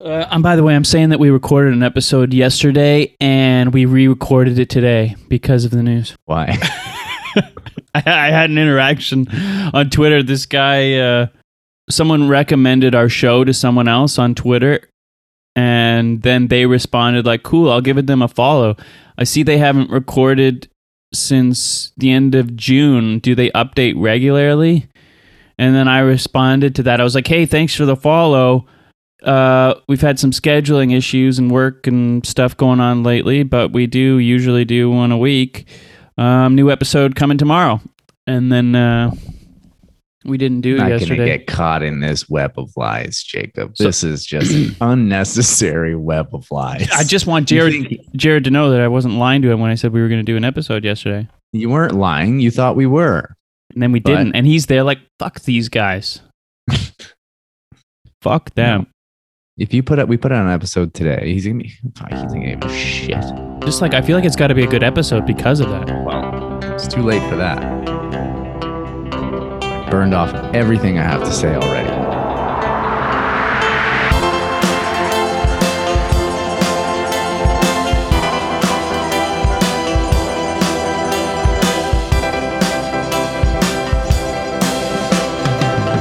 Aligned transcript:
Uh, 0.00 0.26
and 0.30 0.42
by 0.42 0.56
the 0.56 0.62
way, 0.62 0.74
I'm 0.74 0.84
saying 0.84 1.10
that 1.10 1.20
we 1.20 1.28
recorded 1.28 1.74
an 1.74 1.82
episode 1.82 2.32
yesterday 2.32 3.14
and 3.20 3.74
we 3.74 3.84
re-recorded 3.84 4.58
it 4.58 4.70
today 4.70 5.14
because 5.28 5.66
of 5.66 5.72
the 5.72 5.82
news. 5.82 6.16
Why? 6.24 6.56
I, 7.94 8.02
I 8.06 8.30
had 8.30 8.48
an 8.48 8.56
interaction 8.56 9.28
on 9.74 9.90
Twitter. 9.90 10.22
This 10.22 10.46
guy, 10.46 10.94
uh, 10.94 11.26
someone 11.90 12.28
recommended 12.28 12.94
our 12.94 13.10
show 13.10 13.44
to 13.44 13.52
someone 13.52 13.88
else 13.88 14.18
on 14.18 14.34
Twitter, 14.34 14.88
and 15.54 16.22
then 16.22 16.48
they 16.48 16.66
responded 16.66 17.26
like, 17.26 17.42
"Cool, 17.42 17.70
I'll 17.70 17.80
give 17.80 18.04
them 18.06 18.22
a 18.22 18.28
follow." 18.28 18.76
I 19.18 19.24
see 19.24 19.42
they 19.42 19.58
haven't 19.58 19.90
recorded 19.90 20.68
since 21.12 21.92
the 21.96 22.10
end 22.10 22.34
of 22.34 22.56
June. 22.56 23.18
Do 23.18 23.34
they 23.34 23.50
update 23.50 23.94
regularly? 23.96 24.88
And 25.58 25.74
then 25.74 25.88
I 25.88 25.98
responded 25.98 26.74
to 26.76 26.84
that. 26.84 27.00
I 27.00 27.04
was 27.04 27.14
like, 27.14 27.26
"Hey, 27.26 27.44
thanks 27.44 27.74
for 27.74 27.84
the 27.84 27.96
follow." 27.96 28.66
Uh, 29.22 29.74
we've 29.88 30.00
had 30.00 30.18
some 30.18 30.30
scheduling 30.30 30.96
issues 30.96 31.38
and 31.38 31.50
work 31.50 31.86
and 31.86 32.24
stuff 32.26 32.56
going 32.56 32.80
on 32.80 33.02
lately, 33.02 33.42
but 33.42 33.72
we 33.72 33.86
do 33.86 34.18
usually 34.18 34.64
do 34.64 34.90
one 34.90 35.12
a 35.12 35.18
week. 35.18 35.66
Um, 36.18 36.54
new 36.54 36.70
episode 36.70 37.14
coming 37.16 37.38
tomorrow, 37.38 37.80
and 38.26 38.50
then 38.52 38.74
uh, 38.74 39.10
we 40.24 40.36
didn't 40.36 40.60
do 40.60 40.74
it 40.74 40.78
Not 40.78 40.84
gonna 40.84 40.98
yesterday. 40.98 41.24
get 41.26 41.46
caught 41.46 41.82
in 41.82 42.00
this 42.00 42.28
web 42.28 42.52
of 42.58 42.70
lies, 42.76 43.22
Jacob. 43.22 43.74
This 43.78 44.02
is 44.04 44.24
just 44.24 44.52
an 44.52 44.76
unnecessary 44.80 45.94
web 45.96 46.28
of 46.34 46.46
lies. 46.50 46.90
I 46.92 47.04
just 47.04 47.26
want 47.26 47.48
Jared 47.48 47.98
Jared 48.16 48.44
to 48.44 48.50
know 48.50 48.70
that 48.70 48.80
I 48.82 48.88
wasn't 48.88 49.14
lying 49.14 49.40
to 49.42 49.50
him 49.50 49.60
when 49.60 49.70
I 49.70 49.74
said 49.76 49.92
we 49.92 50.00
were 50.02 50.08
going 50.08 50.20
to 50.20 50.30
do 50.32 50.36
an 50.36 50.44
episode 50.44 50.84
yesterday, 50.84 51.26
you 51.52 51.70
weren't 51.70 51.94
lying. 51.94 52.40
You 52.40 52.50
thought 52.50 52.76
we 52.76 52.86
were. 52.86 53.34
and 53.72 53.82
then 53.82 53.92
we 53.92 54.00
But- 54.00 54.10
didn't. 54.16 54.34
And 54.36 54.46
he's 54.46 54.66
there 54.66 54.82
like, 54.82 54.98
"Fuck 55.18 55.40
these 55.40 55.68
guys, 55.70 56.20
fuck 58.22 58.54
them." 58.54 58.86
If 59.60 59.74
you 59.74 59.82
put 59.82 59.98
up, 59.98 60.08
we 60.08 60.16
put 60.16 60.32
out 60.32 60.46
an 60.46 60.50
episode 60.50 60.94
today. 60.94 61.34
He's 61.34 61.46
gonna 61.46 61.58
be. 61.58 61.70
Oh, 62.00 62.06
he's 62.08 62.22
gonna 62.22 62.56
give 62.56 62.64
a 62.64 62.74
shit. 62.74 63.22
Just 63.62 63.82
like 63.82 63.92
I 63.92 64.00
feel 64.00 64.16
like 64.16 64.24
it's 64.24 64.34
got 64.34 64.46
to 64.46 64.54
be 64.54 64.64
a 64.64 64.66
good 64.66 64.82
episode 64.82 65.26
because 65.26 65.60
of 65.60 65.68
that. 65.68 65.86
Well, 66.02 66.64
it's 66.72 66.88
too 66.88 67.02
late 67.02 67.22
for 67.28 67.36
that. 67.36 67.60
Burned 69.90 70.14
off 70.14 70.32
everything 70.54 70.98
I 70.98 71.02
have 71.02 71.22
to 71.24 71.30
say 71.30 71.54
already. 71.54 71.90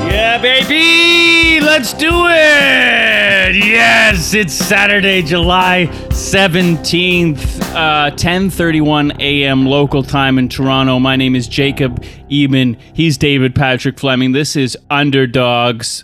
Yeah, 0.09 0.41
baby, 0.41 0.98
let's 1.79 1.93
do 1.93 2.09
it. 2.27 3.55
Yes, 3.55 4.33
it's 4.33 4.53
Saturday, 4.53 5.21
July 5.21 5.85
17th, 6.09 7.61
uh 7.73 8.11
10:31 8.17 9.17
a.m. 9.21 9.65
local 9.65 10.03
time 10.03 10.37
in 10.37 10.49
Toronto. 10.49 10.99
My 10.99 11.15
name 11.15 11.37
is 11.37 11.47
Jacob 11.47 12.03
Eben. 12.29 12.75
He's 12.93 13.17
David 13.17 13.55
Patrick 13.55 13.97
Fleming. 13.97 14.33
This 14.33 14.57
is 14.57 14.77
Underdogs. 14.89 16.03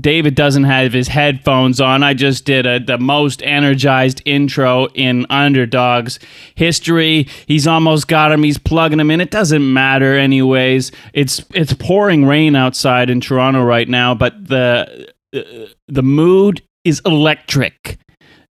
David 0.00 0.34
doesn't 0.34 0.64
have 0.64 0.92
his 0.92 1.08
headphones 1.08 1.80
on. 1.80 2.02
I 2.02 2.14
just 2.14 2.44
did 2.44 2.64
a, 2.66 2.80
the 2.80 2.98
most 2.98 3.42
energized 3.42 4.22
intro 4.24 4.86
in 4.94 5.26
Underdogs 5.28 6.18
history. 6.54 7.28
He's 7.46 7.66
almost 7.66 8.08
got 8.08 8.32
him. 8.32 8.42
He's 8.42 8.58
plugging 8.58 9.00
him 9.00 9.10
in. 9.10 9.20
It 9.20 9.30
doesn't 9.30 9.72
matter 9.72 10.16
anyways. 10.16 10.92
It's 11.12 11.44
it's 11.54 11.74
pouring 11.74 12.24
rain 12.24 12.56
outside 12.56 13.10
in 13.10 13.20
Toronto 13.20 13.62
right 13.62 13.88
now, 13.88 14.14
but 14.14 14.48
the 14.48 15.12
uh, 15.36 15.40
the 15.88 16.02
mood 16.02 16.62
is 16.84 17.02
electric. 17.04 17.98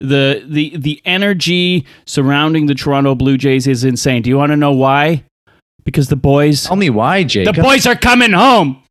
The 0.01 0.45
the 0.47 0.77
the 0.77 1.01
energy 1.05 1.87
surrounding 2.07 2.67
the 2.67 2.75
Toronto 2.75 3.15
Blue 3.15 3.39
Jays 3.39 3.67
is 3.67 3.85
insane. 3.85 4.23
Do 4.23 4.31
you 4.31 4.37
want 4.37 4.51
to 4.53 4.57
know 4.57 4.73
why? 4.73 5.25
Because 5.85 6.09
the 6.09 6.17
boys 6.17 6.65
Tell 6.65 6.77
me 6.77 6.91
why, 6.91 7.25
Jacob. 7.25 7.57
the 7.57 7.63
boys 7.63 7.87
are 7.87 7.97
coming 7.97 8.33
home. 8.33 8.83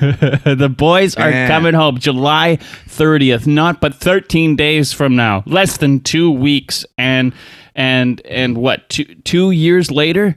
the 0.44 0.72
boys 0.74 1.16
are 1.16 1.30
Man. 1.30 1.48
coming 1.48 1.74
home 1.74 1.98
July 1.98 2.58
30th, 2.86 3.46
not 3.46 3.80
but 3.80 3.94
13 3.94 4.56
days 4.56 4.92
from 4.92 5.16
now. 5.16 5.42
Less 5.46 5.76
than 5.78 6.00
2 6.00 6.30
weeks 6.30 6.84
and 6.98 7.32
and 7.74 8.20
and 8.26 8.56
what? 8.56 8.88
2 8.88 9.04
2 9.24 9.50
years 9.50 9.90
later, 9.90 10.34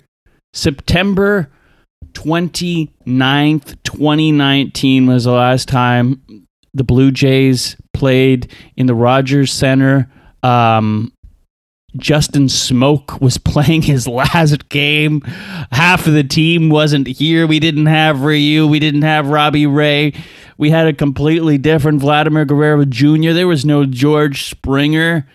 September 0.54 1.50
29th, 2.14 3.78
2019 3.84 5.08
was 5.08 5.26
the 5.26 5.32
last 5.32 5.68
time 5.68 6.22
the 6.74 6.84
Blue 6.84 7.12
Jays 7.12 7.76
played 7.94 8.52
in 8.76 8.88
the 8.88 8.96
Rogers 8.96 9.52
Center. 9.52 10.10
Um 10.44 11.12
Justin 11.98 12.46
Smoak 12.46 13.20
was 13.22 13.38
playing 13.40 13.84
his 13.84 14.08
last 14.08 14.70
game. 14.70 15.22
Half 15.72 16.08
of 16.08 16.14
the 16.14 16.24
team 16.24 16.70
wasn't 16.70 17.08
here. 17.08 17.48
We 17.48 17.60
didn't 17.60 17.88
have 17.88 18.22
Ryu. 18.22 18.68
We 18.68 18.80
didn't 18.80 19.04
have 19.04 19.30
Robbie 19.30 19.68
Ray. 19.68 20.14
We 20.58 20.70
had 20.70 20.88
a 20.88 20.94
completely 20.94 21.58
different 21.58 22.02
Vladimir 22.02 22.46
Guerrero 22.46 22.86
Jr. 22.86 23.32
There 23.32 23.48
was 23.48 23.66
no 23.66 23.86
George 23.86 24.50
Springer. 24.50 25.28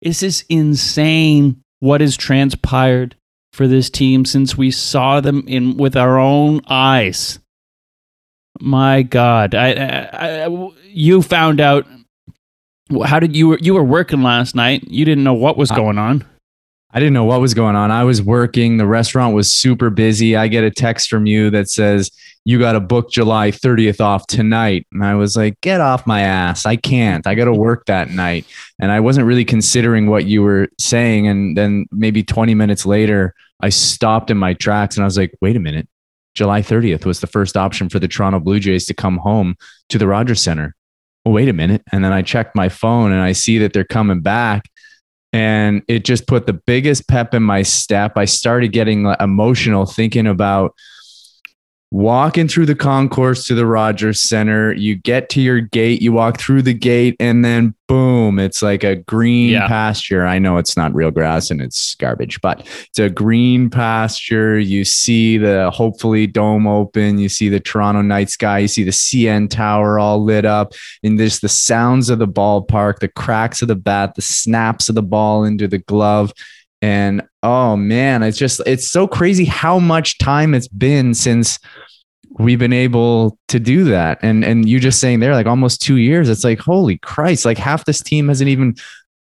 This 0.00 0.22
is 0.22 0.44
insane 0.48 1.62
what 1.78 2.00
has 2.00 2.16
transpired 2.16 3.14
for 3.52 3.68
this 3.68 3.90
team 3.90 4.24
since 4.24 4.56
we 4.56 4.70
saw 4.70 5.20
them 5.20 5.44
in 5.46 5.76
with 5.76 5.96
our 5.96 6.18
own 6.18 6.62
eyes. 6.66 7.38
My 8.60 9.02
God, 9.02 9.54
I, 9.54 9.72
I, 10.12 10.44
I 10.46 10.68
you 10.84 11.22
found 11.22 11.60
out. 11.60 11.86
How 13.00 13.20
did 13.20 13.36
you 13.36 13.56
you 13.60 13.74
were 13.74 13.84
working 13.84 14.22
last 14.22 14.54
night? 14.54 14.84
You 14.86 15.04
didn't 15.04 15.24
know 15.24 15.34
what 15.34 15.56
was 15.56 15.70
going 15.70 15.98
on. 15.98 16.24
I 16.94 17.00
didn't 17.00 17.14
know 17.14 17.24
what 17.24 17.40
was 17.40 17.54
going 17.54 17.74
on. 17.74 17.90
I 17.90 18.04
was 18.04 18.20
working. 18.20 18.76
The 18.76 18.86
restaurant 18.86 19.34
was 19.34 19.50
super 19.50 19.88
busy. 19.88 20.36
I 20.36 20.48
get 20.48 20.62
a 20.62 20.70
text 20.70 21.08
from 21.08 21.24
you 21.24 21.48
that 21.50 21.70
says 21.70 22.10
you 22.44 22.58
got 22.58 22.72
to 22.72 22.80
book 22.80 23.10
July 23.10 23.50
30th 23.50 24.00
off 24.00 24.26
tonight. 24.26 24.86
And 24.92 25.02
I 25.02 25.14
was 25.14 25.36
like, 25.36 25.58
get 25.62 25.80
off 25.80 26.06
my 26.06 26.20
ass. 26.20 26.66
I 26.66 26.76
can't. 26.76 27.26
I 27.26 27.34
got 27.34 27.46
to 27.46 27.52
work 27.52 27.86
that 27.86 28.10
night. 28.10 28.44
And 28.78 28.92
I 28.92 29.00
wasn't 29.00 29.26
really 29.26 29.44
considering 29.44 30.10
what 30.10 30.26
you 30.26 30.42
were 30.42 30.68
saying. 30.78 31.28
And 31.28 31.56
then 31.56 31.86
maybe 31.92 32.22
20 32.22 32.54
minutes 32.54 32.84
later, 32.84 33.34
I 33.60 33.70
stopped 33.70 34.30
in 34.30 34.36
my 34.36 34.52
tracks 34.54 34.96
and 34.96 35.04
I 35.04 35.06
was 35.06 35.16
like, 35.16 35.32
wait 35.40 35.56
a 35.56 35.60
minute. 35.60 35.88
July 36.34 36.62
30th 36.62 37.04
was 37.04 37.20
the 37.20 37.26
first 37.26 37.56
option 37.56 37.88
for 37.88 37.98
the 37.98 38.08
Toronto 38.08 38.40
Blue 38.40 38.58
Jays 38.58 38.86
to 38.86 38.94
come 38.94 39.18
home 39.18 39.56
to 39.90 39.98
the 39.98 40.06
Rogers 40.06 40.42
Center. 40.42 40.74
Well, 41.24 41.34
wait 41.34 41.48
a 41.48 41.52
minute. 41.52 41.82
And 41.92 42.04
then 42.04 42.12
I 42.12 42.22
checked 42.22 42.56
my 42.56 42.68
phone 42.68 43.12
and 43.12 43.20
I 43.20 43.32
see 43.32 43.58
that 43.58 43.72
they're 43.72 43.84
coming 43.84 44.20
back 44.20 44.62
and 45.32 45.82
it 45.88 46.04
just 46.04 46.26
put 46.26 46.46
the 46.46 46.52
biggest 46.52 47.08
pep 47.08 47.32
in 47.32 47.42
my 47.42 47.62
step. 47.62 48.12
I 48.16 48.24
started 48.26 48.72
getting 48.72 49.06
emotional 49.20 49.86
thinking 49.86 50.26
about 50.26 50.74
walking 51.92 52.48
through 52.48 52.64
the 52.64 52.74
concourse 52.74 53.46
to 53.46 53.54
the 53.54 53.66
Rogers 53.66 54.18
Center. 54.18 54.72
You 54.72 54.94
get 54.94 55.28
to 55.30 55.42
your 55.42 55.60
gate, 55.60 56.00
you 56.00 56.10
walk 56.10 56.40
through 56.40 56.62
the 56.62 56.72
gate, 56.72 57.16
and 57.20 57.44
then 57.44 57.74
boom, 57.86 58.38
it's 58.38 58.62
like 58.62 58.82
a 58.82 58.96
green 58.96 59.50
Yeah. 59.50 59.68
pasture. 59.68 60.26
I 60.26 60.38
know 60.38 60.56
it's 60.56 60.74
not 60.74 60.94
real 60.94 61.10
grass 61.10 61.50
and 61.50 61.60
it's 61.60 61.94
garbage, 61.96 62.40
but 62.40 62.66
it's 62.88 62.98
a 62.98 63.10
green 63.10 63.68
pasture. 63.68 64.58
You 64.58 64.86
see 64.86 65.36
the 65.36 65.70
hopefully 65.70 66.26
dome 66.26 66.66
open, 66.66 67.18
you 67.18 67.28
see 67.28 67.50
the 67.50 67.60
Toronto 67.60 68.00
night 68.00 68.30
sky, 68.30 68.60
you 68.60 68.68
see 68.68 68.84
the 68.84 68.90
CN 68.90 69.46
Tower 69.46 69.98
all 69.98 70.24
lit 70.24 70.46
up, 70.46 70.72
and 71.02 71.20
there's 71.20 71.40
the 71.40 71.48
sounds 71.50 72.08
of 72.08 72.18
the 72.18 72.26
ballpark, 72.26 73.00
the 73.00 73.08
cracks 73.08 73.60
of 73.60 73.68
the 73.68 73.76
bat, 73.76 74.14
the 74.14 74.22
snaps 74.22 74.88
of 74.88 74.94
the 74.94 75.02
ball 75.02 75.44
into 75.44 75.68
the 75.68 75.78
glove. 75.78 76.32
And 76.82 77.22
oh 77.42 77.76
man, 77.76 78.22
it's 78.22 78.36
just 78.36 78.60
it's 78.66 78.88
so 78.88 79.06
crazy 79.06 79.44
how 79.44 79.78
much 79.78 80.18
time 80.18 80.52
it's 80.52 80.68
been 80.68 81.14
since 81.14 81.58
we've 82.38 82.58
been 82.58 82.72
able 82.72 83.38
to 83.48 83.60
do 83.60 83.84
that. 83.84 84.18
And 84.22 84.44
and 84.44 84.68
you 84.68 84.80
just 84.80 84.98
saying 85.00 85.20
there, 85.20 85.32
like 85.34 85.46
almost 85.46 85.80
two 85.80 85.96
years, 85.96 86.28
it's 86.28 86.44
like, 86.44 86.58
holy 86.58 86.98
Christ, 86.98 87.44
like 87.44 87.56
half 87.58 87.84
this 87.84 88.02
team 88.02 88.28
hasn't 88.28 88.50
even 88.50 88.74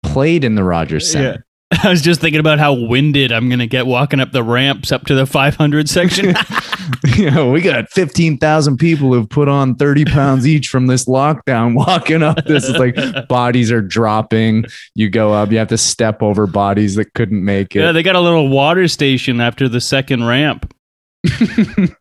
played 0.01 0.43
in 0.43 0.55
the 0.55 0.63
Rogers 0.63 1.11
Center. 1.11 1.45
I 1.83 1.89
was 1.89 2.01
just 2.01 2.21
thinking 2.21 2.39
about 2.39 2.59
how 2.59 2.73
winded 2.73 3.31
I'm 3.31 3.49
going 3.49 3.59
to 3.59 3.67
get 3.67 3.87
walking 3.87 4.19
up 4.19 4.31
the 4.31 4.43
ramps 4.43 4.91
up 4.91 5.05
to 5.05 5.15
the 5.15 5.25
500 5.25 5.89
section. 5.89 6.35
you 7.15 7.31
know, 7.31 7.51
we 7.51 7.61
got 7.61 7.89
15,000 7.89 8.77
people 8.77 9.13
who've 9.13 9.29
put 9.29 9.47
on 9.47 9.75
30 9.75 10.05
pounds 10.05 10.45
each 10.45 10.67
from 10.67 10.87
this 10.87 11.05
lockdown 11.05 11.73
walking 11.87 12.21
up 12.21 12.43
this. 12.45 12.67
It's 12.69 12.77
like 12.77 13.27
bodies 13.27 13.71
are 13.71 13.81
dropping. 13.81 14.65
You 14.93 15.09
go 15.09 15.33
up, 15.33 15.51
you 15.51 15.57
have 15.57 15.69
to 15.69 15.77
step 15.77 16.21
over 16.21 16.45
bodies 16.45 16.95
that 16.95 17.13
couldn't 17.13 17.43
make 17.43 17.75
it. 17.75 17.79
yeah, 17.79 17.89
it. 17.89 17.93
they 17.93 18.03
got 18.03 18.15
a 18.15 18.21
little 18.21 18.49
water 18.49 18.87
station 18.87 19.41
after 19.41 19.67
the 19.67 19.81
second 19.81 20.25
ramp. 20.25 20.73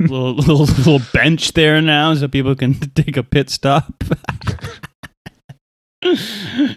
little, 0.00 0.34
little 0.34 0.64
little 0.64 1.00
bench 1.12 1.52
there 1.52 1.80
now 1.80 2.12
so 2.12 2.26
people 2.26 2.56
can 2.56 2.74
take 2.74 3.16
a 3.16 3.22
pit 3.22 3.48
stop. 3.48 4.02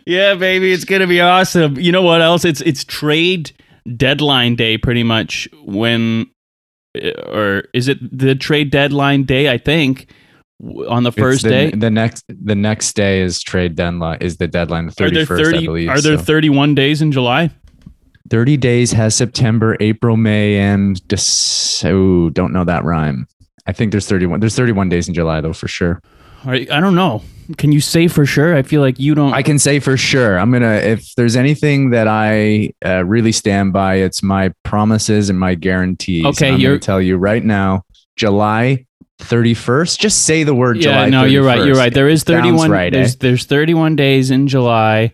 Yeah, 0.06 0.36
baby, 0.36 0.72
it's 0.72 0.86
gonna 0.86 1.08
be 1.08 1.22
awesome. 1.22 1.78
You 1.80 1.92
know 1.92 2.02
what 2.02 2.22
else? 2.22 2.46
It's 2.46 2.62
it's 2.62 2.84
trade 2.84 3.52
deadline 3.96 4.56
day, 4.56 4.78
pretty 4.78 5.04
much. 5.04 5.48
When 5.64 6.28
uh, 6.96 7.10
or 7.28 7.64
is 7.74 7.88
it 7.88 7.98
the 8.18 8.36
trade 8.36 8.72
deadline 8.72 9.24
day? 9.24 9.50
I 9.52 9.58
think 9.58 10.12
on 10.88 11.04
the 11.04 11.12
first 11.12 11.44
the, 11.44 11.50
day? 11.50 11.72
the 11.72 11.90
next 11.90 12.26
the 12.28 12.56
next 12.56 12.94
day 12.94 13.22
is 13.22 13.42
trade 13.42 13.76
deadline 13.76 14.20
is 14.22 14.38
the 14.38 14.48
deadline 14.48 14.88
the 14.88 14.92
31st 14.94 15.28
30 15.28 15.58
I 15.58 15.66
believe. 15.66 15.90
Are 15.90 16.02
there 16.02 16.18
so. 16.18 16.24
31 16.24 16.76
days 16.76 17.02
in 17.02 17.12
July? 17.12 17.50
30 18.30 18.58
days 18.58 18.92
has 18.92 19.14
September, 19.14 19.78
April, 19.80 20.18
May, 20.18 20.58
and 20.58 20.96
Dec- 21.04 21.86
oh, 21.86 22.30
don't 22.32 22.54
know 22.54 22.64
that 22.64 22.84
rhyme. 22.84 23.28
I 23.68 23.72
think 23.72 23.92
there's 23.92 24.08
31. 24.08 24.40
There's 24.40 24.56
31 24.56 24.90
days 24.90 25.08
in 25.08 25.14
July 25.14 25.42
though 25.42 25.54
for 25.54 25.68
sure. 25.68 26.02
Or- 26.46 26.54
I 26.54 26.66
don't 26.66 26.96
know. 26.96 27.22
Can 27.58 27.72
you 27.72 27.82
say 27.82 28.08
for 28.08 28.26
sure? 28.26 28.56
I 28.56 28.64
feel 28.64 28.82
like 28.82 29.00
you 29.00 29.16
don't. 29.16 29.34
I 29.34 29.44
can 29.44 29.60
say 29.60 29.80
for 29.80 29.98
sure. 29.98 30.40
I'm 30.40 30.52
gonna. 30.52 30.76
If 30.76 31.14
there's 31.16 31.36
anything 31.36 31.92
that 31.92 32.08
I 32.08 32.72
uh, 32.86 33.06
really 33.06 33.32
stand 33.32 33.74
by, 33.74 33.96
it's 33.96 34.24
my 34.24 34.52
promises 34.64 35.30
and 35.30 35.40
my 35.40 35.56
guarantees. 35.56 36.26
Okay, 36.26 36.48
And 36.48 36.56
I'm 36.56 36.62
gonna 36.62 36.80
tell 36.80 37.02
you 37.02 37.18
right 37.18 37.44
now, 37.44 37.84
July 38.16 38.86
31st. 39.20 40.00
Just 40.00 40.24
say 40.26 40.44
the 40.44 40.56
word 40.56 40.78
yeah, 40.78 40.84
July. 40.84 41.10
no, 41.10 41.24
you're 41.24 41.44
right. 41.44 41.66
You're 41.66 41.76
right. 41.76 41.94
There 41.94 42.10
is 42.10 42.24
31. 42.24 42.72
right, 42.72 42.94
eh? 42.94 42.98
there's 42.98 43.16
there's 43.18 43.46
31 43.46 43.96
days 43.96 44.32
in 44.32 44.48
July, 44.48 45.14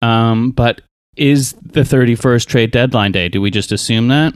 um, 0.00 0.50
but 0.52 0.80
is 1.16 1.52
the 1.62 1.82
31st 1.82 2.46
trade 2.46 2.70
deadline 2.70 3.12
day? 3.12 3.28
Do 3.28 3.40
we 3.40 3.50
just 3.50 3.72
assume 3.72 4.08
that? 4.08 4.34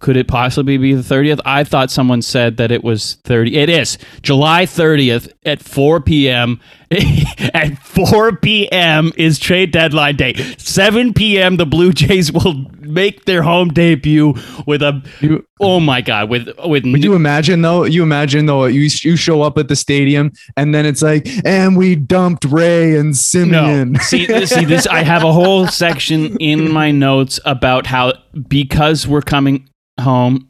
Could 0.00 0.16
it 0.16 0.28
possibly 0.28 0.78
be 0.78 0.94
the 0.94 1.02
30th? 1.02 1.40
I 1.44 1.64
thought 1.64 1.90
someone 1.90 2.22
said 2.22 2.56
that 2.58 2.70
it 2.70 2.84
was 2.84 3.14
30. 3.24 3.56
It 3.56 3.68
is 3.68 3.98
July 4.22 4.64
30th 4.64 5.32
at 5.44 5.60
4 5.60 6.00
p.m. 6.00 6.60
at 7.54 7.78
4 7.84 8.36
p.m. 8.36 9.12
is 9.16 9.38
trade 9.38 9.72
deadline 9.72 10.16
day. 10.16 10.34
7 10.58 11.12
p.m. 11.12 11.56
the 11.56 11.66
Blue 11.66 11.92
Jays 11.92 12.32
will 12.32 12.66
make 12.80 13.26
their 13.26 13.42
home 13.42 13.68
debut 13.68 14.34
with 14.66 14.82
a 14.82 15.02
You- 15.20 15.44
oh 15.60 15.80
my 15.80 16.00
god 16.00 16.30
with 16.30 16.48
with 16.64 16.84
Would 16.84 17.04
you 17.04 17.14
imagine 17.14 17.60
though? 17.60 17.84
You 17.84 18.02
imagine 18.02 18.46
though 18.46 18.64
you 18.64 18.88
you 19.02 19.16
show 19.16 19.42
up 19.42 19.58
at 19.58 19.68
the 19.68 19.76
stadium 19.76 20.32
and 20.56 20.74
then 20.74 20.86
it's 20.86 21.02
like, 21.02 21.26
and 21.44 21.76
we 21.76 21.94
dumped 21.96 22.44
Ray 22.46 22.96
and 22.96 23.12
Semien. 23.12 23.90
No. 23.92 23.98
See, 24.00 24.26
see 24.46 24.64
this. 24.64 24.86
I 24.86 25.02
have 25.02 25.24
a 25.24 25.32
whole 25.32 25.66
section 25.66 26.36
in 26.38 26.72
my 26.72 26.90
notes 26.90 27.38
about 27.44 27.86
how 27.86 28.14
because 28.48 29.06
we're 29.06 29.20
coming 29.22 29.68
home, 30.00 30.48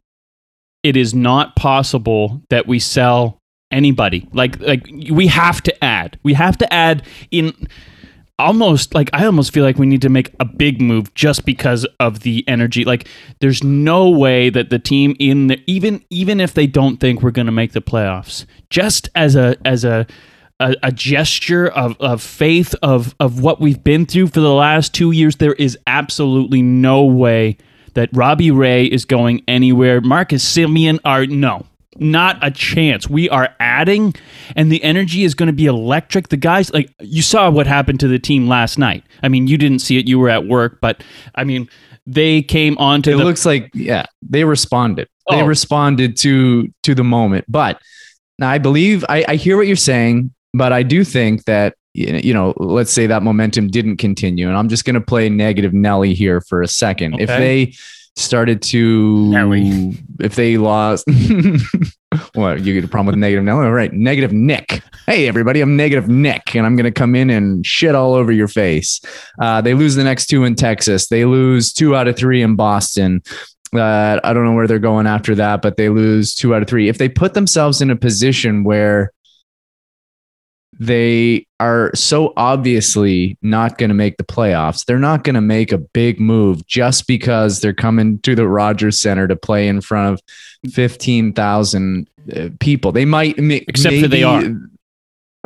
it 0.84 0.96
is 0.96 1.14
not 1.14 1.56
possible 1.56 2.42
that 2.50 2.66
we 2.68 2.78
sell 2.78 3.37
anybody. 3.70 4.28
Like, 4.32 4.58
like 4.60 4.88
we 5.10 5.26
have 5.28 5.62
to 5.62 5.84
add. 5.84 6.18
We 6.22 6.34
have 6.34 6.58
to 6.58 6.72
add 6.72 7.02
in. 7.30 7.54
Almost 8.40 8.94
like 8.94 9.10
I 9.12 9.26
almost 9.26 9.52
feel 9.52 9.64
like 9.64 9.78
we 9.78 9.86
need 9.86 10.02
to 10.02 10.08
make 10.08 10.32
a 10.38 10.44
big 10.44 10.80
move 10.80 11.12
just 11.14 11.44
because 11.44 11.84
of 11.98 12.20
the 12.20 12.44
energy. 12.46 12.84
Like, 12.84 13.08
there's 13.40 13.64
no 13.64 14.08
way 14.08 14.48
that 14.48 14.70
the 14.70 14.78
team 14.78 15.16
in 15.18 15.48
the 15.48 15.60
even 15.66 16.04
even 16.08 16.38
if 16.38 16.54
they 16.54 16.68
don't 16.68 16.98
think 16.98 17.20
we're 17.20 17.32
going 17.32 17.46
to 17.46 17.52
make 17.52 17.72
the 17.72 17.80
playoffs, 17.82 18.46
just 18.70 19.08
as 19.16 19.34
a 19.34 19.56
as 19.64 19.84
a 19.84 20.06
a, 20.60 20.76
a 20.84 20.92
gesture 20.92 21.66
of, 21.66 21.96
of 22.00 22.22
faith 22.22 22.74
of 22.82 23.14
of 23.18 23.42
what 23.42 23.60
we've 23.60 23.82
been 23.82 24.06
through 24.06 24.28
for 24.28 24.40
the 24.40 24.52
last 24.52 24.94
two 24.94 25.10
years. 25.10 25.36
There 25.36 25.54
is 25.54 25.76
absolutely 25.88 26.62
no 26.62 27.04
way 27.04 27.56
that 27.94 28.08
Robbie 28.12 28.50
Ray 28.50 28.84
is 28.84 29.04
going 29.04 29.42
anywhere. 29.48 30.00
Marcus 30.00 30.44
Semien 30.44 31.00
are 31.04 31.26
no. 31.26 31.66
Not 31.96 32.38
a 32.42 32.50
chance. 32.50 33.08
We 33.08 33.28
are 33.30 33.48
adding, 33.60 34.14
and 34.54 34.70
the 34.70 34.82
energy 34.84 35.24
is 35.24 35.34
going 35.34 35.46
to 35.46 35.52
be 35.52 35.66
electric. 35.66 36.28
The 36.28 36.36
guys, 36.36 36.72
like 36.72 36.92
you 37.00 37.22
saw 37.22 37.50
what 37.50 37.66
happened 37.66 37.98
to 38.00 38.08
the 38.08 38.18
team 38.18 38.46
last 38.46 38.78
night. 38.78 39.04
I 39.22 39.28
mean, 39.28 39.46
you 39.46 39.56
didn't 39.56 39.80
see 39.80 39.98
it; 39.98 40.06
you 40.06 40.18
were 40.18 40.28
at 40.28 40.46
work, 40.46 40.80
but 40.80 41.02
I 41.34 41.44
mean, 41.44 41.68
they 42.06 42.42
came 42.42 42.76
onto 42.78 43.10
it 43.12 43.16
the. 43.16 43.24
looks 43.24 43.46
like 43.46 43.70
yeah, 43.74 44.04
they 44.22 44.44
responded. 44.44 45.08
They 45.30 45.40
Oh. 45.42 45.46
responded 45.46 46.16
to 46.18 46.68
to 46.82 46.94
the 46.94 47.04
moment. 47.04 47.46
But 47.48 47.80
now 48.38 48.50
I 48.50 48.58
believe 48.58 49.04
I, 49.08 49.24
I 49.26 49.34
hear 49.36 49.56
what 49.56 49.66
you're 49.66 49.74
saying, 49.76 50.32
but 50.52 50.72
I 50.72 50.82
do 50.82 51.04
think 51.04 51.44
that 51.46 51.74
you 51.94 52.32
know, 52.32 52.54
let's 52.58 52.92
say 52.92 53.06
that 53.08 53.22
momentum 53.24 53.68
didn't 53.68 53.96
continue, 53.96 54.46
and 54.46 54.56
I'm 54.56 54.68
just 54.68 54.84
going 54.84 54.94
to 54.94 55.00
play 55.00 55.28
negative 55.28 55.72
Nelly 55.72 56.14
here 56.14 56.40
for 56.42 56.62
a 56.62 56.68
second. 56.68 57.18
If 57.18 57.28
they 57.28 57.74
started 58.18 58.62
to, 58.62 59.28
Nelly. 59.28 59.98
if 60.20 60.34
they 60.34 60.58
lost, 60.58 61.06
what 62.34 62.64
you 62.64 62.74
get 62.74 62.84
a 62.84 62.88
problem 62.88 63.06
with 63.06 63.16
negative 63.16 63.44
Nelly? 63.44 63.66
All 63.66 63.72
right, 63.72 63.92
negative 63.92 64.32
Nick. 64.32 64.82
Hey 65.06 65.26
everybody, 65.26 65.60
I'm 65.60 65.76
negative 65.76 66.08
Nick, 66.08 66.54
and 66.54 66.66
I'm 66.66 66.76
going 66.76 66.84
to 66.84 66.90
come 66.90 67.14
in 67.14 67.30
and 67.30 67.64
shit 67.64 67.94
all 67.94 68.14
over 68.14 68.32
your 68.32 68.48
face. 68.48 69.00
Uh, 69.40 69.60
they 69.60 69.74
lose 69.74 69.94
the 69.94 70.04
next 70.04 70.26
two 70.26 70.44
in 70.44 70.54
Texas. 70.54 71.08
They 71.08 71.24
lose 71.24 71.72
two 71.72 71.96
out 71.96 72.08
of 72.08 72.16
three 72.16 72.42
in 72.42 72.56
Boston. 72.56 73.22
Uh, 73.74 74.18
I 74.24 74.32
don't 74.32 74.44
know 74.44 74.54
where 74.54 74.66
they're 74.66 74.78
going 74.78 75.06
after 75.06 75.34
that, 75.34 75.62
but 75.62 75.76
they 75.76 75.88
lose 75.88 76.34
two 76.34 76.54
out 76.54 76.62
of 76.62 76.68
three. 76.68 76.88
If 76.88 76.98
they 76.98 77.08
put 77.08 77.34
themselves 77.34 77.80
in 77.80 77.90
a 77.90 77.96
position 77.96 78.64
where 78.64 79.12
they 80.78 81.46
are 81.60 81.90
so 81.94 82.32
obviously 82.36 83.36
not 83.42 83.78
going 83.78 83.88
to 83.88 83.94
make 83.94 84.16
the 84.16 84.24
playoffs, 84.24 84.84
they're 84.84 84.98
not 84.98 85.24
going 85.24 85.34
to 85.34 85.40
make 85.40 85.72
a 85.72 85.78
big 85.78 86.20
move 86.20 86.66
just 86.66 87.06
because 87.06 87.60
they're 87.60 87.74
coming 87.74 88.18
to 88.20 88.34
the 88.34 88.46
Rogers 88.46 89.00
Center 89.00 89.26
to 89.26 89.36
play 89.36 89.68
in 89.68 89.80
front 89.80 90.14
of 90.14 90.72
15,000 90.72 92.10
uh, 92.34 92.48
people. 92.60 92.92
They 92.92 93.04
might, 93.04 93.38
ma- 93.38 93.54
Except 93.66 94.00
for 94.00 94.08
they 94.08 94.22
are. 94.22 94.42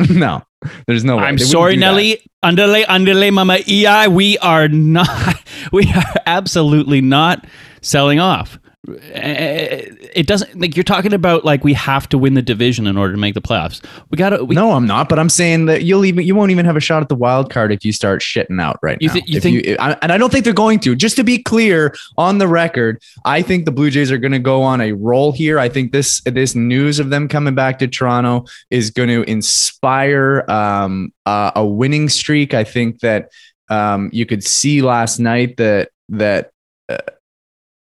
No, 0.09 0.43
there's 0.87 1.05
no 1.05 1.19
way. 1.19 1.25
I'm 1.25 1.37
They 1.37 1.45
sorry, 1.45 1.75
that. 1.75 1.81
Nelly. 1.81 2.23
Underlay, 2.43 2.85
underlay, 2.85 3.31
mama. 3.31 3.59
EI, 3.69 4.09
we 4.09 4.37
are 4.39 4.67
not, 4.67 5.37
we 5.73 5.85
are 5.93 6.15
absolutely 6.27 7.01
not 7.01 7.47
selling 7.83 8.19
off. 8.19 8.59
Eh, 8.88 9.87
It 10.14 10.26
doesn't, 10.26 10.61
like, 10.61 10.76
you're 10.76 10.82
talking 10.84 11.12
about, 11.14 11.44
like, 11.44 11.62
we 11.64 11.73
have 11.75 12.08
to 12.11 12.19
win 12.19 12.34
the 12.34 12.43
division 12.43 12.87
in 12.87 12.99
order 12.99 13.14
to 13.14 13.19
make 13.19 13.34
the 13.34 13.40
playoffs. 13.40 13.82
We 14.11 14.17
got 14.17 14.31
to, 14.31 14.44
we, 14.44 14.55
no, 14.55 14.73
I'm 14.73 14.87
not. 14.87 15.08
But 15.08 15.19
I'm 15.19 15.29
saying 15.29 15.67
that 15.67 15.84
you'll 15.84 16.05
even 16.05 16.26
you 16.26 16.34
won't 16.34 16.50
even 16.50 16.67
have 16.67 16.76
a 16.76 16.81
shot 16.81 17.00
at 17.02 17.08
the 17.08 17.14
wild 17.14 17.49
card 17.50 17.73
if 17.73 17.84
you 17.84 17.93
start 17.93 18.20
shitting 18.20 18.61
out 18.61 18.79
right 18.82 18.99
You 19.00 19.08
now. 19.08 19.14
you 19.25 19.37
If 19.38 19.43
think- 19.43 19.67
I, 19.81 19.96
and 20.02 20.11
I 20.12 20.19
don't 20.19 20.31
think 20.32 20.44
they're 20.44 20.52
going 20.52 20.81
to. 20.81 20.94
Just 20.96 21.17
to 21.17 21.25
be 21.25 21.43
clear 21.43 21.94
on 22.19 22.38
the 22.38 22.49
record, 22.49 23.00
I 23.25 23.40
think 23.40 23.64
the 23.64 23.73
Blue 23.73 23.88
Jays 23.90 24.11
are 24.11 24.19
going 24.19 24.32
to 24.32 24.38
go 24.38 24.62
on 24.62 24.81
a 24.81 24.93
roll 24.93 25.32
here. 25.32 25.58
I 25.58 25.69
think 25.69 25.93
this 25.93 26.20
this 26.23 26.55
news 26.55 26.99
of 26.99 27.11
them 27.11 27.29
coming 27.29 27.55
back 27.55 27.79
to 27.79 27.87
Toronto 27.88 28.44
is 28.70 28.90
going 28.90 29.08
to 29.08 29.23
inspire 29.31 30.44
um, 30.49 31.12
uh, 31.25 31.52
a 31.55 31.64
winning 31.64 32.08
streak. 32.08 32.52
I 32.52 32.64
think 32.64 33.00
that 33.00 33.31
um, 33.70 34.11
you 34.12 34.26
could 34.26 34.43
see 34.44 34.82
last 34.82 35.19
night 35.20 35.56
that 35.58 35.90
that. 36.11 36.50
Uh, 36.88 36.99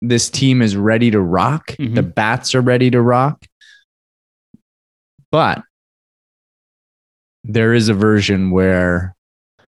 this 0.08 0.30
team 0.30 0.62
is 0.62 0.76
ready 0.76 1.12
to 1.12 1.20
rock. 1.20 1.72
Mhm. 1.78 1.96
The 1.96 2.04
bats 2.04 2.56
are 2.56 2.62
ready 2.62 2.90
to 2.92 3.02
rock. 3.02 3.46
But 5.32 5.62
there 7.44 7.74
is 7.74 7.90
a 7.90 7.94
version 7.94 8.52
where 8.52 9.16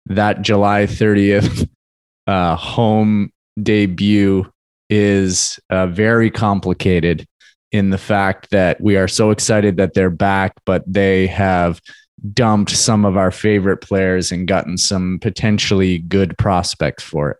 that 0.07 0.41
July 0.41 0.85
30th 0.85 1.67
uh, 2.27 2.55
home 2.55 3.31
debut 3.61 4.49
is 4.89 5.59
uh, 5.69 5.87
very 5.87 6.29
complicated 6.29 7.25
in 7.71 7.89
the 7.89 7.97
fact 7.97 8.49
that 8.51 8.81
we 8.81 8.97
are 8.97 9.07
so 9.07 9.31
excited 9.31 9.77
that 9.77 9.93
they're 9.93 10.09
back, 10.09 10.53
but 10.65 10.83
they 10.85 11.27
have 11.27 11.79
dumped 12.33 12.71
some 12.71 13.05
of 13.05 13.15
our 13.15 13.31
favorite 13.31 13.77
players 13.77 14.31
and 14.31 14.47
gotten 14.47 14.77
some 14.77 15.17
potentially 15.21 15.99
good 15.99 16.37
prospects 16.37 17.03
for 17.03 17.31
it. 17.31 17.37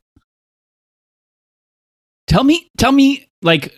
Tell 2.28 2.44
me, 2.44 2.70
tell 2.78 2.92
me, 2.92 3.30
like, 3.42 3.76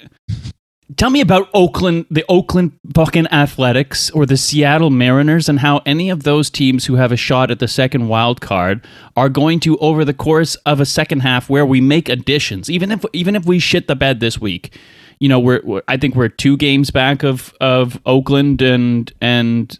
tell 0.97 1.09
me 1.09 1.21
about 1.21 1.49
Oakland, 1.53 2.05
the 2.11 2.25
Oakland 2.29 2.73
fucking 2.93 3.27
Athletics 3.27 4.11
or 4.11 4.25
the 4.25 4.37
Seattle 4.37 4.89
Mariners 4.89 5.49
and 5.49 5.59
how 5.59 5.81
any 5.85 6.09
of 6.09 6.23
those 6.23 6.49
teams 6.49 6.85
who 6.85 6.95
have 6.95 7.11
a 7.11 7.17
shot 7.17 7.49
at 7.49 7.59
the 7.59 7.67
second 7.67 8.07
wild 8.07 8.41
card 8.41 8.85
are 9.15 9.29
going 9.29 9.59
to, 9.61 9.77
over 9.77 10.05
the 10.05 10.13
course 10.13 10.55
of 10.65 10.79
a 10.79 10.85
second 10.85 11.21
half 11.21 11.49
where 11.49 11.65
we 11.65 11.81
make 11.81 12.09
additions, 12.09 12.69
even 12.69 12.91
if, 12.91 13.03
even 13.13 13.35
if 13.35 13.45
we 13.45 13.59
shit 13.59 13.87
the 13.87 13.95
bed 13.95 14.19
this 14.19 14.39
week, 14.39 14.77
you 15.19 15.29
know, 15.29 15.39
we're, 15.39 15.61
we're 15.63 15.83
I 15.87 15.97
think 15.97 16.15
we're 16.15 16.29
two 16.29 16.57
games 16.57 16.91
back 16.91 17.23
of, 17.23 17.53
of 17.61 17.99
Oakland 18.05 18.61
and, 18.61 19.11
and, 19.21 19.75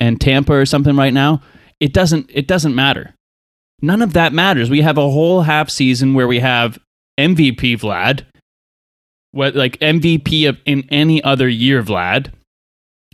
and 0.00 0.20
Tampa 0.20 0.52
or 0.54 0.66
something 0.66 0.96
right 0.96 1.14
now. 1.14 1.40
It 1.78 1.92
doesn't, 1.92 2.30
it 2.32 2.46
doesn't 2.46 2.74
matter. 2.74 3.14
None 3.80 4.02
of 4.02 4.12
that 4.12 4.32
matters. 4.32 4.70
We 4.70 4.80
have 4.82 4.98
a 4.98 5.10
whole 5.10 5.42
half 5.42 5.70
season 5.70 6.14
where 6.14 6.28
we 6.28 6.40
have 6.40 6.78
MVP 7.18 7.78
Vlad, 7.78 8.24
what 9.32 9.54
like 9.54 9.78
MVP 9.78 10.56
in 10.66 10.84
any 10.90 11.22
other 11.24 11.48
year 11.48 11.82
Vlad, 11.82 12.32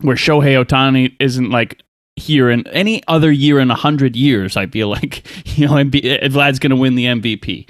where 0.02 0.16
Shohei 0.16 0.62
Ohtani 0.62 1.14
isn't 1.20 1.50
like 1.50 1.82
here 2.16 2.50
in 2.50 2.66
any 2.68 3.02
other 3.08 3.30
year 3.30 3.60
in 3.60 3.70
a 3.70 3.74
hundred 3.74 4.16
years. 4.16 4.56
I 4.56 4.66
feel 4.66 4.88
like 4.88 5.24
you 5.56 5.66
know 5.66 5.74
MV, 5.74 6.22
Vlad's 6.30 6.58
going 6.58 6.70
to 6.70 6.76
win 6.76 6.94
the 6.94 7.06
MVP. 7.06 7.68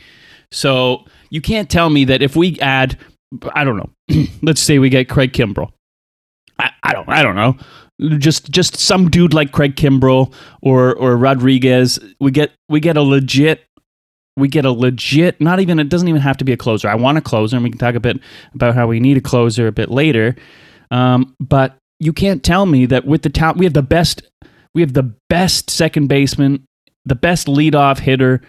So 0.50 1.04
you 1.30 1.40
can't 1.40 1.70
tell 1.70 1.90
me 1.90 2.04
that 2.06 2.22
if 2.22 2.34
we 2.36 2.58
add, 2.60 2.98
I 3.52 3.64
don't 3.64 3.76
know, 3.76 3.90
let's 4.42 4.60
say 4.60 4.78
we 4.78 4.88
get 4.88 5.08
Craig 5.08 5.32
Kimbrel. 5.32 5.70
I, 6.58 6.70
I 6.82 6.92
don't 6.92 7.08
I 7.08 7.22
don't 7.22 7.36
know. 7.36 7.56
Just 8.18 8.50
just 8.50 8.76
some 8.76 9.10
dude 9.10 9.34
like 9.34 9.52
Craig 9.52 9.76
Kimbrel 9.76 10.32
or 10.62 10.94
or 10.94 11.16
Rodriguez. 11.16 11.98
We 12.20 12.30
get 12.30 12.52
we 12.68 12.80
get 12.80 12.96
a 12.96 13.02
legit 13.02 13.64
we 14.38 14.48
get 14.48 14.64
a 14.64 14.70
legit 14.70 15.40
not 15.40 15.60
even 15.60 15.78
it 15.78 15.88
doesn't 15.88 16.08
even 16.08 16.20
have 16.20 16.36
to 16.36 16.44
be 16.44 16.52
a 16.52 16.56
closer 16.56 16.88
i 16.88 16.94
want 16.94 17.18
a 17.18 17.20
closer 17.20 17.56
and 17.56 17.64
we 17.64 17.70
can 17.70 17.78
talk 17.78 17.94
a 17.94 18.00
bit 18.00 18.18
about 18.54 18.74
how 18.74 18.86
we 18.86 19.00
need 19.00 19.16
a 19.16 19.20
closer 19.20 19.66
a 19.66 19.72
bit 19.72 19.90
later 19.90 20.34
um, 20.90 21.34
but 21.38 21.76
you 22.00 22.12
can't 22.12 22.42
tell 22.42 22.64
me 22.64 22.86
that 22.86 23.04
with 23.04 23.22
the 23.22 23.28
talent 23.28 23.58
we 23.58 23.66
have 23.66 23.74
the 23.74 23.82
best 23.82 24.22
we 24.74 24.82
have 24.82 24.92
the 24.92 25.14
best 25.28 25.70
second 25.70 26.06
baseman, 26.06 26.64
the 27.04 27.14
best 27.14 27.46
leadoff 27.46 27.98
hitter 27.98 28.40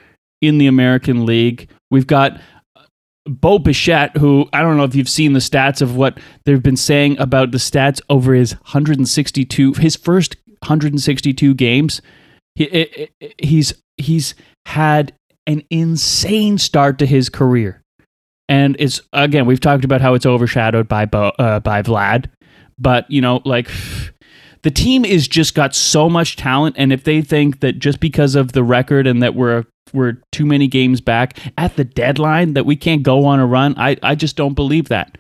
in 0.42 0.58
the 0.58 0.68
American 0.68 1.26
League. 1.26 1.70
We've 1.90 2.08
got 2.08 2.40
Bo 3.26 3.60
Bichette, 3.60 4.16
who 4.18 4.48
I 4.54 4.62
don't 4.62 4.78
know 4.78 4.84
if 4.84 4.96
you've 4.96 5.10
seen 5.10 5.34
the 5.34 5.40
stats 5.40 5.82
of 5.82 5.96
what 5.96 6.20
they've 6.46 6.62
been 6.62 6.78
saying 6.78 7.20
about 7.20 7.52
the 7.52 7.58
stats 7.58 8.02
over 8.10 8.34
his 8.34 8.54
162, 8.54 9.74
his 9.74 9.96
first 9.96 10.36
162 10.60 11.54
games. 11.56 12.02
He, 12.56 13.10
he's 13.40 13.74
he's 13.98 14.36
had 14.66 15.14
an 15.50 15.64
insane 15.72 16.58
start 16.60 17.00
to 17.00 17.06
his 17.06 17.28
career, 17.28 17.82
and 18.48 18.76
it's 18.80 19.02
again 19.14 19.46
we've 19.46 19.60
talked 19.60 19.84
about 19.84 20.00
how 20.00 20.14
it's 20.14 20.26
overshadowed 20.26 20.88
by 20.88 21.06
Bo, 21.06 21.30
uh, 21.40 21.60
by 21.60 21.82
Vlad, 21.82 22.30
but 22.78 23.10
you 23.10 23.20
know 23.20 23.42
like 23.46 23.70
the 24.62 24.72
team 24.72 25.04
is 25.06 25.28
just 25.28 25.56
got 25.56 25.74
so 25.74 26.10
much 26.10 26.36
talent, 26.36 26.76
and 26.78 26.94
if 26.94 27.04
they 27.04 27.22
think 27.22 27.62
that 27.62 27.80
just 27.80 28.00
because 28.00 28.36
of 28.36 28.52
the 28.52 28.64
record 28.64 29.08
and 29.08 29.24
that 29.24 29.34
we're 29.34 29.66
we're 29.92 30.22
too 30.32 30.46
many 30.46 30.68
games 30.68 31.02
back 31.02 31.40
at 31.58 31.76
the 31.76 31.84
deadline 31.84 32.54
that 32.54 32.66
we 32.66 32.76
can't 32.76 33.02
go 33.02 33.26
on 33.26 33.40
a 33.40 33.48
run, 33.48 33.74
I 33.78 33.98
I 34.04 34.16
just 34.16 34.36
don't 34.36 34.54
believe 34.54 34.90
that. 34.90 35.18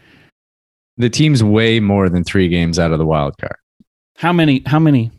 The 0.97 1.09
team's 1.09 1.43
way 1.43 1.79
more 1.79 2.07
than 2.09 2.23
three 2.23 2.49
games 2.49 2.77
out 2.77 2.91
of 2.91 2.99
the 2.99 3.05
wild 3.05 3.33
card. 3.39 3.55
How 4.17 4.31
many? 4.33 4.61
How 4.65 4.79
many? 4.79 5.11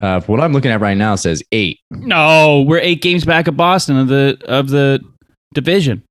Uh, 0.00 0.20
what 0.22 0.40
I'm 0.40 0.52
looking 0.52 0.70
at 0.70 0.80
right 0.80 0.96
now 0.96 1.14
says 1.14 1.42
eight. 1.52 1.80
No, 1.90 2.64
we're 2.66 2.78
eight 2.78 3.02
games 3.02 3.24
back 3.24 3.48
of 3.48 3.56
Boston 3.56 3.98
of 3.98 4.08
the 4.08 4.40
of 4.46 4.68
the 4.68 5.00
division. 5.52 6.02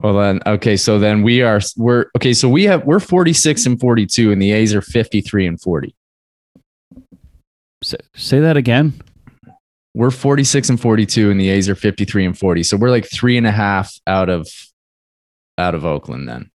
Well 0.00 0.14
then, 0.14 0.40
okay, 0.44 0.76
so 0.76 0.98
then 0.98 1.22
we 1.22 1.42
are 1.42 1.60
we're 1.76 2.06
okay. 2.16 2.32
So 2.32 2.48
we 2.48 2.64
have 2.64 2.84
we're 2.84 2.98
46 2.98 3.66
and 3.66 3.80
42, 3.80 4.32
and 4.32 4.42
the 4.42 4.50
A's 4.50 4.74
are 4.74 4.82
53 4.82 5.46
and 5.46 5.60
40. 5.60 5.94
Say, 7.84 7.98
say 8.16 8.40
that 8.40 8.56
again. 8.56 9.00
We're 9.94 10.10
46 10.10 10.70
and 10.70 10.80
42, 10.80 11.30
and 11.30 11.38
the 11.38 11.50
A's 11.50 11.68
are 11.68 11.74
53 11.74 12.24
and 12.24 12.38
40. 12.38 12.62
So 12.62 12.76
we're 12.76 12.90
like 12.90 13.08
three 13.08 13.36
and 13.36 13.46
a 13.46 13.52
half 13.52 13.94
out 14.06 14.28
of 14.28 14.48
out 15.58 15.76
of 15.76 15.84
Oakland 15.84 16.28
then. 16.28 16.50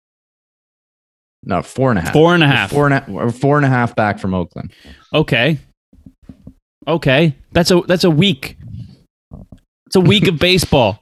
No, 1.46 1.62
four 1.62 1.90
and 1.90 1.98
a 1.98 2.02
half. 2.02 2.12
Four 2.12 2.34
and 2.34 2.42
a 2.42 2.46
half. 2.46 2.70
Four 2.70 2.86
and 2.88 2.94
a, 2.94 3.32
four 3.32 3.56
and 3.56 3.66
a 3.66 3.68
half 3.68 3.94
back 3.94 4.18
from 4.18 4.34
Oakland. 4.34 4.72
Okay. 5.12 5.58
Okay. 6.86 7.36
That's 7.52 7.70
a 7.70 7.82
that's 7.82 8.04
a 8.04 8.10
week. 8.10 8.56
It's 9.86 9.96
a 9.96 10.00
week 10.00 10.26
of 10.26 10.38
baseball. 10.40 11.00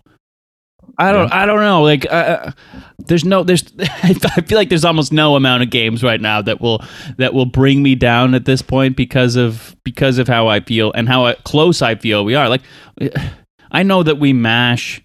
I 0.99 1.13
don't 1.13 1.29
Yeah. 1.29 1.43
I 1.43 1.47
don't 1.47 1.61
know. 1.61 1.83
Like 1.83 2.11
uh, 2.11 2.53
there's 2.99 3.25
no 3.25 3.45
there's 3.45 3.65
I 3.79 4.13
feel 4.15 4.59
like 4.59 4.69
there's 4.69 4.85
almost 4.85 5.13
no 5.13 5.37
amount 5.37 5.63
of 5.63 5.71
games 5.71 6.03
right 6.03 6.21
now 6.21 6.43
that 6.43 6.61
will 6.61 6.83
that 7.19 7.35
will 7.35 7.47
bring 7.47 7.83
me 7.83 7.95
down 7.95 8.35
at 8.35 8.45
this 8.45 8.63
point 8.63 8.97
because 8.97 9.37
of 9.37 9.77
because 9.85 10.19
of 10.19 10.29
how 10.29 10.49
I 10.49 10.61
feel 10.61 10.93
and 10.93 11.09
how 11.09 11.33
close 11.45 11.83
I 11.83 11.95
feel 11.95 12.25
we 12.25 12.35
are. 12.35 12.49
Like 12.49 12.63
I 13.71 13.83
know 13.83 14.03
that 14.03 14.19
we 14.19 14.33
mash 14.33 15.02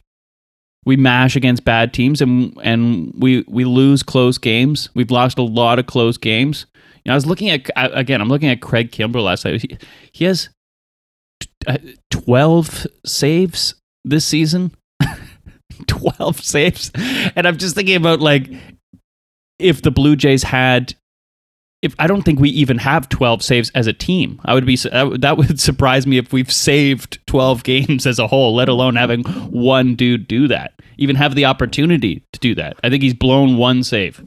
we 0.87 0.95
mash 0.95 1.35
against 1.35 1.65
bad 1.65 1.93
teams 1.93 2.21
and 2.21 2.57
and 2.63 3.13
we 3.17 3.43
we 3.49 3.65
lose 3.65 4.03
close 4.03 4.37
games. 4.37 4.89
We've 4.95 5.11
lost 5.11 5.37
a 5.37 5.43
lot 5.43 5.79
of 5.79 5.85
close 5.85 6.17
games. 6.17 6.65
You 7.03 7.09
know, 7.09 7.11
I 7.11 7.15
was 7.15 7.25
looking 7.25 7.49
at 7.49 7.69
again. 7.75 8.21
I'm 8.21 8.29
looking 8.29 8.47
at 8.47 8.61
Craig 8.61 8.89
Kimbrel 8.89 9.25
last 9.25 9.43
night. 9.43 9.61
He, 9.61 9.77
he 10.13 10.25
has 10.25 10.47
uh, 11.67 11.77
12 12.11 12.87
saves 13.05 13.75
this 14.05 14.23
season. 14.23 14.71
12 15.87 16.41
saves, 16.41 16.91
and 17.35 17.45
I'm 17.45 17.57
just 17.57 17.75
thinking 17.75 17.97
about 17.97 18.21
like 18.21 18.49
if 19.59 19.81
the 19.81 19.91
Blue 19.91 20.15
Jays 20.15 20.43
had. 20.43 20.95
If 21.83 21.93
I 21.99 22.07
don't 22.07 22.23
think 22.23 22.39
we 22.39 22.49
even 22.49 22.79
have 22.79 23.07
12 23.09 23.43
saves 23.43 23.69
as 23.75 23.85
a 23.85 23.93
team, 23.93 24.41
I 24.45 24.53
would 24.55 24.65
be 24.65 24.75
that 24.77 25.35
would- 25.37 25.59
surprise 25.59 26.07
me 26.07 26.17
if 26.17 26.33
we've 26.33 26.51
saved 26.51 27.19
12 27.27 27.63
games 27.63 28.07
as 28.07 28.17
a 28.19 28.27
whole, 28.27 28.55
let 28.55 28.67
alone 28.69 28.95
having 28.95 29.23
one 29.23 29.95
dude 29.95 30.27
do 30.27 30.47
that. 30.47 30.73
Even 30.97 31.15
have 31.15 31.35
the 31.35 31.45
opportunity 31.45 32.23
to 32.33 32.39
do 32.39 32.55
that. 32.55 32.77
I 32.83 32.89
think 32.89 33.03
he's 33.03 33.13
blown 33.13 33.57
one 33.57 33.83
save. 33.83 34.23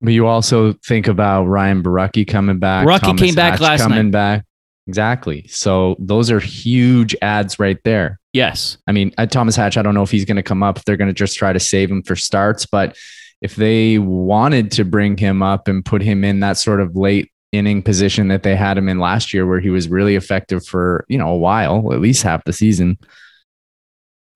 But 0.00 0.12
you 0.12 0.26
also 0.26 0.72
think 0.86 1.08
about 1.08 1.44
Ryan 1.44 1.82
Borucki 1.82 2.26
coming 2.26 2.58
back. 2.58 2.86
Thomas 3.00 3.20
came 3.20 3.34
back 3.34 3.52
Hatch 3.52 3.60
last 3.60 3.80
coming 3.82 4.06
night. 4.06 4.12
back. 4.12 4.44
Exactly. 4.86 5.46
So 5.48 5.96
those 5.98 6.30
are 6.30 6.40
huge 6.40 7.14
ads 7.20 7.58
right 7.58 7.78
there. 7.84 8.18
Yes. 8.32 8.78
I 8.86 8.92
mean, 8.92 9.12
uh, 9.18 9.26
Thomas 9.26 9.56
Hatch, 9.56 9.76
I 9.76 9.82
don't 9.82 9.94
know 9.94 10.02
if 10.02 10.10
he's 10.10 10.24
going 10.24 10.36
to 10.36 10.42
come 10.42 10.62
up, 10.62 10.78
if 10.78 10.84
they're 10.84 10.96
going 10.96 11.08
to 11.08 11.14
just 11.14 11.36
try 11.36 11.52
to 11.52 11.60
save 11.60 11.90
him 11.90 12.02
for 12.02 12.16
starts, 12.16 12.64
but 12.64 12.96
if 13.40 13.56
they 13.56 13.98
wanted 13.98 14.70
to 14.72 14.84
bring 14.84 15.16
him 15.16 15.42
up 15.42 15.68
and 15.68 15.84
put 15.84 16.02
him 16.02 16.24
in 16.24 16.40
that 16.40 16.58
sort 16.58 16.80
of 16.80 16.96
late 16.96 17.30
inning 17.52 17.82
position 17.82 18.28
that 18.28 18.42
they 18.42 18.54
had 18.54 18.78
him 18.78 18.88
in 18.88 18.98
last 18.98 19.32
year, 19.34 19.46
where 19.46 19.60
he 19.60 19.70
was 19.70 19.88
really 19.88 20.14
effective 20.14 20.64
for, 20.64 21.04
you 21.08 21.18
know, 21.18 21.28
a 21.28 21.36
while, 21.36 21.92
at 21.92 22.00
least 22.00 22.22
half 22.22 22.44
the 22.44 22.52
season. 22.52 22.98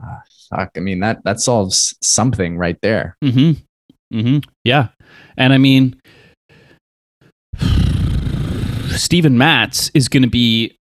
Uh, 0.03 0.17
fuck. 0.51 0.71
I 0.77 0.81
mean, 0.81 1.01
that, 1.01 1.23
that 1.25 1.41
solves 1.41 1.95
something 2.03 2.57
right 2.57 2.79
there. 2.83 3.17
Mm-hmm. 3.23 4.19
Mm-hmm. 4.19 4.51
Yeah. 4.65 4.89
And 5.37 5.53
I 5.53 5.59
mean, 5.59 6.01
Steven 8.91 9.39
Matz 9.39 9.91
is 9.95 10.09
going 10.09 10.23
to 10.23 10.31
be, 10.31 10.79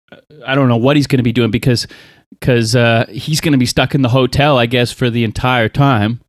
I 0.46 0.54
don't 0.54 0.68
know 0.68 0.76
what 0.76 0.96
he's 0.96 1.06
going 1.06 1.18
to 1.18 1.24
be 1.24 1.32
doing 1.32 1.50
because 1.50 1.86
because 2.42 2.74
uh, 2.74 3.06
he's 3.08 3.40
going 3.40 3.52
to 3.52 3.58
be 3.58 3.66
stuck 3.66 3.94
in 3.94 4.02
the 4.02 4.08
hotel, 4.08 4.58
I 4.58 4.66
guess, 4.66 4.90
for 4.90 5.10
the 5.10 5.22
entire 5.22 5.68
time. 5.68 6.20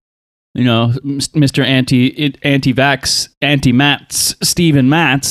You 0.54 0.66
know, 0.66 0.94
Mr. 1.04 1.66
Anti 1.66 2.36
Anti 2.44 2.74
Vax 2.76 3.30
Anti 3.42 3.72
Mats 3.72 4.36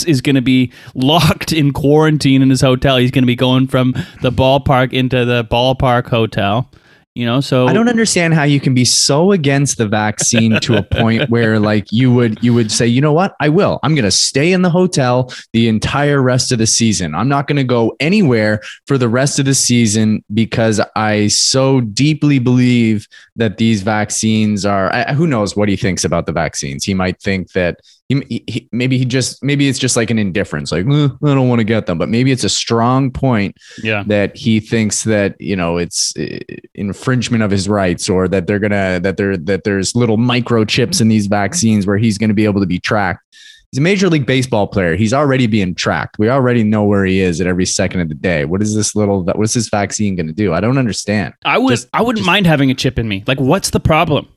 is 0.04 0.20
going 0.20 0.34
to 0.34 0.42
be 0.42 0.72
locked 0.96 1.52
in 1.52 1.72
quarantine 1.72 2.42
in 2.42 2.50
his 2.50 2.60
hotel. 2.60 2.96
He's 2.96 3.12
going 3.12 3.22
to 3.22 3.26
be 3.26 3.36
going 3.36 3.68
from 3.68 3.92
the 4.20 4.32
ballpark 4.32 4.92
into 4.92 5.24
the 5.24 5.44
ballpark 5.44 6.08
hotel. 6.08 6.68
You 7.14 7.26
know, 7.26 7.42
so 7.42 7.66
I 7.66 7.74
don't 7.74 7.90
understand 7.90 8.32
how 8.32 8.44
you 8.44 8.58
can 8.58 8.72
be 8.72 8.86
so 8.86 9.32
against 9.32 9.76
the 9.76 9.86
vaccine 9.86 10.58
to 10.60 10.78
a 10.78 10.82
point 10.82 11.28
where 11.28 11.60
like 11.60 11.92
you 11.92 12.10
would 12.14 12.42
you 12.42 12.54
would 12.54 12.72
say, 12.72 12.86
you 12.86 13.02
know 13.02 13.12
what, 13.12 13.34
I 13.38 13.50
will. 13.50 13.80
I'm 13.82 13.94
gonna 13.94 14.10
stay 14.10 14.50
in 14.52 14.62
the 14.62 14.70
hotel 14.70 15.30
the 15.52 15.68
entire 15.68 16.22
rest 16.22 16.52
of 16.52 16.58
the 16.58 16.66
season. 16.66 17.14
I'm 17.14 17.28
not 17.28 17.48
gonna 17.48 17.64
go 17.64 17.94
anywhere 18.00 18.62
for 18.86 18.96
the 18.96 19.10
rest 19.10 19.38
of 19.38 19.44
the 19.44 19.54
season 19.54 20.24
because 20.32 20.80
I 20.96 21.28
so 21.28 21.82
deeply 21.82 22.38
believe 22.38 23.06
that 23.36 23.58
these 23.58 23.82
vaccines 23.82 24.64
are 24.64 24.90
I, 24.94 25.12
who 25.12 25.26
knows 25.26 25.54
what 25.54 25.68
he 25.68 25.76
thinks 25.76 26.04
about 26.04 26.24
the 26.24 26.32
vaccines. 26.32 26.82
He 26.82 26.94
might 26.94 27.20
think 27.20 27.52
that 27.52 27.80
he, 28.20 28.44
he 28.46 28.68
maybe 28.72 28.98
he 28.98 29.04
just 29.04 29.42
maybe 29.42 29.68
it's 29.68 29.78
just 29.78 29.96
like 29.96 30.10
an 30.10 30.18
indifference, 30.18 30.72
like 30.72 30.86
"Eh, 30.86 31.08
I 31.22 31.34
don't 31.34 31.48
want 31.48 31.60
to 31.60 31.64
get 31.64 31.86
them, 31.86 31.98
but 31.98 32.08
maybe 32.08 32.30
it's 32.32 32.44
a 32.44 32.48
strong 32.48 33.10
point 33.10 33.56
yeah. 33.82 34.04
that 34.06 34.36
he 34.36 34.60
thinks 34.60 35.04
that 35.04 35.40
you 35.40 35.56
know 35.56 35.78
it's 35.78 36.16
uh, 36.16 36.38
infringement 36.74 37.42
of 37.42 37.50
his 37.50 37.68
rights 37.68 38.08
or 38.08 38.28
that 38.28 38.46
they're 38.46 38.58
gonna 38.58 39.00
that 39.00 39.16
there 39.16 39.36
that 39.36 39.64
there's 39.64 39.94
little 39.94 40.18
microchips 40.18 41.00
in 41.00 41.08
these 41.08 41.26
vaccines 41.26 41.86
where 41.86 41.98
he's 41.98 42.18
going 42.18 42.28
to 42.30 42.34
be 42.34 42.44
able 42.44 42.60
to 42.60 42.66
be 42.66 42.78
tracked 42.78 43.22
he's 43.70 43.78
a 43.78 43.82
major 43.82 44.08
league 44.08 44.26
baseball 44.26 44.66
player 44.66 44.96
he's 44.96 45.14
already 45.14 45.46
being 45.46 45.74
tracked 45.74 46.18
we 46.18 46.28
already 46.28 46.62
know 46.62 46.84
where 46.84 47.04
he 47.04 47.20
is 47.20 47.40
at 47.40 47.46
every 47.46 47.66
second 47.66 48.00
of 48.00 48.08
the 48.08 48.14
day 48.14 48.44
what 48.44 48.62
is 48.62 48.74
this 48.74 48.94
little 48.94 49.24
what 49.24 49.40
is 49.42 49.54
this 49.54 49.68
vaccine 49.68 50.14
going 50.14 50.26
to 50.26 50.32
do 50.32 50.52
i 50.52 50.60
don't 50.60 50.78
understand 50.78 51.32
I 51.44 51.58
would 51.58 51.70
Just- 51.70 51.88
I 51.92 52.02
wouldn't 52.02 52.18
just- 52.18 52.26
mind 52.26 52.46
having 52.46 52.70
a 52.70 52.74
chip 52.74 52.98
in 52.98 53.08
me. 53.08 53.24
Like 53.26 53.40
what's 53.40 53.70
the 53.70 53.80
problem? 53.80 54.28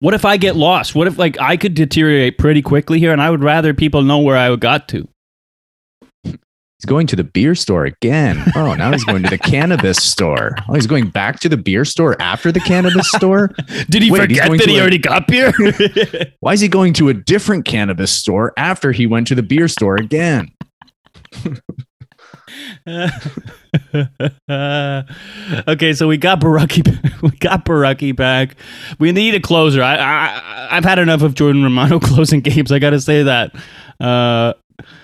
What 0.00 0.14
if 0.14 0.24
I 0.24 0.36
get 0.36 0.56
lost? 0.56 0.94
What 0.94 1.06
if 1.06 1.18
like 1.18 1.40
I 1.40 1.56
could 1.56 1.74
deteriorate 1.74 2.38
pretty 2.38 2.62
quickly 2.62 2.98
here 2.98 3.12
and 3.12 3.22
I 3.22 3.30
would 3.30 3.42
rather 3.42 3.72
people 3.74 4.02
know 4.02 4.18
where 4.18 4.36
I 4.36 4.54
got 4.56 4.88
to. 4.88 5.08
he's 6.24 6.84
going 6.86 7.06
to 7.06 7.16
the 7.16 7.24
beer 7.24 7.54
store 7.54 7.86
again 7.86 8.42
oh 8.54 8.74
now 8.74 8.92
he's 8.92 9.04
going 9.04 9.22
to 9.22 9.30
the 9.30 9.38
cannabis 9.38 9.96
store 9.96 10.54
oh 10.68 10.74
he's 10.74 10.86
going 10.86 11.08
back 11.08 11.40
to 11.40 11.48
the 11.48 11.56
beer 11.56 11.86
store 11.86 12.14
after 12.20 12.52
the 12.52 12.60
cannabis 12.60 13.10
store 13.12 13.48
Did 13.88 14.02
he 14.02 14.10
Wait, 14.10 14.20
forget 14.20 14.50
that 14.50 14.68
he 14.68 14.76
a- 14.76 14.80
already 14.82 14.98
got 14.98 15.26
beer? 15.26 15.52
why 16.40 16.52
is 16.52 16.60
he 16.60 16.68
going 16.68 16.92
to 16.94 17.08
a 17.08 17.14
different 17.14 17.64
cannabis 17.64 18.12
store 18.12 18.52
after 18.58 18.92
he 18.92 19.06
went 19.06 19.26
to 19.28 19.34
the 19.34 19.42
beer 19.42 19.68
store 19.68 19.96
again 19.96 20.50
okay, 25.68 25.92
so 25.92 26.08
we 26.08 26.16
got 26.16 26.40
Borucki. 26.40 26.86
We 27.22 27.30
got 27.38 27.64
Borucki 27.64 28.14
back. 28.14 28.56
We 28.98 29.10
need 29.10 29.34
a 29.34 29.40
closer. 29.40 29.82
I, 29.82 29.96
I 29.96 30.68
I've 30.76 30.84
had 30.84 30.98
enough 30.98 31.22
of 31.22 31.34
Jordan 31.34 31.62
Romano 31.62 31.98
closing 32.10 32.40
games. 32.40 32.70
I 32.70 32.78
got 32.78 32.90
to 32.90 33.00
say 33.00 33.22
that. 33.22 33.54
Uh, 33.98 34.52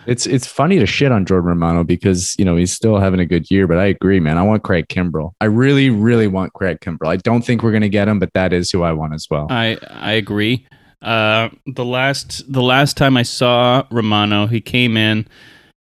It's 0.07 0.27
it's 0.27 0.47
funny 0.47 0.79
to 0.79 0.87
shit 0.87 1.11
on 1.11 1.25
Jordan 1.25 1.49
Romano 1.49 1.85
because 1.85 2.37
you 2.39 2.45
know 2.45 2.55
he's 2.57 2.73
still 2.73 2.99
having 2.99 3.19
a 3.19 3.25
good 3.27 3.51
year, 3.51 3.67
but 3.67 3.79
I 3.79 3.87
agree, 3.87 4.21
man. 4.21 4.37
I 4.37 4.43
want 4.43 4.63
Craig 4.63 4.89
Kimbrel. 4.89 5.33
I 5.41 5.47
really, 5.47 5.89
really 5.91 6.27
want 6.27 6.53
Craig 6.53 6.81
Kimbrel. 6.81 7.09
I 7.09 7.17
don't 7.17 7.43
think 7.43 7.63
we're 7.63 7.73
gonna 7.73 7.89
get 7.89 8.09
him, 8.09 8.19
but 8.19 8.33
that 8.35 8.53
is 8.53 8.71
who 8.71 8.83
I 8.83 8.93
want 8.93 9.15
as 9.15 9.27
well. 9.31 9.47
I 9.51 9.79
I 9.91 10.13
agree. 10.13 10.67
Uh, 11.01 11.49
the 11.67 11.85
last 11.85 12.53
the 12.53 12.63
last 12.63 12.97
time 12.99 13.17
I 13.17 13.23
saw 13.23 13.85
Romano, 13.91 14.47
he 14.47 14.61
came 14.61 14.97
in. 14.97 15.27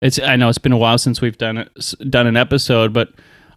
It's 0.01 0.19
I 0.19 0.35
know 0.35 0.49
it's 0.49 0.57
been 0.57 0.71
a 0.71 0.77
while 0.77 0.97
since 0.97 1.21
we've 1.21 1.37
done 1.37 1.57
it, 1.57 1.93
done 2.09 2.27
an 2.27 2.37
episode, 2.37 2.93
but 2.93 3.09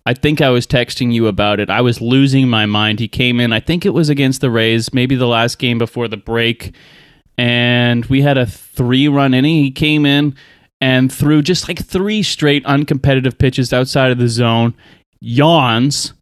I 0.06 0.14
think 0.14 0.40
I 0.40 0.48
was 0.48 0.66
texting 0.66 1.12
you 1.12 1.26
about 1.26 1.60
it. 1.60 1.68
I 1.68 1.82
was 1.82 2.00
losing 2.00 2.48
my 2.48 2.64
mind. 2.64 2.98
He 2.98 3.08
came 3.08 3.38
in. 3.38 3.52
I 3.52 3.60
think 3.60 3.84
it 3.84 3.90
was 3.90 4.08
against 4.08 4.40
the 4.40 4.50
Rays, 4.50 4.94
maybe 4.94 5.16
the 5.16 5.26
last 5.26 5.58
game 5.58 5.76
before 5.76 6.08
the 6.08 6.16
break, 6.16 6.74
and 7.36 8.06
we 8.06 8.22
had 8.22 8.38
a 8.38 8.46
three 8.46 9.06
run 9.06 9.34
inning. 9.34 9.62
He 9.62 9.70
came 9.70 10.06
in 10.06 10.34
and 10.80 11.12
threw 11.12 11.42
just 11.42 11.68
like 11.68 11.84
three 11.84 12.22
straight 12.22 12.64
uncompetitive 12.64 13.38
pitches 13.38 13.74
outside 13.74 14.10
of 14.10 14.16
the 14.16 14.28
zone, 14.28 14.74
yawns, 15.20 16.14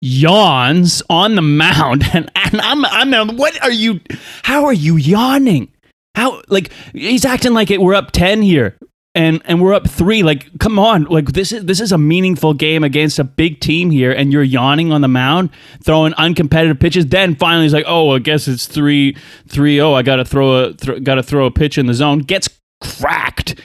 yawns 0.00 1.04
on 1.08 1.36
the 1.36 1.42
mound, 1.42 2.04
and, 2.12 2.28
and 2.34 2.60
I'm 2.60 2.84
I'm 2.84 3.36
what 3.36 3.62
are 3.62 3.70
you? 3.70 4.00
How 4.42 4.64
are 4.64 4.72
you 4.72 4.96
yawning? 4.96 5.72
How 6.16 6.42
like 6.48 6.72
he's 6.92 7.24
acting 7.24 7.52
like 7.52 7.70
it? 7.70 7.80
We're 7.80 7.94
up 7.94 8.10
ten 8.10 8.42
here 8.42 8.76
and 9.16 9.40
and 9.46 9.60
we're 9.60 9.74
up 9.74 9.88
three. 9.88 10.22
Like, 10.22 10.56
come 10.58 10.78
on, 10.78 11.04
like 11.04 11.32
this 11.32 11.50
is 11.50 11.64
this 11.64 11.80
is 11.80 11.90
a 11.90 11.98
meaningful 11.98 12.54
game 12.54 12.84
against 12.84 13.18
a 13.18 13.24
big 13.24 13.60
team 13.60 13.90
here, 13.90 14.12
and 14.12 14.32
you're 14.32 14.42
yawning 14.42 14.92
on 14.92 15.00
the 15.00 15.08
mound, 15.08 15.50
throwing 15.82 16.12
uncompetitive 16.12 16.78
pitches. 16.78 17.06
Then 17.06 17.34
finally, 17.34 17.64
he's 17.64 17.72
like, 17.72 17.86
oh, 17.88 18.14
I 18.14 18.18
guess 18.18 18.46
it's 18.46 18.66
three 18.66 19.16
three 19.48 19.80
oh. 19.80 19.94
I 19.94 20.02
gotta 20.02 20.24
throw 20.24 20.64
a 20.64 20.74
th- 20.74 21.02
gotta 21.02 21.22
throw 21.22 21.46
a 21.46 21.50
pitch 21.50 21.78
in 21.78 21.86
the 21.86 21.94
zone. 21.94 22.20
Gets 22.20 22.48
cracked. 22.80 23.60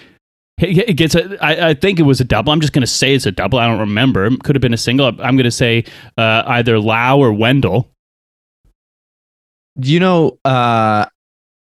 It 0.57 0.95
gets 0.95 1.15
a, 1.15 1.43
I, 1.43 1.69
I 1.69 1.73
think 1.73 1.99
it 1.99 2.03
was 2.03 2.21
a 2.21 2.23
double. 2.23 2.53
I'm 2.53 2.61
just 2.61 2.71
going 2.71 2.83
to 2.83 2.87
say 2.87 3.15
it's 3.15 3.25
a 3.25 3.31
double. 3.31 3.57
I 3.57 3.67
don't 3.67 3.79
remember. 3.79 4.27
It 4.27 4.43
could 4.43 4.55
have 4.55 4.61
been 4.61 4.75
a 4.75 4.77
single. 4.77 5.07
I'm 5.07 5.35
going 5.35 5.37
to 5.39 5.49
say 5.49 5.85
uh, 6.19 6.43
either 6.45 6.77
Lowe 6.77 7.17
or 7.17 7.33
Wendle. 7.33 7.89
Do 9.79 9.91
you 9.91 9.99
know 9.99 10.37
uh, 10.45 11.07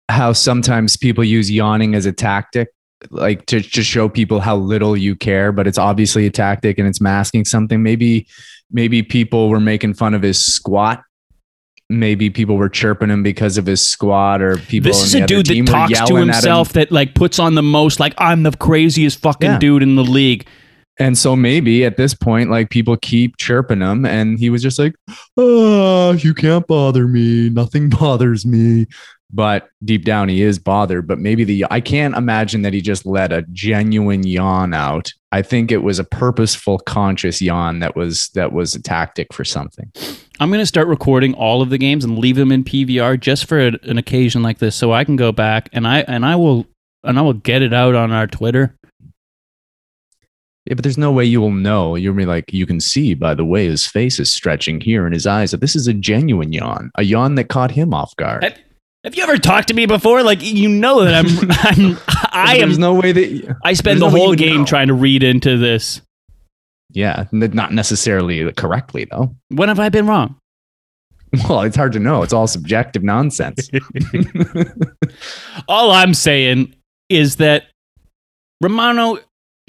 how 0.10 0.34
sometimes 0.34 0.98
people 0.98 1.24
use 1.24 1.52
yawning 1.52 1.94
as 1.94 2.08
a 2.08 2.12
tactic? 2.12 2.70
Like 3.10 3.46
to, 3.48 3.62
to 3.62 3.84
show 3.84 4.08
people 4.08 4.40
how 4.40 4.56
little 4.56 4.96
you 4.96 5.16
care 5.16 5.52
but 5.52 5.68
it's 5.68 5.78
obviously 5.78 6.26
a 6.26 6.30
tactic 6.30 6.78
and 6.78 6.88
it's 6.88 7.02
masking 7.02 7.46
something. 7.46 7.82
Maybe 7.82 8.28
maybe 8.72 9.04
people 9.04 9.50
were 9.50 9.60
making 9.60 9.96
fun 9.96 10.14
of 10.14 10.22
his 10.22 10.44
squat. 10.44 11.04
Maybe 11.90 12.30
people 12.30 12.56
were 12.56 12.70
chirping 12.70 13.10
him 13.10 13.22
because 13.22 13.58
of 13.58 13.66
his 13.66 13.86
squat 13.86 14.42
or 14.42 14.58
people 14.58 14.88
this 14.88 15.04
is 15.04 15.14
a 15.14 15.26
dude 15.26 15.48
that 15.48 15.66
talks 15.66 16.08
to 16.08 16.16
himself 16.16 16.74
that 16.74 16.90
like 16.90 17.16
puts 17.16 17.38
on 17.38 17.56
the 17.56 17.62
most 17.62 18.00
like 18.00 18.14
i'm 18.18 18.44
the 18.44 18.52
craziest 18.52 19.20
fucking 19.20 19.52
yeah. 19.52 19.60
dude 19.60 19.84
in 19.84 19.96
the 19.96 20.04
league. 20.04 20.48
And 21.00 21.18
so 21.18 21.36
maybe 21.36 21.84
at 21.84 21.98
this 21.98 22.14
point 22.14 22.50
like 22.50 22.70
people 22.70 22.96
keep 22.96 23.38
chirping 23.38 23.82
him 23.82 24.06
and 24.06 24.40
he 24.40 24.50
was 24.50 24.62
just 24.62 24.80
like 24.80 24.96
oh 25.36 26.14
you 26.14 26.34
can't 26.34 26.66
bother 26.68 27.08
me. 27.08 27.50
Nothing 27.50 27.90
bothers 28.00 28.46
me 28.46 28.88
but 29.34 29.70
deep 29.84 30.06
down 30.06 30.30
he 30.30 30.42
is 30.42 30.60
bothered. 30.60 31.08
But 31.08 31.20
maybe 31.20 31.44
the 31.44 31.66
I 31.70 31.80
can't 31.80 32.16
imagine 32.16 32.62
that 32.64 32.74
he 32.74 32.82
just 32.82 33.06
let 33.06 33.32
a 33.32 33.44
genuine 33.52 34.26
yawn 34.26 34.74
out. 34.74 35.14
I 35.32 35.42
think 35.42 35.72
it 35.72 35.84
was 35.84 36.00
a 36.00 36.04
purposeful, 36.04 36.80
conscious 36.80 37.42
yawn 37.42 37.80
that 37.80 37.96
was 37.96 38.30
that 38.30 38.52
was 38.52 38.76
a 38.76 38.82
tactic 38.82 39.34
for 39.34 39.46
something. 39.46 39.92
I'm 40.40 40.50
going 40.50 40.60
to 40.60 40.66
start 40.66 40.88
recording 40.88 41.34
all 41.36 41.62
of 41.62 41.70
the 41.70 41.78
games 41.78 42.04
and 42.04 42.18
leave 42.18 42.36
them 42.36 42.52
in 42.52 42.64
PVR 42.64 43.20
just 43.20 43.46
for 43.46 43.60
a, 43.60 43.72
an 43.84 43.98
occasion 43.98 44.44
like 44.44 44.60
this, 44.60 44.76
so 44.76 44.92
I 44.92 45.04
can 45.04 45.16
go 45.16 45.32
back 45.32 45.70
and 45.72 45.88
I 45.88 46.00
and 46.02 46.26
I 46.26 46.36
will 46.36 46.66
and 47.04 47.18
I 47.18 47.22
will 47.22 47.34
get 47.34 47.62
it 47.62 47.74
out 47.74 47.96
on 47.96 48.12
our 48.12 48.28
Twitter. 48.28 48.78
Yeah, 50.66 50.76
but 50.76 50.84
there's 50.84 50.98
no 50.98 51.12
way 51.12 51.26
you 51.26 51.42
will 51.42 51.52
know. 51.52 51.96
You'll 51.96 52.14
be 52.14 52.26
like, 52.26 52.54
you 52.54 52.66
can 52.66 52.80
see 52.80 53.14
by 53.14 53.34
the 53.34 53.46
way 53.46 53.66
his 53.66 53.88
face 53.88 54.20
is 54.20 54.32
stretching 54.34 54.80
here 54.80 55.06
and 55.06 55.14
his 55.14 55.26
eyes 55.26 55.52
that 55.52 55.62
this 55.62 55.76
is 55.76 55.88
a 55.88 55.94
genuine 55.94 56.54
yawn, 56.54 56.92
a 56.96 57.04
yawn 57.04 57.36
that 57.36 57.50
caught 57.50 57.72
him 57.72 57.94
off 57.94 58.16
guard. 58.18 58.46
I, 58.46 58.56
have 59.04 59.16
you 59.16 59.24
ever 59.24 59.38
talked 59.38 59.70
to 59.70 59.74
me 59.74 59.86
before? 59.86 60.24
Like 60.24 60.42
you 60.42 60.70
know 60.70 61.04
that 61.04 61.14
I'm, 61.14 61.96
I'm 61.96 61.98
I 62.32 62.56
am. 62.58 62.70
There's 62.70 62.80
no 62.80 62.94
way 62.94 63.12
that 63.12 63.58
I 63.64 63.74
spend 63.74 64.02
the 64.02 64.10
no 64.10 64.12
whole 64.12 64.36
game 64.36 64.62
know. 64.62 64.66
trying 64.66 64.88
to 64.88 64.94
read 64.94 65.24
into 65.24 65.58
this. 65.58 66.02
Yeah, 66.92 67.26
not 67.32 67.74
necessarily 67.74 68.52
correctly 68.54 69.08
though. 69.10 69.36
When 69.50 69.70
have 69.70 69.80
I 69.80 69.90
been 69.90 70.08
wrong? 70.08 70.36
Well, 71.48 71.62
it's 71.62 71.78
hard 71.78 71.94
to 71.94 72.00
know. 72.00 72.24
It's 72.24 72.34
all 72.34 72.48
subjective 72.48 73.04
nonsense. 73.04 73.70
all 75.68 75.92
I'm 75.92 76.14
saying 76.14 76.76
is 77.08 77.38
that 77.38 77.68
Romano 78.60 79.18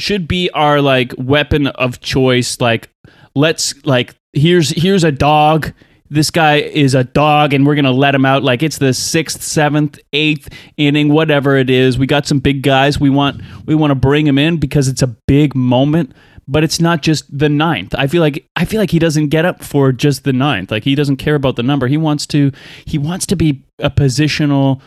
should 0.00 0.26
be 0.26 0.50
our 0.50 0.80
like 0.80 1.14
weapon 1.16 1.68
of 1.68 2.00
choice. 2.00 2.60
Like, 2.60 2.90
let's 3.36 3.74
like 3.86 4.16
here's 4.32 4.70
here's 4.70 5.04
a 5.04 5.12
dog 5.12 5.72
this 6.12 6.30
guy 6.30 6.56
is 6.56 6.94
a 6.94 7.04
dog 7.04 7.54
and 7.54 7.66
we're 7.66 7.74
going 7.74 7.86
to 7.86 7.90
let 7.90 8.14
him 8.14 8.26
out 8.26 8.42
like 8.42 8.62
it's 8.62 8.76
the 8.76 8.90
6th, 8.90 9.38
7th, 9.38 9.98
8th 10.12 10.52
inning, 10.76 11.08
whatever 11.08 11.56
it 11.56 11.70
is. 11.70 11.98
We 11.98 12.06
got 12.06 12.26
some 12.26 12.38
big 12.38 12.62
guys. 12.62 13.00
We 13.00 13.08
want 13.08 13.40
we 13.64 13.74
want 13.74 13.92
to 13.92 13.94
bring 13.94 14.26
him 14.26 14.38
in 14.38 14.58
because 14.58 14.88
it's 14.88 15.00
a 15.00 15.06
big 15.06 15.54
moment, 15.54 16.12
but 16.46 16.62
it's 16.62 16.80
not 16.80 17.00
just 17.00 17.36
the 17.36 17.48
ninth. 17.48 17.94
I 17.96 18.06
feel 18.06 18.20
like 18.20 18.46
I 18.56 18.66
feel 18.66 18.78
like 18.78 18.90
he 18.90 18.98
doesn't 18.98 19.28
get 19.28 19.46
up 19.46 19.64
for 19.64 19.90
just 19.90 20.24
the 20.24 20.34
ninth. 20.34 20.70
Like 20.70 20.84
he 20.84 20.94
doesn't 20.94 21.16
care 21.16 21.34
about 21.34 21.56
the 21.56 21.62
number. 21.62 21.86
He 21.86 21.96
wants 21.96 22.26
to 22.28 22.52
he 22.84 22.98
wants 22.98 23.24
to 23.26 23.36
be 23.36 23.62
a 23.78 23.90
positional 23.90 24.82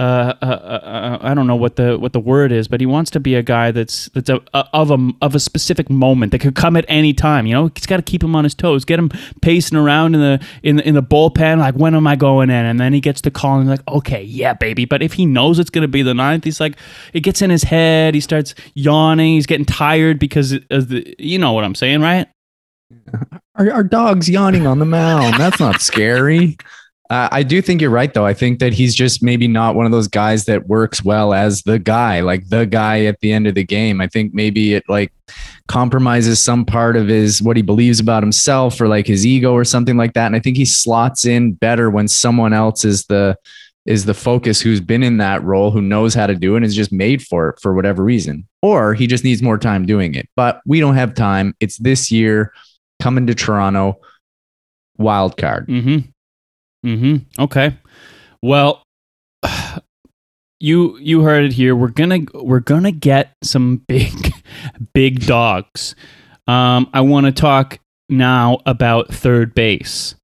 uh, 0.00 0.34
uh, 0.40 0.44
uh, 0.44 1.18
I 1.20 1.34
don't 1.34 1.48
know 1.48 1.56
what 1.56 1.74
the 1.74 1.98
what 1.98 2.12
the 2.12 2.20
word 2.20 2.52
is, 2.52 2.68
but 2.68 2.80
he 2.80 2.86
wants 2.86 3.10
to 3.10 3.20
be 3.20 3.34
a 3.34 3.42
guy 3.42 3.72
that's 3.72 4.08
that's 4.10 4.30
a, 4.30 4.40
a, 4.54 4.64
of 4.72 4.92
a 4.92 5.10
of 5.20 5.34
a 5.34 5.40
specific 5.40 5.90
moment 5.90 6.30
that 6.30 6.38
could 6.38 6.54
come 6.54 6.76
at 6.76 6.84
any 6.86 7.12
time. 7.12 7.46
You 7.46 7.54
know, 7.54 7.70
he's 7.74 7.86
got 7.86 7.96
to 7.96 8.02
keep 8.02 8.22
him 8.22 8.36
on 8.36 8.44
his 8.44 8.54
toes, 8.54 8.84
get 8.84 9.00
him 9.00 9.10
pacing 9.42 9.76
around 9.76 10.14
in 10.14 10.20
the 10.20 10.46
in 10.62 10.76
the, 10.76 10.86
in 10.86 10.94
the 10.94 11.02
bullpen. 11.02 11.58
Like, 11.58 11.74
when 11.74 11.96
am 11.96 12.06
I 12.06 12.14
going 12.14 12.48
in? 12.48 12.64
And 12.64 12.78
then 12.78 12.92
he 12.92 13.00
gets 13.00 13.22
the 13.22 13.32
call 13.32 13.58
and 13.58 13.68
like, 13.68 13.86
okay, 13.88 14.22
yeah, 14.22 14.54
baby. 14.54 14.84
But 14.84 15.02
if 15.02 15.14
he 15.14 15.26
knows 15.26 15.58
it's 15.58 15.70
going 15.70 15.82
to 15.82 15.88
be 15.88 16.02
the 16.02 16.14
ninth, 16.14 16.44
he's 16.44 16.60
like, 16.60 16.76
it 17.12 17.20
gets 17.20 17.42
in 17.42 17.50
his 17.50 17.64
head. 17.64 18.14
He 18.14 18.20
starts 18.20 18.54
yawning. 18.74 19.34
He's 19.34 19.46
getting 19.46 19.66
tired 19.66 20.20
because 20.20 20.52
of 20.70 20.88
the, 20.90 21.12
you 21.18 21.40
know 21.40 21.54
what 21.54 21.64
I'm 21.64 21.74
saying, 21.74 22.02
right? 22.02 22.28
Our, 23.56 23.72
our 23.72 23.84
dog's 23.84 24.30
yawning 24.30 24.64
on 24.64 24.78
the 24.78 24.84
mound. 24.84 25.34
That's 25.38 25.58
not 25.58 25.80
scary. 25.80 26.56
Uh, 27.10 27.28
I 27.32 27.42
do 27.42 27.62
think 27.62 27.80
you're 27.80 27.90
right, 27.90 28.12
though. 28.12 28.26
I 28.26 28.34
think 28.34 28.58
that 28.58 28.74
he's 28.74 28.94
just 28.94 29.22
maybe 29.22 29.48
not 29.48 29.74
one 29.74 29.86
of 29.86 29.92
those 29.92 30.08
guys 30.08 30.44
that 30.44 30.66
works 30.66 31.02
well 31.02 31.32
as 31.32 31.62
the 31.62 31.78
guy, 31.78 32.20
like 32.20 32.48
the 32.48 32.66
guy 32.66 33.06
at 33.06 33.20
the 33.20 33.32
end 33.32 33.46
of 33.46 33.54
the 33.54 33.64
game. 33.64 34.02
I 34.02 34.08
think 34.08 34.34
maybe 34.34 34.74
it 34.74 34.84
like 34.88 35.10
compromises 35.68 36.38
some 36.38 36.66
part 36.66 36.96
of 36.96 37.08
his 37.08 37.40
what 37.40 37.56
he 37.56 37.62
believes 37.62 37.98
about 37.98 38.22
himself 38.22 38.78
or 38.80 38.88
like 38.88 39.06
his 39.06 39.24
ego 39.24 39.54
or 39.54 39.64
something 39.64 39.96
like 39.96 40.12
that. 40.14 40.26
And 40.26 40.36
I 40.36 40.40
think 40.40 40.58
he 40.58 40.66
slots 40.66 41.24
in 41.24 41.52
better 41.52 41.88
when 41.88 42.08
someone 42.08 42.52
else 42.52 42.84
is 42.84 43.06
the 43.06 43.38
is 43.86 44.04
the 44.04 44.12
focus 44.12 44.60
who's 44.60 44.82
been 44.82 45.02
in 45.02 45.16
that 45.16 45.42
role, 45.42 45.70
who 45.70 45.80
knows 45.80 46.12
how 46.12 46.26
to 46.26 46.34
do 46.34 46.54
it 46.54 46.56
and 46.58 46.66
is 46.66 46.74
just 46.74 46.92
made 46.92 47.22
for 47.22 47.48
it 47.48 47.60
for 47.62 47.72
whatever 47.72 48.04
reason. 48.04 48.46
Or 48.60 48.92
he 48.92 49.06
just 49.06 49.24
needs 49.24 49.40
more 49.40 49.56
time 49.56 49.86
doing 49.86 50.14
it. 50.14 50.28
But 50.36 50.60
we 50.66 50.78
don't 50.78 50.96
have 50.96 51.14
time. 51.14 51.54
It's 51.58 51.78
this 51.78 52.12
year 52.12 52.52
coming 53.00 53.26
to 53.28 53.34
Toronto 53.34 53.98
wild 54.98 55.38
card. 55.38 55.68
Mm-hmm. 55.68 56.10
Mm-hmm. 56.88 57.42
Okay. 57.42 57.76
Well, 58.42 58.82
you 60.60 60.96
you 60.98 61.22
heard 61.22 61.44
it 61.44 61.52
here. 61.52 61.76
We're 61.76 61.88
gonna 61.88 62.20
we're 62.34 62.60
gonna 62.60 62.92
get 62.92 63.34
some 63.42 63.76
big 63.88 64.32
big 64.94 65.26
dogs. 65.26 65.94
Um, 66.46 66.88
I 66.94 67.02
want 67.02 67.26
to 67.26 67.32
talk 67.32 67.78
now 68.08 68.60
about 68.64 69.12
third 69.12 69.54
base. 69.54 70.14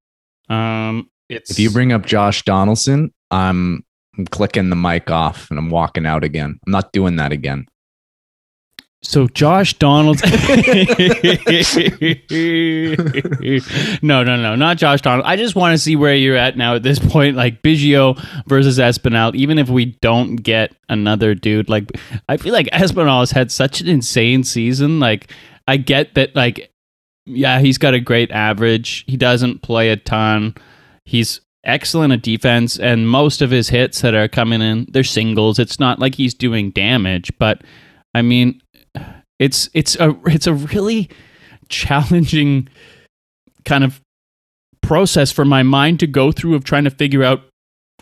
Um, 0.49 1.09
it's 1.29 1.51
if 1.51 1.59
you 1.59 1.69
bring 1.69 1.91
up 1.91 2.05
Josh 2.05 2.43
Donaldson, 2.43 3.11
I'm, 3.29 3.83
I'm 4.17 4.25
clicking 4.25 4.69
the 4.69 4.75
mic 4.75 5.11
off 5.11 5.49
and 5.49 5.59
I'm 5.59 5.69
walking 5.69 6.05
out 6.05 6.23
again. 6.23 6.59
I'm 6.65 6.71
not 6.71 6.91
doing 6.93 7.17
that 7.17 7.31
again. 7.31 7.67
So 9.05 9.27
Josh 9.27 9.75
Donald. 9.75 10.19
no, 14.01 14.23
no, 14.23 14.35
no, 14.35 14.55
not 14.55 14.77
Josh 14.77 15.01
Donald. 15.01 15.25
I 15.25 15.35
just 15.35 15.55
want 15.55 15.73
to 15.73 15.77
see 15.77 15.95
where 15.95 16.15
you're 16.15 16.35
at 16.35 16.57
now 16.57 16.75
at 16.75 16.83
this 16.83 16.97
point, 16.97 17.35
like 17.35 17.61
Biggio 17.61 18.17
versus 18.47 18.79
Espinal. 18.79 19.35
Even 19.35 19.59
if 19.59 19.69
we 19.69 19.85
don't 20.01 20.37
get 20.37 20.75
another 20.89 21.35
dude, 21.35 21.69
like 21.69 21.91
I 22.27 22.37
feel 22.37 22.53
like 22.53 22.67
Espinal 22.67 23.19
has 23.19 23.31
had 23.31 23.51
such 23.51 23.79
an 23.79 23.87
insane 23.87 24.43
season. 24.43 24.99
Like 24.99 25.31
I 25.67 25.77
get 25.77 26.15
that, 26.15 26.35
like 26.35 26.71
yeah, 27.25 27.59
he's 27.59 27.77
got 27.77 27.93
a 27.93 27.99
great 27.99 28.31
average. 28.31 29.03
He 29.07 29.17
doesn't 29.17 29.61
play 29.61 29.89
a 29.89 29.97
ton. 29.97 30.55
He's 31.05 31.41
excellent 31.63 32.13
at 32.13 32.23
defense, 32.23 32.79
and 32.79 33.09
most 33.09 33.41
of 33.41 33.51
his 33.51 33.69
hits 33.69 34.01
that 34.01 34.15
are 34.15 34.27
coming 34.27 34.61
in, 34.61 34.87
they're 34.89 35.03
singles. 35.03 35.59
It's 35.59 35.79
not 35.79 35.99
like 35.99 36.15
he's 36.15 36.33
doing 36.33 36.71
damage, 36.71 37.31
but 37.37 37.61
I 38.15 38.21
mean, 38.21 38.61
it's 39.39 39.69
it's 39.73 39.95
a 39.97 40.15
it's 40.25 40.47
a 40.47 40.53
really 40.53 41.09
challenging 41.69 42.69
kind 43.65 43.83
of 43.83 44.01
process 44.81 45.31
for 45.31 45.45
my 45.45 45.63
mind 45.63 45.99
to 45.99 46.07
go 46.07 46.31
through 46.31 46.55
of 46.55 46.63
trying 46.63 46.83
to 46.83 46.91
figure 46.91 47.23
out 47.23 47.41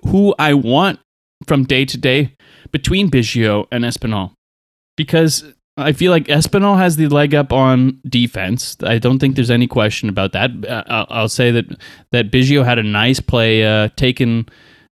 who 0.05 0.35
I 0.37 0.53
want 0.53 0.99
from 1.47 1.63
day 1.63 1.85
to 1.85 1.97
day 1.97 2.35
between 2.71 3.09
Biggio 3.09 3.67
and 3.71 3.83
Espinal. 3.83 4.33
Because 4.97 5.43
I 5.77 5.91
feel 5.93 6.11
like 6.11 6.25
Espinal 6.25 6.77
has 6.77 6.97
the 6.97 7.07
leg 7.07 7.33
up 7.33 7.51
on 7.51 7.99
defense. 8.07 8.77
I 8.83 8.99
don't 8.99 9.19
think 9.19 9.35
there's 9.35 9.49
any 9.49 9.67
question 9.67 10.09
about 10.09 10.33
that. 10.33 10.51
Uh, 10.67 11.05
I'll 11.09 11.29
say 11.29 11.51
that 11.51 11.65
that 12.11 12.31
Biggio 12.31 12.63
had 12.63 12.77
a 12.77 12.83
nice 12.83 13.19
play 13.19 13.65
uh, 13.65 13.89
taken. 13.95 14.47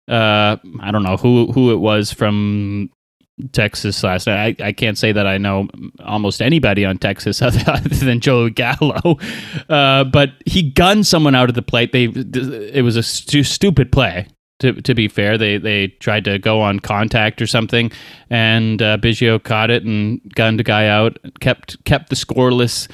Uh, 0.07 0.57
I 0.79 0.91
don't 0.91 1.03
know 1.03 1.17
who 1.17 1.51
who 1.51 1.71
it 1.71 1.79
was 1.79 2.11
from 2.11 2.89
Texas 3.49 4.03
last 4.03 4.27
night. 4.27 4.61
I, 4.61 4.67
I 4.67 4.71
can't 4.71 4.97
say 4.97 5.11
that 5.11 5.27
I 5.27 5.37
know 5.37 5.67
almost 6.03 6.41
anybody 6.41 6.85
on 6.85 6.97
Texas 6.97 7.41
other, 7.41 7.79
than 7.81 8.19
Joe 8.19 8.49
Gallo, 8.49 9.17
uh, 9.69 10.03
but 10.05 10.31
he 10.45 10.61
gunned 10.71 11.07
someone 11.07 11.35
out 11.35 11.49
of 11.49 11.55
the 11.55 11.61
plate. 11.61 11.91
They 11.91 12.05
it 12.05 12.83
was 12.83 12.95
a 12.95 13.03
stu- 13.03 13.43
stupid 13.43 13.91
play. 13.91 14.27
To, 14.59 14.79
to 14.79 14.93
be 14.93 15.07
fair, 15.07 15.39
they 15.39 15.57
they 15.57 15.87
tried 15.87 16.23
to 16.25 16.37
go 16.37 16.61
on 16.61 16.79
contact 16.79 17.41
or 17.41 17.47
something, 17.47 17.91
and 18.29 18.79
uh, 18.79 18.97
Biggio 18.99 19.41
caught 19.43 19.71
it 19.71 19.83
and 19.83 20.21
gunned 20.35 20.59
a 20.59 20.63
guy 20.63 20.85
out. 20.87 21.17
kept 21.39 21.83
kept 21.83 22.09
the 22.09 22.15
scoreless 22.15 22.87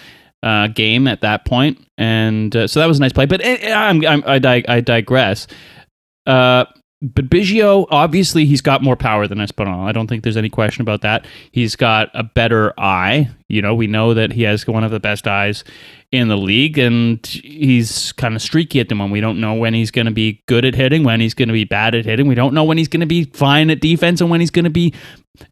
uh, 0.43 0.67
game 0.67 1.07
at 1.07 1.21
that 1.21 1.43
point, 1.45 1.85
and 1.97 2.55
uh, 2.55 2.67
so 2.67 2.79
that 2.79 2.85
was 2.85 2.99
a 2.99 3.01
nice 3.01 3.11
play. 3.11 3.25
But 3.25 3.41
eh, 3.41 3.57
eh, 3.61 3.73
I'm, 3.73 4.05
I'm, 4.05 4.23
I, 4.25 4.39
dig- 4.39 4.69
I 4.69 4.79
digress. 4.79 5.47
Uh, 6.25 6.65
but 7.01 7.29
Biggio, 7.29 7.85
obviously, 7.91 8.45
he's 8.45 8.61
got 8.61 8.81
more 8.81 8.95
power 8.95 9.27
than 9.27 9.37
Espinal. 9.37 9.85
I 9.87 9.91
don't 9.91 10.07
think 10.07 10.23
there's 10.23 10.37
any 10.37 10.49
question 10.49 10.81
about 10.81 11.01
that. 11.01 11.27
He's 11.51 11.75
got 11.75 12.09
a 12.15 12.23
better 12.23 12.73
eye. 12.79 13.29
You 13.47 13.61
know, 13.61 13.75
we 13.75 13.85
know 13.85 14.15
that 14.15 14.31
he 14.31 14.41
has 14.43 14.65
one 14.65 14.83
of 14.83 14.89
the 14.89 14.99
best 14.99 15.27
eyes 15.27 15.63
in 16.11 16.27
the 16.27 16.37
league, 16.37 16.79
and 16.79 17.23
he's 17.27 18.13
kind 18.13 18.35
of 18.35 18.41
streaky 18.41 18.79
at 18.79 18.89
the 18.89 18.95
moment. 18.95 19.13
We 19.13 19.21
don't 19.21 19.39
know 19.39 19.53
when 19.53 19.75
he's 19.75 19.91
going 19.91 20.07
to 20.07 20.11
be 20.11 20.41
good 20.47 20.65
at 20.65 20.73
hitting, 20.73 21.03
when 21.03 21.19
he's 21.19 21.35
going 21.35 21.49
to 21.49 21.53
be 21.53 21.65
bad 21.65 21.93
at 21.93 22.05
hitting. 22.05 22.27
We 22.27 22.33
don't 22.33 22.55
know 22.55 22.63
when 22.63 22.79
he's 22.79 22.87
going 22.87 23.01
to 23.01 23.05
be 23.05 23.25
fine 23.25 23.69
at 23.69 23.79
defense 23.79 24.19
and 24.19 24.31
when 24.31 24.39
he's 24.39 24.51
going 24.51 24.65
to 24.65 24.71
be 24.71 24.91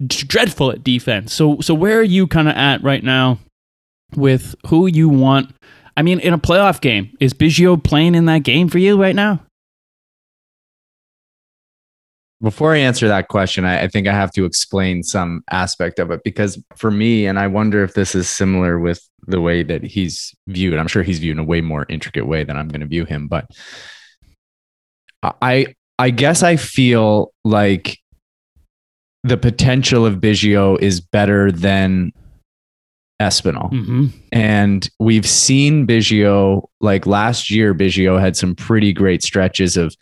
dreadful 0.08 0.72
at 0.72 0.84
defense. 0.84 1.32
So, 1.32 1.60
so 1.62 1.76
where 1.76 2.00
are 2.00 2.04
you 2.04 2.26
kind 2.26 2.48
of 2.48 2.56
at 2.56 2.82
right 2.82 3.04
now 3.04 3.38
with 4.16 4.56
who 4.68 4.88
you 4.88 5.10
want? 5.10 5.54
I 5.96 6.02
mean, 6.02 6.20
in 6.20 6.34
a 6.34 6.40
playoff 6.40 6.82
game, 6.82 7.16
is 7.20 7.36
Biggio 7.36 7.82
playing 7.82 8.16
in 8.16 8.26
that 8.26 8.40
game 8.40 8.68
for 8.68 8.80
you 8.80 9.00
right 9.00 9.16
now? 9.16 9.42
Before 12.42 12.76
I 12.76 12.80
answer 12.80 13.08
that 13.08 13.30
question, 13.30 13.66
I, 13.66 13.84
I, 13.84 13.88
think 13.88 14.08
I 14.08 14.12
have 14.12 14.32
to 14.34 14.46
explain 14.46 15.04
some 15.04 15.42
aspect 15.52 16.00
of 16.00 16.12
it 16.12 16.22
because 16.24 16.62
for 16.76 16.92
me, 16.92 17.26
and 17.26 17.40
I 17.40 17.48
wonder 17.48 17.84
if 17.84 17.94
this 17.94 18.14
is 18.14 18.30
similar 18.30 18.78
with 18.78 19.02
the 19.26 19.42
way 19.42 19.64
that 19.64 19.84
he's 19.84 20.36
viewed. 20.48 20.78
I'm 20.78 20.88
sure 20.88 21.02
he's 21.02 21.20
viewed 21.20 21.38
in 21.38 21.44
a 21.44 21.46
way 21.46 21.62
more 21.62 21.86
intricate 21.88 22.28
way 22.28 22.44
than 22.44 22.58
I'm 22.58 22.68
going 22.68 22.82
to 22.82 22.88
view 22.88 23.06
him, 23.06 23.28
but 23.28 23.48
I 25.24 25.68
I 25.98 26.10
guess 26.10 26.44
I 26.44 26.58
feel 26.58 27.34
like 27.44 27.98
the 29.24 29.38
potential 29.38 30.06
of 30.06 30.16
Biggio 30.16 30.80
is 30.80 31.02
better 31.02 31.52
than 31.52 32.12
Espinal. 33.22 33.72
Mm-hmm. 33.72 34.08
And 34.32 34.90
we've 35.00 35.28
seen 35.28 35.88
Biggio, 35.88 36.68
like 36.82 37.08
last 37.08 37.50
year, 37.50 37.74
Biggio 37.74 38.20
had 38.20 38.36
some 38.36 38.56
pretty 38.56 38.94
great 38.94 39.24
stretches 39.24 39.78
of 39.78 39.96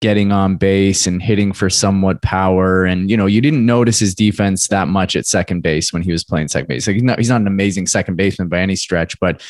getting 0.00 0.32
on 0.32 0.56
base 0.56 1.06
and 1.06 1.22
hitting 1.22 1.52
for 1.52 1.68
somewhat 1.68 2.22
power. 2.22 2.84
And, 2.84 3.10
you 3.10 3.16
know, 3.16 3.26
you 3.26 3.40
didn't 3.40 3.66
notice 3.66 3.98
his 3.98 4.14
defense 4.14 4.68
that 4.68 4.88
much 4.88 5.14
at 5.14 5.26
second 5.26 5.62
base 5.62 5.92
when 5.92 6.02
he 6.02 6.10
was 6.10 6.24
playing 6.24 6.48
second 6.48 6.68
base. 6.68 6.86
Like 6.86 6.94
he's 6.94 7.02
not, 7.02 7.18
he's 7.18 7.28
not 7.28 7.42
an 7.42 7.46
amazing 7.46 7.86
second 7.86 8.16
baseman 8.16 8.48
by 8.48 8.60
any 8.60 8.76
stretch, 8.76 9.18
but 9.20 9.42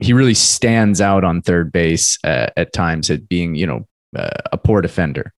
he 0.00 0.12
really 0.12 0.34
stands 0.34 1.00
out 1.00 1.24
on 1.24 1.42
third 1.42 1.72
base 1.72 2.18
uh, 2.24 2.46
at 2.56 2.72
times 2.72 3.10
at 3.10 3.28
being, 3.28 3.54
you 3.54 3.66
know, 3.66 3.86
uh, 4.16 4.30
a 4.52 4.56
poor 4.56 4.80
defender. 4.80 5.34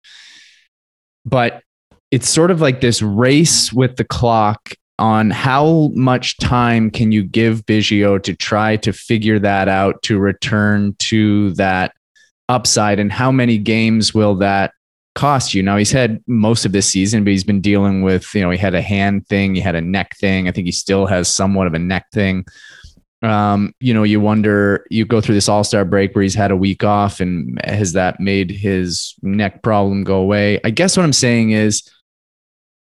But 1.24 1.62
it's 2.10 2.28
sort 2.28 2.50
of 2.50 2.60
like 2.60 2.80
this 2.80 3.02
race 3.02 3.72
with 3.72 3.96
the 3.96 4.04
clock 4.04 4.74
on 4.98 5.30
how 5.30 5.90
much 5.94 6.36
time 6.36 6.90
can 6.90 7.10
you 7.10 7.22
give 7.22 7.64
Biggio 7.64 8.22
to 8.22 8.34
try 8.36 8.76
to 8.76 8.92
figure 8.92 9.38
that 9.38 9.66
out 9.66 10.02
to 10.02 10.18
return 10.18 10.94
to 10.98 11.52
that 11.54 11.94
upside 12.50 12.98
and 12.98 13.12
how 13.12 13.30
many 13.30 13.56
games 13.56 14.12
will 14.12 14.34
that 14.36 14.72
cost 15.14 15.54
you? 15.54 15.62
Now 15.62 15.76
he's 15.76 15.92
had 15.92 16.22
most 16.26 16.64
of 16.64 16.72
this 16.72 16.88
season, 16.88 17.24
but 17.24 17.30
he's 17.30 17.44
been 17.44 17.60
dealing 17.60 18.02
with, 18.02 18.34
you 18.34 18.42
know, 18.42 18.50
he 18.50 18.58
had 18.58 18.74
a 18.74 18.82
hand 18.82 19.26
thing, 19.28 19.54
he 19.54 19.60
had 19.60 19.74
a 19.74 19.80
neck 19.80 20.16
thing. 20.16 20.48
I 20.48 20.52
think 20.52 20.66
he 20.66 20.72
still 20.72 21.06
has 21.06 21.28
somewhat 21.28 21.66
of 21.66 21.74
a 21.74 21.78
neck 21.78 22.06
thing. 22.12 22.44
Um, 23.22 23.74
you 23.80 23.92
know, 23.92 24.02
you 24.02 24.18
wonder, 24.18 24.86
you 24.90 25.04
go 25.04 25.20
through 25.20 25.34
this 25.34 25.48
all 25.48 25.62
star 25.62 25.84
break 25.84 26.14
where 26.14 26.22
he's 26.22 26.34
had 26.34 26.50
a 26.50 26.56
week 26.56 26.82
off 26.84 27.20
and 27.20 27.60
has 27.64 27.92
that 27.92 28.18
made 28.18 28.50
his 28.50 29.14
neck 29.22 29.62
problem 29.62 30.04
go 30.04 30.16
away? 30.16 30.58
I 30.64 30.70
guess 30.70 30.96
what 30.96 31.04
I'm 31.04 31.12
saying 31.12 31.50
is 31.50 31.88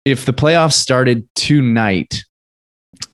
if 0.05 0.25
the 0.25 0.33
playoffs 0.33 0.75
started 0.75 1.29
tonight 1.35 2.25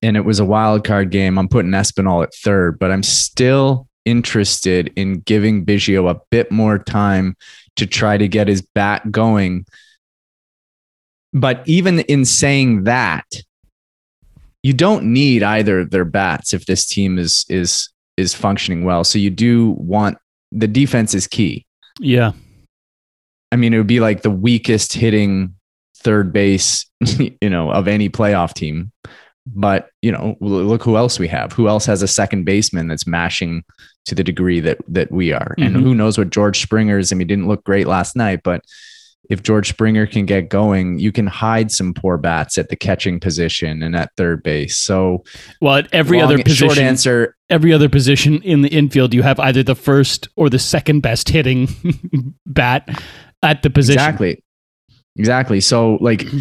and 0.03 0.17
it 0.17 0.25
was 0.25 0.41
a 0.41 0.45
wild 0.45 0.85
card 0.85 1.11
game, 1.11 1.39
I'm 1.39 1.49
putting 1.49 1.73
Espinal 1.73 2.23
at 2.23 2.35
third, 2.35 2.79
but 2.79 2.91
I'm 2.91 3.03
still 3.03 3.89
interested 4.07 4.91
in 4.97 5.21
giving 5.21 5.67
Biggio 5.67 6.11
a 6.11 6.21
bit 6.31 6.51
more 6.51 6.79
time 6.79 7.37
to 7.77 7.87
try 7.87 8.17
to 8.17 8.27
get 8.27 8.49
his 8.49 8.63
bat 8.63 9.13
going. 9.13 9.67
But 11.35 11.63
even 11.67 12.01
in 12.01 12.25
saying 12.25 12.85
that, 12.85 13.27
you 14.63 14.73
don't 14.73 15.13
need 15.13 15.43
either 15.43 15.81
of 15.81 15.91
their 15.91 16.07
bats 16.07 16.55
if 16.55 16.65
this 16.67 16.87
team 16.87 17.19
is 17.19 17.45
is 17.49 17.91
is 18.17 18.35
functioning 18.35 18.85
well. 18.85 19.05
So 19.05 19.19
you 19.19 19.31
do 19.31 19.71
want 19.79 20.17
the 20.51 20.67
defense 20.67 21.15
is 21.15 21.27
key. 21.27 21.67
Yeah. 22.01 22.33
I 23.53 23.57
mean, 23.57 23.75
it 23.75 23.79
would 23.79 23.87
be 23.87 24.01
like 24.01 24.23
the 24.23 24.31
weakest 24.31 24.93
hitting 24.93 25.55
third 25.99 26.33
base, 26.33 26.87
you 27.41 27.51
know, 27.51 27.71
of 27.71 27.89
any 27.89 28.09
playoff 28.09 28.55
team. 28.55 28.93
But, 29.47 29.91
you 30.03 30.11
know, 30.11 30.37
look 30.41 30.83
who 30.83 30.97
else 30.97 31.19
we 31.19 31.29
have. 31.29 31.53
Who 31.53 31.69
else 31.69 31.87
has 31.87 32.03
a 32.03 32.09
second 32.09 32.45
baseman 32.45 32.89
that's 32.89 33.07
mashing 33.07 33.63
to 34.07 34.15
the 34.15 34.25
degree 34.25 34.61
that 34.61 34.79
that 34.89 35.11
we 35.11 35.33
are. 35.33 35.55
Mm-hmm. 35.59 35.63
And 35.63 35.77
who 35.77 35.95
knows 35.95 36.17
what 36.19 36.31
George 36.31 36.61
Springer's, 36.61 37.13
I 37.13 37.15
mean, 37.15 37.29
he 37.29 37.35
didn't 37.35 37.49
look 37.49 37.65
great 37.65 37.87
last 37.87 38.17
night, 38.17 38.41
but 38.43 38.65
if 39.29 39.43
George 39.43 39.69
Springer 39.69 40.07
can 40.07 40.25
get 40.25 40.49
going, 40.49 40.99
you 40.99 41.11
can 41.11 41.27
hide 41.27 41.73
some 41.73 41.93
poor 41.93 42.17
bats 42.17 42.59
at 42.59 42.69
the 42.69 42.77
catching 42.77 43.19
position 43.19 43.83
and 43.83 43.97
at 43.97 44.11
third 44.17 44.43
base. 44.43 44.77
So, 44.77 45.25
well, 45.61 45.77
at 45.77 45.89
every 45.93 46.19
long, 46.19 46.33
other 46.33 46.43
position, 46.43 46.69
short 46.69 46.79
answer, 46.79 47.37
every 47.51 47.73
other 47.73 47.89
position 47.89 48.41
in 48.43 48.63
the 48.63 48.69
infield, 48.69 49.15
you 49.15 49.23
have 49.23 49.41
either 49.41 49.63
the 49.63 49.75
first 49.75 50.29
or 50.37 50.49
the 50.49 50.59
second 50.59 51.01
best 51.01 51.29
hitting 51.29 51.69
bat 52.47 52.89
at 53.43 53.63
the 53.63 53.71
position. 53.71 54.01
Exactly, 54.01 54.43
exactly. 55.17 55.61
So, 55.61 55.99
like. 56.01 56.27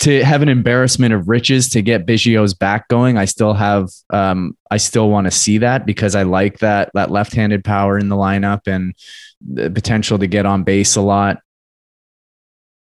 to 0.00 0.24
have 0.24 0.42
an 0.42 0.48
embarrassment 0.48 1.14
of 1.14 1.28
riches 1.28 1.68
to 1.70 1.82
get 1.82 2.06
Biggio's 2.06 2.54
back 2.54 2.88
going. 2.88 3.16
I 3.16 3.24
still 3.24 3.54
have, 3.54 3.88
um, 4.10 4.56
I 4.70 4.76
still 4.76 5.08
want 5.08 5.26
to 5.26 5.30
see 5.30 5.58
that 5.58 5.86
because 5.86 6.14
I 6.14 6.24
like 6.24 6.58
that 6.58 6.90
that 6.94 7.10
left-handed 7.10 7.64
power 7.64 7.98
in 7.98 8.08
the 8.08 8.16
lineup 8.16 8.62
and 8.66 8.94
the 9.40 9.70
potential 9.70 10.18
to 10.18 10.26
get 10.26 10.46
on 10.46 10.64
base 10.64 10.96
a 10.96 11.00
lot. 11.00 11.38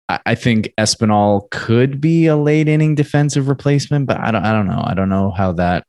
I, 0.08 0.20
I 0.26 0.34
think 0.34 0.72
Espinal 0.78 1.50
could 1.50 2.00
be 2.00 2.26
a 2.26 2.36
late 2.36 2.68
inning 2.68 2.94
defensive 2.94 3.48
replacement, 3.48 4.06
but 4.06 4.20
I 4.20 4.30
don't, 4.30 4.44
I 4.44 4.52
don't 4.52 4.66
know. 4.66 4.82
I 4.84 4.94
don't 4.94 5.08
know 5.08 5.30
how 5.30 5.52
that. 5.52 5.84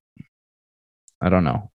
I 1.22 1.30
don't 1.30 1.44
know. 1.44 1.72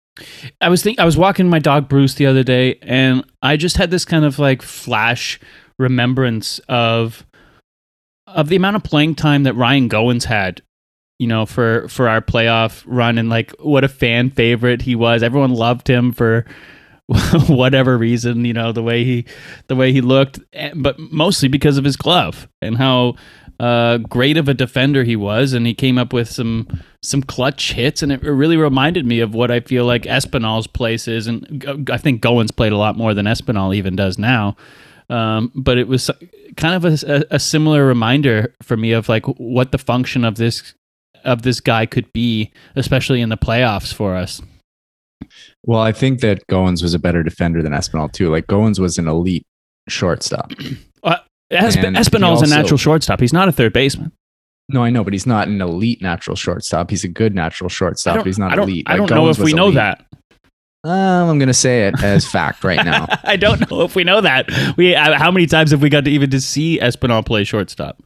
I 0.60 0.68
was 0.68 0.82
think 0.82 0.98
I 0.98 1.04
was 1.04 1.16
walking 1.16 1.48
my 1.48 1.60
dog 1.60 1.88
Bruce 1.88 2.14
the 2.14 2.26
other 2.26 2.42
day, 2.42 2.78
and 2.82 3.24
I 3.40 3.56
just 3.56 3.76
had 3.76 3.90
this 3.90 4.04
kind 4.04 4.24
of 4.24 4.38
like 4.38 4.62
flash 4.62 5.38
remembrance 5.78 6.58
of 6.68 7.24
of 8.34 8.48
the 8.48 8.56
amount 8.56 8.76
of 8.76 8.82
playing 8.82 9.14
time 9.14 9.42
that 9.44 9.54
Ryan 9.54 9.88
Goins 9.88 10.24
had, 10.24 10.62
you 11.18 11.26
know, 11.26 11.46
for 11.46 11.88
for 11.88 12.08
our 12.08 12.20
playoff 12.20 12.84
run, 12.86 13.18
and 13.18 13.28
like 13.28 13.52
what 13.60 13.84
a 13.84 13.88
fan 13.88 14.30
favorite 14.30 14.82
he 14.82 14.94
was. 14.94 15.22
Everyone 15.22 15.52
loved 15.52 15.88
him 15.88 16.12
for 16.12 16.44
whatever 17.48 17.96
reason, 17.96 18.44
you 18.44 18.52
know, 18.52 18.72
the 18.72 18.82
way 18.82 19.04
he 19.04 19.24
the 19.68 19.76
way 19.76 19.92
he 19.92 20.00
looked, 20.00 20.40
eh, 20.52 20.72
but 20.74 20.98
mostly 20.98 21.48
because 21.48 21.78
of 21.78 21.84
his 21.84 21.96
glove 21.96 22.48
and 22.60 22.76
how 22.76 23.14
uh, 23.60 23.98
great 23.98 24.36
of 24.36 24.48
a 24.48 24.54
defender 24.54 25.04
he 25.04 25.16
was, 25.16 25.52
and 25.52 25.66
he 25.66 25.74
came 25.74 25.98
up 25.98 26.12
with 26.12 26.28
some 26.28 26.68
some 27.02 27.22
clutch 27.22 27.72
hits, 27.72 28.02
and 28.02 28.12
it 28.12 28.22
really 28.22 28.56
reminded 28.56 29.06
me 29.06 29.20
of 29.20 29.34
what 29.34 29.50
I 29.50 29.60
feel 29.60 29.84
like 29.84 30.02
Espinal's 30.02 30.66
place 30.66 31.08
is, 31.08 31.26
and 31.26 31.86
I 31.90 31.96
think 31.96 32.22
Goins 32.22 32.54
played 32.54 32.72
a 32.72 32.76
lot 32.76 32.96
more 32.96 33.14
than 33.14 33.26
Espinal 33.26 33.74
even 33.74 33.96
does 33.96 34.18
now. 34.18 34.56
Um, 35.10 35.52
but 35.54 35.78
it 35.78 35.88
was 35.88 36.10
kind 36.56 36.74
of 36.74 36.84
a, 36.84 37.24
a, 37.30 37.38
similar 37.38 37.86
reminder 37.86 38.54
for 38.62 38.76
me 38.76 38.92
of 38.92 39.08
like 39.08 39.24
what 39.24 39.72
the 39.72 39.78
function 39.78 40.22
of 40.22 40.34
this 40.34 40.74
of 41.24 41.42
this 41.42 41.60
guy 41.60 41.86
could 41.86 42.12
be, 42.12 42.52
especially 42.76 43.22
in 43.22 43.30
the 43.30 43.36
playoffs 43.36 43.92
for 43.92 44.14
us. 44.14 44.42
Well, 45.64 45.80
I 45.80 45.92
think 45.92 46.20
that 46.20 46.46
Goins 46.48 46.82
was 46.82 46.94
a 46.94 46.98
better 46.98 47.22
defender 47.22 47.62
than 47.62 47.72
Espinal 47.72 48.12
too. 48.12 48.30
Like 48.30 48.46
Goins 48.46 48.78
was 48.78 48.98
an 48.98 49.08
elite 49.08 49.46
shortstop. 49.88 50.52
Uh, 51.04 51.16
Esp- 51.52 51.96
Espinal's 51.96 52.42
also, 52.42 52.44
a 52.44 52.48
natural 52.48 52.76
shortstop. 52.76 53.20
He's 53.20 53.32
not 53.32 53.48
a 53.48 53.52
third 53.52 53.72
baseman. 53.72 54.10
No, 54.68 54.82
I 54.82 54.90
know, 54.90 55.04
but 55.04 55.12
he's 55.12 55.26
not 55.26 55.46
an 55.46 55.62
elite 55.62 56.02
natural 56.02 56.36
shortstop. 56.36 56.90
He's 56.90 57.04
a 57.04 57.08
good 57.08 57.36
natural 57.36 57.70
shortstop. 57.70 58.26
He's 58.26 58.38
not 58.38 58.58
I 58.58 58.62
elite. 58.62 58.84
I 58.88 58.96
don't 58.96 59.08
know 59.08 59.28
if 59.28 59.38
we 59.38 59.52
know 59.52 59.70
that. 59.70 60.04
Um, 60.84 61.28
I'm 61.28 61.38
going 61.38 61.48
to 61.48 61.54
say 61.54 61.88
it 61.88 62.02
as 62.02 62.26
fact 62.30 62.62
right 62.64 62.84
now. 62.84 63.06
I 63.24 63.36
don't 63.36 63.70
know 63.70 63.82
if 63.82 63.94
we 63.94 64.04
know 64.04 64.20
that. 64.20 64.48
We 64.76 64.94
uh, 64.94 65.18
how 65.18 65.30
many 65.30 65.46
times 65.46 65.70
have 65.72 65.82
we 65.82 65.88
got 65.88 66.04
to 66.04 66.10
even 66.10 66.30
to 66.30 66.40
see 66.40 66.78
Espinal 66.78 67.24
play 67.24 67.44
shortstop? 67.44 68.02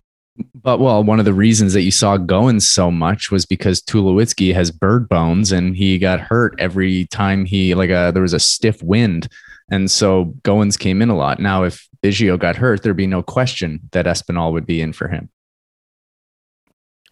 But 0.55 0.81
well, 0.81 1.05
one 1.05 1.19
of 1.19 1.25
the 1.27 1.35
reasons 1.35 1.75
that 1.75 1.83
you 1.83 1.91
saw 1.91 2.17
going 2.17 2.61
so 2.61 2.91
much 2.91 3.31
was 3.31 3.45
because 3.45 3.83
Tulowitzki 3.83 4.55
has 4.55 4.71
bird 4.71 5.09
bones 5.09 5.53
and 5.53 5.77
he 5.77 5.99
got 5.99 6.21
hurt 6.21 6.55
every 6.59 7.07
time 7.07 7.45
he 7.45 7.75
like 7.75 7.91
a 7.91 7.95
uh, 7.95 8.11
there 8.11 8.23
was 8.23 8.33
a 8.33 8.41
stiff 8.41 8.83
wind, 8.83 9.29
and 9.71 9.91
so 9.91 10.35
Goins 10.43 10.79
came 10.79 11.03
in 11.03 11.11
a 11.11 11.17
lot. 11.17 11.41
Now, 11.41 11.65
if 11.65 11.87
Biggio 12.03 12.39
got 12.39 12.57
hurt, 12.57 12.83
there'd 12.83 12.97
be 12.97 13.07
no 13.07 13.23
question 13.23 13.81
that 13.93 14.07
Espinal 14.07 14.53
would 14.53 14.67
be 14.67 14.81
in 14.81 14.93
for 14.93 15.09
him. 15.09 15.29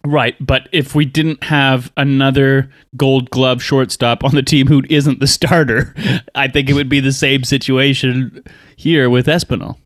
Right, 0.05 0.35
but 0.43 0.67
if 0.71 0.95
we 0.95 1.05
didn't 1.05 1.43
have 1.43 1.91
another 1.95 2.71
gold 2.97 3.29
glove 3.29 3.61
shortstop 3.61 4.23
on 4.23 4.33
the 4.33 4.41
team 4.41 4.65
who 4.67 4.81
isn't 4.89 5.19
the 5.19 5.27
starter, 5.27 5.93
I 6.35 6.47
think 6.47 6.69
it 6.69 6.73
would 6.73 6.89
be 6.89 6.99
the 6.99 7.11
same 7.11 7.43
situation 7.43 8.43
here 8.77 9.09
with 9.09 9.27
Espinal. 9.27 9.77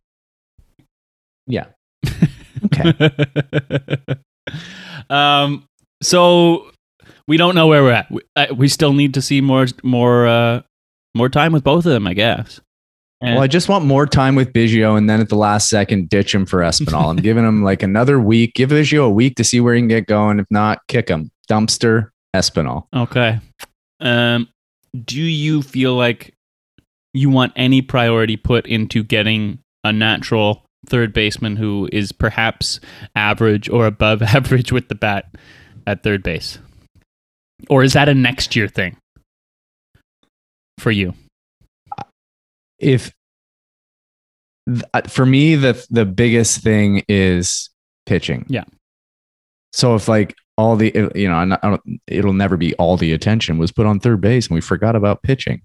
Yeah. 1.48 1.66
Okay. 2.66 3.10
um. 5.10 5.68
So 6.02 6.72
we 7.28 7.38
don't 7.38 7.56
know 7.56 7.68
where 7.68 7.84
we're 7.84 7.92
at. 7.92 8.10
We, 8.12 8.22
uh, 8.36 8.48
we 8.56 8.68
still 8.68 8.94
need 8.94 9.14
to 9.16 9.22
see 9.22 9.42
more 9.42 9.68
more 9.84 10.28
uh 10.28 10.62
more 11.16 11.30
time 11.30 11.52
with 11.52 11.64
both 11.64 11.86
of 11.86 11.92
them, 11.92 12.08
I 12.08 12.14
guess. 12.14 12.62
Well, 13.34 13.42
I 13.42 13.48
just 13.48 13.70
want 13.70 13.86
more 13.86 14.06
time 14.06 14.36
with 14.36 14.54
Biggio 14.54 14.98
and 14.98 15.10
then 15.10 15.20
at 15.20 15.30
the 15.30 15.36
last 15.36 15.70
second 15.70 16.10
ditch 16.10 16.34
him 16.34 16.46
for 16.46 16.60
Espinal. 16.60 17.10
I'm 17.10 17.18
giving 17.18 17.46
him 17.46 17.64
like 17.64 17.84
another 17.84 18.20
week. 18.20 18.54
Give 18.54 18.70
Biggio 18.70 19.06
a 19.06 19.10
week 19.10 19.36
to 19.36 19.44
see 19.44 19.60
where 19.60 19.74
he 19.74 19.82
can 19.82 19.88
get 19.88 20.08
going. 20.08 20.40
If 20.40 20.48
not, 20.50 20.80
kick 20.88 21.10
him. 21.10 21.32
Dumpster, 21.50 22.10
Espinal. 22.36 22.88
Okay. 22.96 23.40
Um, 24.00 24.50
do 25.04 25.22
you 25.22 25.62
feel 25.62 25.96
like 25.96 26.34
you 27.14 27.30
want 27.30 27.54
any 27.56 27.82
priority 27.82 28.38
put 28.38 28.68
into 28.68 29.04
getting 29.04 29.60
a 29.84 29.92
natural 29.92 30.66
third 30.86 31.14
baseman 31.14 31.56
who 31.56 31.90
is 31.92 32.12
perhaps 32.12 32.80
average 33.16 33.70
or 33.70 33.86
above 33.86 34.22
average 34.22 34.72
with 34.72 34.88
the 34.90 34.96
bat 34.96 35.34
at 35.88 36.04
third 36.04 36.24
base? 36.24 36.60
Or 37.70 37.84
is 37.84 37.94
that 37.94 38.10
a 38.10 38.14
next 38.14 38.56
year 38.56 38.68
thing 38.68 38.98
for 40.78 40.92
you? 40.92 41.14
If 42.80 43.14
uh, 44.94 45.02
for 45.08 45.26
me, 45.26 45.56
the 45.56 45.86
the 45.90 46.06
biggest 46.06 46.62
thing 46.62 47.04
is 47.08 47.70
pitching. 48.06 48.46
Yeah. 48.50 48.64
So 49.74 49.96
if 49.96 50.08
like 50.08 50.36
all 50.58 50.76
the 50.76 50.92
you 51.16 51.28
know, 51.28 51.44
not- 51.44 51.60
I 51.64 51.70
don't, 51.72 52.02
it'll 52.08 52.34
never 52.34 52.58
be 52.58 52.74
all 52.76 52.98
the 52.98 53.14
attention 53.14 53.58
was 53.58 53.72
put 53.72 53.86
on 53.86 54.00
third 54.00 54.22
base, 54.22 54.48
and 54.48 54.56
we 54.56 54.62
forgot 54.62 54.96
about 54.96 55.24
pitching. 55.24 55.62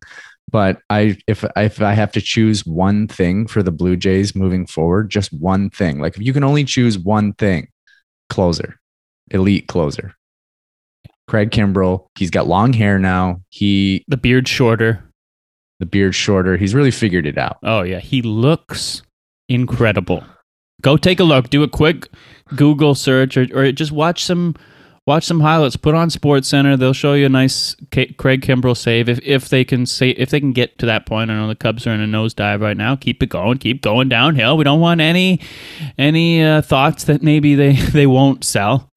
But 0.51 0.81
I, 0.91 1.17
if 1.29 1.45
if 1.57 1.81
I 1.81 1.93
have 1.93 2.11
to 2.13 2.21
choose 2.21 2.67
one 2.67 3.07
thing 3.07 3.47
for 3.47 3.63
the 3.63 3.71
Blue 3.71 3.97
Jays 3.97 4.35
moving 4.35 4.67
forward, 4.67 5.11
just 5.11 5.33
one 5.33 5.71
thing. 5.71 6.01
Like 6.01 6.17
if 6.17 6.23
you 6.23 6.33
can 6.33 6.45
only 6.45 6.65
choose 6.65 6.99
one 6.99 7.35
thing, 7.35 7.69
closer, 8.29 8.81
elite 9.31 9.69
closer. 9.69 10.15
Craig 11.29 11.53
Kimbrel, 11.53 12.09
he's 12.19 12.31
got 12.31 12.49
long 12.49 12.73
hair 12.73 12.99
now. 12.99 13.41
He 13.51 14.05
The 14.09 14.17
beard 14.17 14.49
shorter. 14.49 15.05
The 15.81 15.87
beard 15.87 16.15
shorter. 16.15 16.57
He's 16.57 16.75
really 16.75 16.91
figured 16.91 17.27
it 17.27 17.39
out. 17.39 17.59
Oh 17.63 17.83
yeah, 17.83 17.99
he 18.01 18.23
looks 18.23 19.03
incredible. 19.49 20.23
Go 20.83 20.97
take 20.97 21.21
a 21.21 21.25
look. 21.25 21.51
Do 21.51 21.63
a 21.63 21.69
quick 21.69 22.09
Google 22.55 22.95
search 22.95 23.37
or, 23.37 23.47
or 23.55 23.73
just 23.73 23.91
watch 23.91 24.23
some 24.23 24.55
watch 25.07 25.25
some 25.25 25.41
highlights. 25.41 25.77
Put 25.77 25.95
on 25.95 26.11
Sports 26.11 26.49
Center. 26.49 26.77
They'll 26.77 26.93
show 26.93 27.15
you 27.15 27.27
a 27.27 27.31
nice 27.31 27.75
K- 27.91 28.13
Craig 28.13 28.43
Kimbrel 28.43 28.77
save 28.77 29.09
if 29.09 29.19
if 29.23 29.49
they 29.49 29.65
can 29.65 29.87
say 29.87 30.11
if 30.11 30.31
they 30.31 30.39
can 30.39 30.53
get 30.53 30.79
to 30.79 30.87
that 30.87 31.07
point. 31.07 31.31
I 31.31 31.35
know 31.35 31.49
the 31.49 31.57
Cubs 31.57 31.87
are 31.87 31.93
in 31.93 32.01
a 32.01 32.07
nosedive 32.07 32.61
right 32.61 32.77
now. 32.77 32.95
Keep 32.95 33.23
it 33.23 33.31
going. 33.31 33.59
Keep 33.59 33.83
going 33.83 34.09
downhill. 34.09 34.57
We 34.57 34.65
don't 34.65 34.81
want 34.81 35.01
any 35.01 35.41
any 35.99 36.43
uh, 36.43 36.63
thoughts 36.63 37.05
that 37.05 37.23
maybe 37.23 37.55
they 37.55 37.73
they 37.93 38.07
won't 38.07 38.45
sell. 38.45 38.91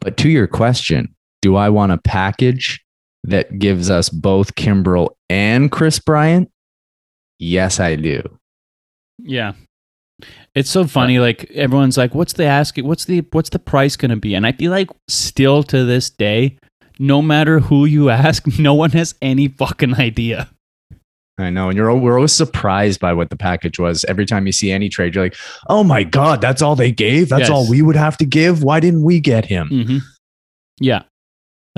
But 0.00 0.16
to 0.18 0.28
your 0.28 0.46
question, 0.46 1.14
do 1.42 1.56
I 1.56 1.68
want 1.68 1.92
a 1.92 1.98
package 1.98 2.84
that 3.30 3.58
gives 3.58 3.90
us 3.90 4.08
both 4.08 4.54
Kimbrel 4.54 5.10
and 5.28 5.70
Kris 5.70 5.98
Bryant? 5.98 6.50
Yes, 7.38 7.78
I 7.80 7.96
do. 7.96 8.22
Yeah. 9.18 9.52
It's 10.54 10.70
so 10.70 10.86
funny. 10.86 11.18
Like 11.20 11.48
everyone's 11.52 11.96
like, 11.96 12.14
"What's 12.14 12.32
the 12.32 12.44
ask? 12.44 12.76
What's 12.78 13.04
the 13.04 13.24
what's 13.30 13.50
the 13.50 13.58
price 13.60 13.94
going 13.96 14.10
to 14.10 14.16
be?" 14.16 14.34
And 14.34 14.44
I 14.46 14.52
feel 14.52 14.72
like 14.72 14.88
still 15.06 15.62
to 15.64 15.84
this 15.84 16.10
day, 16.10 16.58
no 16.98 17.22
matter 17.22 17.60
who 17.60 17.84
you 17.84 18.10
ask, 18.24 18.44
no 18.58 18.74
one 18.74 18.90
has 18.90 19.14
any 19.22 19.46
fucking 19.48 19.94
idea. 19.94 20.48
I 21.38 21.50
know. 21.50 21.68
And 21.68 21.76
you're 21.76 21.94
we're 21.94 22.16
always 22.16 22.32
surprised 22.32 22.98
by 22.98 23.12
what 23.12 23.30
the 23.30 23.36
package 23.36 23.78
was. 23.78 24.04
Every 24.08 24.26
time 24.26 24.46
you 24.46 24.52
see 24.52 24.72
any 24.72 24.88
trade, 24.88 25.14
you're 25.14 25.22
like, 25.26 25.36
oh 25.68 25.84
my 25.84 26.02
God, 26.02 26.40
that's 26.40 26.62
all 26.62 26.74
they 26.74 26.90
gave? 26.90 27.28
That's 27.28 27.42
Yes. 27.42 27.50
all 27.50 27.68
we 27.70 27.80
would 27.80 27.94
have 27.94 28.16
to 28.18 28.24
give? 28.26 28.64
Why 28.64 28.80
didn't 28.80 29.04
we 29.04 29.20
get 29.20 29.44
him? 29.44 29.68
hmm 29.68 29.98
Yeah, 30.80 31.02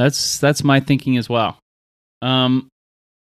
that's 0.01 0.39
that's 0.39 0.65
my 0.65 0.81
thinking 0.81 1.17
as 1.17 1.29
well. 1.29 1.59
Um, 2.23 2.69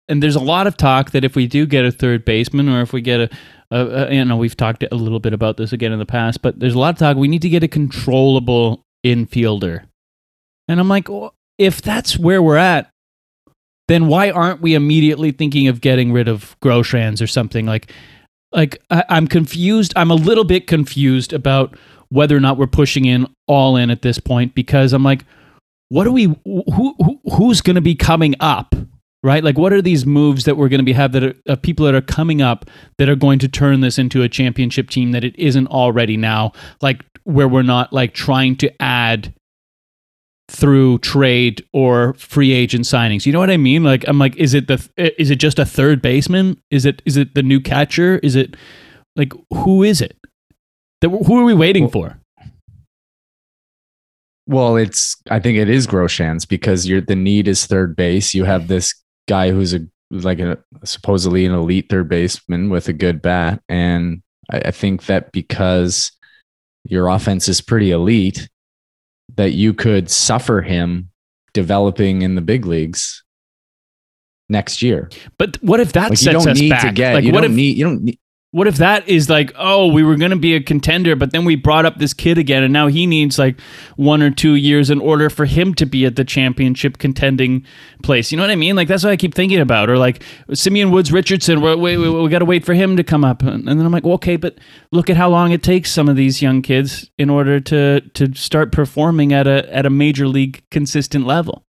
and 0.08 0.22
there's 0.22 0.36
a 0.36 0.40
lot 0.40 0.66
of 0.66 0.76
talk 0.76 1.10
that 1.10 1.24
if 1.24 1.36
we 1.36 1.46
do 1.46 1.66
get 1.66 1.84
a 1.84 1.92
third 1.92 2.24
baseman, 2.24 2.68
or 2.68 2.80
if 2.80 2.92
we 2.92 3.00
get 3.00 3.20
a, 3.20 3.30
a, 3.70 3.86
a 3.86 4.14
you 4.14 4.24
know, 4.24 4.36
we've 4.36 4.56
talked 4.56 4.84
a 4.90 4.94
little 4.94 5.20
bit 5.20 5.32
about 5.32 5.56
this 5.56 5.72
again 5.72 5.92
in 5.92 5.98
the 5.98 6.06
past, 6.06 6.40
but 6.40 6.58
there's 6.58 6.74
a 6.74 6.78
lot 6.78 6.94
of 6.94 6.98
talk. 6.98 7.16
We 7.16 7.28
need 7.28 7.42
to 7.42 7.48
get 7.48 7.62
a 7.62 7.68
controllable 7.68 8.82
infielder, 9.04 9.84
and 10.66 10.80
I'm 10.80 10.88
like, 10.88 11.08
well, 11.08 11.34
if 11.58 11.82
that's 11.82 12.18
where 12.18 12.42
we're 12.42 12.56
at, 12.56 12.90
then 13.88 14.06
why 14.06 14.30
aren't 14.30 14.60
we 14.60 14.74
immediately 14.74 15.32
thinking 15.32 15.68
of 15.68 15.80
getting 15.80 16.12
rid 16.12 16.28
of 16.28 16.56
Groshans 16.60 17.20
or 17.20 17.26
something 17.26 17.66
like? 17.66 17.92
Like 18.50 18.80
I, 18.88 19.04
I'm 19.10 19.28
confused. 19.28 19.92
I'm 19.94 20.10
a 20.10 20.14
little 20.14 20.44
bit 20.44 20.66
confused 20.66 21.34
about 21.34 21.76
whether 22.08 22.34
or 22.34 22.40
not 22.40 22.56
we're 22.56 22.66
pushing 22.66 23.04
in 23.04 23.26
all 23.46 23.76
in 23.76 23.90
at 23.90 24.00
this 24.00 24.18
point 24.18 24.54
because 24.54 24.94
I'm 24.94 25.04
like, 25.04 25.26
what 25.88 26.06
are 26.06 26.10
we? 26.12 26.24
Who, 26.44 26.64
who 26.98 27.20
who's 27.32 27.60
going 27.60 27.76
to 27.76 27.82
be 27.82 27.94
coming 27.94 28.34
up? 28.40 28.74
Right? 29.22 29.42
Like, 29.42 29.58
what 29.58 29.72
are 29.72 29.82
these 29.82 30.06
moves 30.06 30.44
that 30.44 30.56
we're 30.56 30.68
going 30.68 30.78
to 30.78 30.84
be 30.84 30.92
have 30.92 31.10
that 31.12 31.24
are 31.24 31.34
uh, 31.48 31.56
people 31.56 31.84
that 31.86 31.94
are 31.94 32.00
coming 32.00 32.40
up 32.40 32.66
that 32.98 33.08
are 33.08 33.16
going 33.16 33.40
to 33.40 33.48
turn 33.48 33.80
this 33.80 33.98
into 33.98 34.22
a 34.22 34.28
championship 34.28 34.90
team 34.90 35.10
that 35.10 35.24
it 35.24 35.36
isn't 35.36 35.66
already 35.66 36.16
now? 36.16 36.52
Like, 36.80 37.04
where 37.24 37.48
we're 37.48 37.62
not 37.62 37.92
like 37.92 38.14
trying 38.14 38.54
to 38.56 38.82
add 38.82 39.34
through 40.50 40.98
trade 41.00 41.62
or 41.72 42.14
free 42.14 42.52
agent 42.52 42.84
signings. 42.84 43.26
You 43.26 43.32
know 43.32 43.38
what 43.38 43.50
I 43.50 43.56
mean? 43.58 43.84
Like, 43.84 44.06
I'm 44.08 44.18
like, 44.18 44.36
is 44.36 44.54
it 44.54 44.66
the 44.68 44.88
is 44.96 45.30
it 45.30 45.36
just 45.36 45.58
a 45.58 45.66
third 45.66 46.00
baseman? 46.00 46.60
Is 46.70 46.86
it 46.86 47.02
is 47.04 47.16
it 47.16 47.34
the 47.34 47.42
new 47.42 47.60
catcher? 47.60 48.18
Is 48.22 48.36
it 48.36 48.56
like 49.16 49.32
who 49.52 49.82
is 49.82 50.00
it? 50.00 50.16
That 51.00 51.10
who 51.10 51.38
are 51.38 51.44
we 51.44 51.54
waiting 51.54 51.84
Well- 51.84 51.90
for? 51.90 52.20
Well, 54.48 54.76
it's 54.76 55.14
I 55.30 55.38
think 55.40 55.58
it 55.58 55.68
is 55.68 55.86
Groshans 55.86 56.48
because 56.48 56.88
you're 56.88 57.02
the 57.02 57.14
need 57.14 57.46
is 57.48 57.66
third 57.66 57.94
base. 57.94 58.32
You 58.32 58.44
have 58.44 58.66
this 58.66 58.94
guy 59.28 59.50
who's 59.50 59.74
a 59.74 59.80
like 60.10 60.40
a 60.40 60.56
supposedly 60.84 61.44
an 61.44 61.52
elite 61.52 61.88
third 61.90 62.08
baseman 62.08 62.70
with 62.70 62.88
a 62.88 62.94
good 62.94 63.20
bat, 63.20 63.62
and 63.68 64.22
I, 64.50 64.58
I 64.58 64.70
think 64.70 65.04
that 65.04 65.32
because 65.32 66.10
your 66.84 67.08
offense 67.08 67.46
is 67.46 67.60
pretty 67.60 67.90
elite, 67.90 68.48
that 69.36 69.52
you 69.52 69.74
could 69.74 70.10
suffer 70.10 70.62
him 70.62 71.10
developing 71.52 72.22
in 72.22 72.34
the 72.34 72.40
big 72.40 72.64
leagues 72.64 73.22
next 74.48 74.80
year. 74.80 75.10
But 75.36 75.62
what 75.62 75.80
if 75.80 75.92
that 75.92 76.04
Like 76.04 76.12
you 76.12 76.16
sets 76.16 76.44
don't 76.44 76.52
us 76.52 76.58
need 76.58 76.70
back? 76.70 76.86
to 76.86 76.92
get 76.92 77.14
like, 77.16 77.24
you 77.24 77.32
what 77.32 77.42
don't 77.42 77.50
if 77.50 77.56
need 77.56 77.76
you 77.76 77.84
don't 77.84 78.02
need 78.02 78.18
what 78.50 78.66
if 78.66 78.76
that 78.76 79.06
is 79.06 79.28
like, 79.28 79.52
oh, 79.58 79.92
we 79.92 80.02
were 80.02 80.16
going 80.16 80.30
to 80.30 80.36
be 80.36 80.54
a 80.54 80.62
contender, 80.62 81.14
but 81.14 81.32
then 81.32 81.44
we 81.44 81.54
brought 81.54 81.84
up 81.84 81.98
this 81.98 82.14
kid 82.14 82.38
again, 82.38 82.62
and 82.62 82.72
now 82.72 82.86
he 82.86 83.06
needs 83.06 83.38
like 83.38 83.60
one 83.96 84.22
or 84.22 84.30
two 84.30 84.54
years 84.54 84.88
in 84.88 85.00
order 85.00 85.28
for 85.28 85.44
him 85.44 85.74
to 85.74 85.84
be 85.84 86.06
at 86.06 86.16
the 86.16 86.24
championship 86.24 86.96
contending 86.96 87.62
place. 88.02 88.32
You 88.32 88.38
know 88.38 88.44
what 88.44 88.50
I 88.50 88.56
mean? 88.56 88.74
Like 88.74 88.88
that's 88.88 89.04
what 89.04 89.12
I 89.12 89.18
keep 89.18 89.34
thinking 89.34 89.60
about. 89.60 89.90
Or 89.90 89.98
like 89.98 90.22
Simeon 90.54 90.90
Woods 90.90 91.12
Richardson, 91.12 91.60
we, 91.60 91.74
we, 91.74 91.96
we, 91.98 92.08
we 92.08 92.30
got 92.30 92.38
to 92.38 92.46
wait 92.46 92.64
for 92.64 92.72
him 92.72 92.96
to 92.96 93.04
come 93.04 93.22
up, 93.22 93.42
and 93.42 93.68
then 93.68 93.80
I'm 93.80 93.92
like, 93.92 94.04
well, 94.04 94.14
okay, 94.14 94.36
but 94.36 94.58
look 94.92 95.10
at 95.10 95.18
how 95.18 95.28
long 95.28 95.52
it 95.52 95.62
takes 95.62 95.90
some 95.90 96.08
of 96.08 96.16
these 96.16 96.40
young 96.40 96.62
kids 96.62 97.10
in 97.18 97.28
order 97.28 97.60
to 97.60 98.00
to 98.00 98.34
start 98.34 98.72
performing 98.72 99.34
at 99.34 99.46
a 99.46 99.70
at 99.74 99.84
a 99.84 99.90
major 99.90 100.26
league 100.26 100.62
consistent 100.70 101.26
level. 101.26 101.67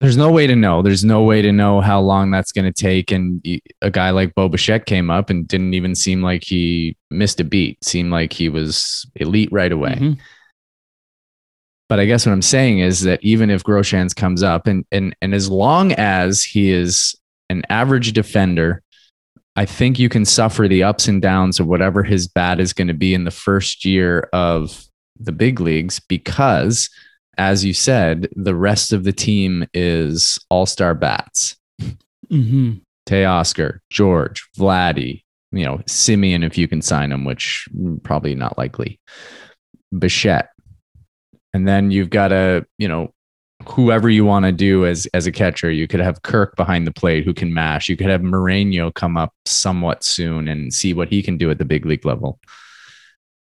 There's 0.00 0.16
no 0.16 0.30
way 0.30 0.46
to 0.46 0.54
know. 0.54 0.80
There's 0.82 1.04
no 1.04 1.24
way 1.24 1.42
to 1.42 1.50
know 1.50 1.80
how 1.80 2.00
long 2.00 2.30
that's 2.30 2.52
going 2.52 2.72
to 2.72 2.82
take. 2.82 3.10
And 3.10 3.44
a 3.82 3.90
guy 3.90 4.10
like 4.10 4.34
Bo 4.34 4.48
Bichette 4.48 4.86
came 4.86 5.10
up 5.10 5.28
and 5.28 5.46
didn't 5.46 5.74
even 5.74 5.96
seem 5.96 6.22
like 6.22 6.44
he 6.44 6.96
missed 7.10 7.40
a 7.40 7.44
beat. 7.44 7.82
Seemed 7.84 8.12
like 8.12 8.32
he 8.32 8.48
was 8.48 9.10
elite 9.16 9.50
right 9.50 9.72
away. 9.72 9.96
Mhm. 9.96 10.18
But 11.88 11.98
I 11.98 12.04
guess 12.04 12.26
what 12.26 12.32
I'm 12.32 12.42
saying 12.42 12.78
is 12.80 13.00
that 13.02 13.18
even 13.24 13.50
if 13.50 13.64
Groshans 13.64 14.14
comes 14.14 14.42
up 14.42 14.66
and 14.66 14.84
and 14.92 15.16
and 15.20 15.34
as 15.34 15.50
long 15.50 15.92
as 15.92 16.44
he 16.44 16.70
is 16.70 17.16
an 17.50 17.62
average 17.68 18.12
defender, 18.12 18.82
I 19.56 19.64
think 19.64 19.98
you 19.98 20.08
can 20.08 20.24
suffer 20.24 20.68
the 20.68 20.84
ups 20.84 21.08
and 21.08 21.20
downs 21.20 21.58
of 21.58 21.66
whatever 21.66 22.04
his 22.04 22.28
bat 22.28 22.60
is 22.60 22.72
going 22.72 22.88
to 22.88 22.94
be 22.94 23.14
in 23.14 23.24
the 23.24 23.30
first 23.32 23.84
year 23.84 24.28
of 24.32 24.84
the 25.18 25.32
big 25.32 25.60
leagues 25.60 25.98
because 25.98 26.88
as 27.38 27.64
you 27.64 27.72
said, 27.72 28.28
the 28.34 28.54
rest 28.54 28.92
of 28.92 29.04
the 29.04 29.12
team 29.12 29.66
is 29.72 30.38
all-star 30.50 30.94
bats. 30.94 31.56
Mhm. 32.30 32.82
Teoscar, 33.08 33.78
George, 33.90 34.46
Vladdy, 34.58 35.22
you 35.52 35.64
know, 35.64 35.78
Semien 35.86 36.44
if 36.44 36.58
you 36.58 36.68
can 36.68 36.82
sign 36.82 37.10
him, 37.10 37.24
which 37.24 37.66
probably 38.02 38.34
not 38.34 38.58
likely. 38.58 39.00
Bichette. 39.96 40.50
And 41.54 41.66
then 41.66 41.90
you've 41.90 42.10
got 42.10 42.32
a, 42.32 42.66
you 42.76 42.88
know, 42.88 43.14
whoever 43.66 44.08
you 44.08 44.24
want 44.24 44.44
to 44.44 44.52
do 44.52 44.86
as 44.86 45.06
as 45.14 45.26
a 45.26 45.32
catcher. 45.32 45.70
You 45.70 45.88
could 45.88 46.00
have 46.00 46.22
Kirk 46.22 46.54
behind 46.56 46.86
the 46.86 46.92
plate 46.92 47.24
who 47.24 47.34
can 47.34 47.52
mash. 47.52 47.88
You 47.88 47.96
could 47.96 48.08
have 48.10 48.22
Moreno 48.22 48.90
come 48.90 49.16
up 49.16 49.32
somewhat 49.46 50.04
soon 50.04 50.48
and 50.48 50.72
see 50.72 50.92
what 50.92 51.08
he 51.08 51.22
can 51.22 51.38
do 51.38 51.50
at 51.50 51.58
the 51.58 51.64
big 51.64 51.86
league 51.86 52.04
level. 52.04 52.38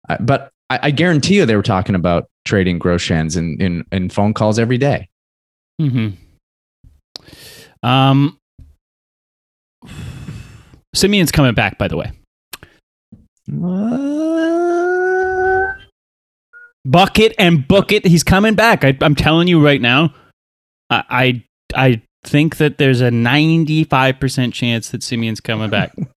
Uh, 0.10 0.18
but 0.20 0.52
I, 0.70 0.80
I 0.84 0.92
guarantee 0.92 1.36
you 1.38 1.46
they 1.46 1.56
were 1.56 1.62
talking 1.62 1.96
about 1.96 2.28
trading 2.46 2.80
Groshans 2.80 3.38
in, 3.38 3.60
in 3.62 3.84
in 3.92 4.10
phone 4.10 4.34
calls 4.34 4.60
every 4.60 4.78
day. 4.78 5.08
hmm 5.80 6.10
Um, 7.84 8.38
Semien's 10.96 11.32
coming 11.32 11.54
back, 11.54 11.78
by 11.78 11.88
the 11.88 11.98
way. 11.98 12.12
Bucket 16.86 17.34
and 17.40 17.68
bucket. 17.68 18.06
He's 18.06 18.24
coming 18.24 18.56
back. 18.56 18.84
I, 18.84 18.96
I'm 19.02 19.16
telling 19.16 19.48
you 19.48 19.64
right 19.64 19.82
now. 19.82 20.14
I, 20.90 21.04
I 21.10 21.44
I 21.76 22.02
think 22.24 22.58
that 22.58 22.78
there's 22.78 23.02
a 23.02 23.10
95% 23.10 24.54
chance 24.54 24.90
that 24.90 25.02
Semien's 25.02 25.40
coming 25.40 25.70
back. 25.70 25.94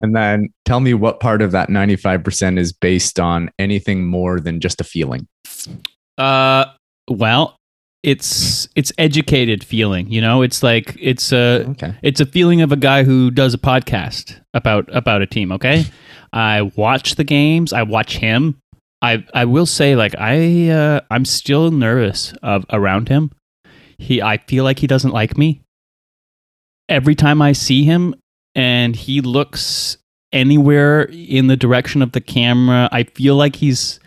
And 0.00 0.14
then 0.14 0.48
tell 0.64 0.80
me 0.80 0.94
what 0.94 1.18
part 1.20 1.42
of 1.42 1.50
that 1.52 1.68
95% 1.70 2.58
is 2.58 2.72
based 2.72 3.18
on 3.18 3.50
anything 3.58 4.06
more 4.06 4.38
than 4.38 4.60
just 4.60 4.80
a 4.80 4.84
feeling. 4.84 5.26
Uh, 6.16 6.66
well, 7.08 7.56
it's 8.04 8.68
it's 8.76 8.92
educated 8.96 9.64
feeling. 9.64 10.08
You 10.10 10.20
know, 10.20 10.42
it's 10.42 10.62
like 10.62 10.96
it's 11.00 11.32
a 11.32 11.64
Okay. 11.70 11.94
it's 12.02 12.20
a 12.20 12.26
feeling 12.26 12.60
of 12.62 12.70
a 12.70 12.76
guy 12.76 13.02
who 13.02 13.30
does 13.30 13.54
a 13.54 13.58
podcast 13.58 14.40
about 14.54 14.88
about 14.94 15.20
a 15.20 15.26
team. 15.26 15.50
Okay, 15.52 15.84
I 16.32 16.62
watch 16.62 17.16
the 17.16 17.24
games. 17.24 17.72
I 17.72 17.82
watch 17.82 18.18
him. 18.18 18.60
I 19.02 19.24
I 19.34 19.46
will 19.46 19.66
say 19.66 19.96
like 19.96 20.14
I 20.18 20.68
uh, 20.70 21.00
I'm 21.10 21.24
still 21.24 21.72
nervous 21.72 22.32
of 22.42 22.64
around 22.70 23.08
him. 23.08 23.32
He 23.98 24.22
I 24.22 24.36
feel 24.38 24.62
like 24.62 24.78
he 24.78 24.86
doesn't 24.86 25.12
like 25.12 25.36
me. 25.36 25.62
Every 26.88 27.16
time 27.16 27.42
I 27.42 27.52
see 27.52 27.82
him 27.84 28.14
and 28.58 28.96
he 28.96 29.20
looks 29.20 29.98
anywhere 30.32 31.02
in 31.12 31.46
the 31.46 31.56
direction 31.56 32.02
of 32.02 32.10
the 32.10 32.20
camera, 32.20 32.88
I 32.90 33.04
feel 33.04 33.36
like 33.36 33.54
he's 33.54 34.00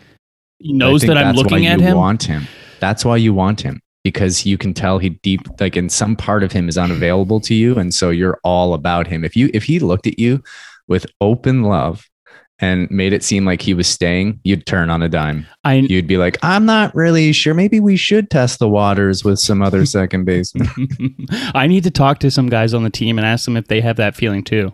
he 0.58 0.74
knows 0.74 1.00
that 1.02 1.16
I'm 1.16 1.34
that's 1.34 1.38
looking 1.38 1.62
why 1.62 1.70
at 1.70 1.80
you 1.80 1.86
him. 1.86 1.96
Want 1.96 2.22
him. 2.24 2.46
That's 2.78 3.02
why 3.02 3.16
you 3.16 3.32
want 3.32 3.62
him 3.62 3.80
because 4.04 4.44
you 4.44 4.58
can 4.58 4.74
tell 4.74 4.98
he 4.98 5.08
deep 5.08 5.40
like 5.58 5.74
in 5.74 5.88
some 5.88 6.14
part 6.14 6.42
of 6.42 6.52
him 6.52 6.68
is 6.68 6.76
unavailable 6.76 7.40
to 7.40 7.54
you, 7.54 7.78
and 7.78 7.94
so 7.94 8.10
you're 8.10 8.38
all 8.44 8.74
about 8.74 9.06
him. 9.06 9.24
If 9.24 9.34
you 9.36 9.50
if 9.54 9.64
he 9.64 9.78
looked 9.78 10.06
at 10.06 10.18
you 10.18 10.42
with 10.86 11.06
open 11.22 11.62
love 11.62 12.06
and 12.58 12.90
made 12.90 13.12
it 13.12 13.24
seem 13.24 13.44
like 13.44 13.60
he 13.60 13.74
was 13.74 13.88
staying, 13.88 14.40
you'd 14.44 14.66
turn 14.66 14.88
on 14.88 15.02
a 15.02 15.08
dime. 15.08 15.46
I 15.64 15.74
You'd 15.74 16.06
be 16.06 16.16
like, 16.16 16.38
I'm 16.42 16.64
not 16.64 16.94
really 16.94 17.32
sure. 17.32 17.54
Maybe 17.54 17.80
we 17.80 17.96
should 17.96 18.30
test 18.30 18.58
the 18.58 18.68
waters 18.68 19.24
with 19.24 19.40
some 19.40 19.62
other 19.62 19.84
second 19.86 20.24
baseman. 20.24 20.68
I 21.54 21.66
need 21.66 21.84
to 21.84 21.90
talk 21.90 22.20
to 22.20 22.30
some 22.30 22.48
guys 22.48 22.72
on 22.72 22.84
the 22.84 22.90
team 22.90 23.18
and 23.18 23.26
ask 23.26 23.44
them 23.44 23.56
if 23.56 23.66
they 23.66 23.80
have 23.80 23.96
that 23.96 24.14
feeling 24.14 24.44
too. 24.44 24.72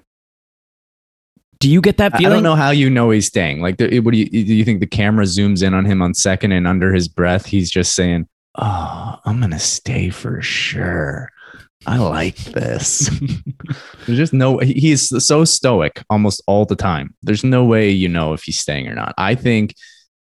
Do 1.61 1.69
you 1.69 1.81
get 1.81 1.97
that 1.97 2.17
feeling? 2.17 2.33
I 2.33 2.37
don't 2.37 2.45
know 2.45 2.55
how 2.55 2.71
you 2.71 2.89
know 2.89 3.11
he's 3.11 3.27
staying. 3.27 3.61
Like, 3.61 3.81
what 3.81 3.91
do 3.91 4.17
you 4.17 4.27
do? 4.27 4.55
You 4.55 4.65
think 4.65 4.79
the 4.79 4.87
camera 4.87 5.25
zooms 5.25 5.63
in 5.63 5.75
on 5.75 5.85
him 5.85 6.01
on 6.03 6.15
second, 6.15 6.53
and 6.53 6.69
under 6.69 6.95
his 6.95 7.09
breath, 7.09 7.47
he's 7.47 7.69
just 7.69 7.97
saying, 7.97 8.29
"Oh, 8.55 9.19
I'm 9.25 9.41
gonna 9.41 9.59
stay 9.59 10.11
for 10.11 10.41
sure. 10.41 11.33
I 11.87 11.99
like 11.99 12.37
this." 12.37 13.11
There's 14.07 14.19
just 14.19 14.33
no, 14.33 14.59
he's 14.59 15.09
so 15.25 15.45
stoic 15.45 16.03
almost 16.11 16.43
all 16.47 16.65
the 16.65 16.77
time. 16.77 17.15
There's 17.23 17.45
no 17.45 17.65
way 17.65 17.91
you 17.91 18.09
know 18.09 18.33
if 18.33 18.43
he's 18.43 18.59
staying 18.59 18.89
or 18.89 18.95
not. 18.95 19.15
I 19.19 19.35
think 19.35 19.75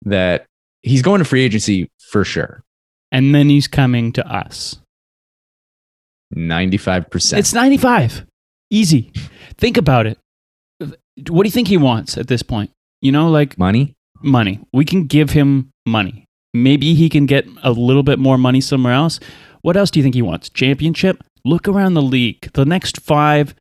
that 0.04 0.46
he's 0.82 1.02
going 1.02 1.20
to 1.20 1.26
free 1.26 1.44
agency 1.44 1.90
for 2.12 2.24
sure. 2.24 2.64
and 3.12 3.34
then 3.34 3.50
he's 3.50 3.68
coming 3.68 4.12
to 4.14 4.28
us. 4.28 4.78
Ninety-five 6.32 7.10
percent. 7.10 7.40
It's 7.40 7.54
95. 7.54 8.26
Easy. 8.72 9.12
Think 9.58 9.78
about 9.78 10.08
it. 10.08 10.18
What 10.80 11.44
do 11.44 11.48
you 11.48 11.52
think 11.52 11.68
he 11.68 11.78
wants 11.78 12.18
at 12.18 12.28
this 12.28 12.44
point? 12.44 12.72
You 13.02 13.12
know, 13.12 13.30
like 13.30 13.58
money. 13.58 13.96
money. 14.22 14.60
We 14.74 14.84
can 14.86 15.06
give 15.06 15.30
him 15.30 15.72
money. 15.86 16.26
Maybe 16.54 16.94
he 16.96 17.10
can 17.10 17.26
get 17.26 17.46
a 17.64 17.72
little 17.72 18.04
bit 18.04 18.18
more 18.20 18.38
money 18.38 18.60
somewhere 18.60 18.94
else. 18.94 19.20
What 19.62 19.78
else 19.78 19.92
do 19.92 20.00
you 20.00 20.04
think 20.04 20.16
he 20.16 20.22
wants? 20.22 20.50
Championship? 20.50 21.24
Look 21.46 21.68
around 21.68 21.94
the 21.94 22.02
league. 22.02 22.52
The 22.54 22.66
next 22.66 23.00
five, 23.02 23.56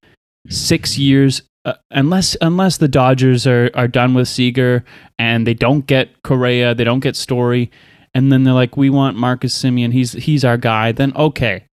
six 0.48 0.98
years, 0.98 1.42
uh, 1.64 1.74
unless 1.90 2.36
unless 2.40 2.78
the 2.78 2.88
Dodgers 2.88 3.46
are, 3.46 3.70
are 3.74 3.88
done 3.88 4.14
with 4.14 4.28
Seager 4.28 4.84
and 5.18 5.46
they 5.46 5.54
don't 5.54 5.86
get 5.86 6.22
Correa, 6.22 6.74
they 6.74 6.84
don't 6.84 7.00
get 7.00 7.14
Story, 7.14 7.70
and 8.14 8.32
then 8.32 8.44
they're 8.44 8.54
like, 8.54 8.76
we 8.76 8.90
want 8.90 9.16
Marcus 9.16 9.56
Semien. 9.62 9.92
He's 9.92 10.12
he's 10.12 10.44
our 10.44 10.56
guy. 10.56 10.92
Then 10.92 11.14
okay, 11.14 11.66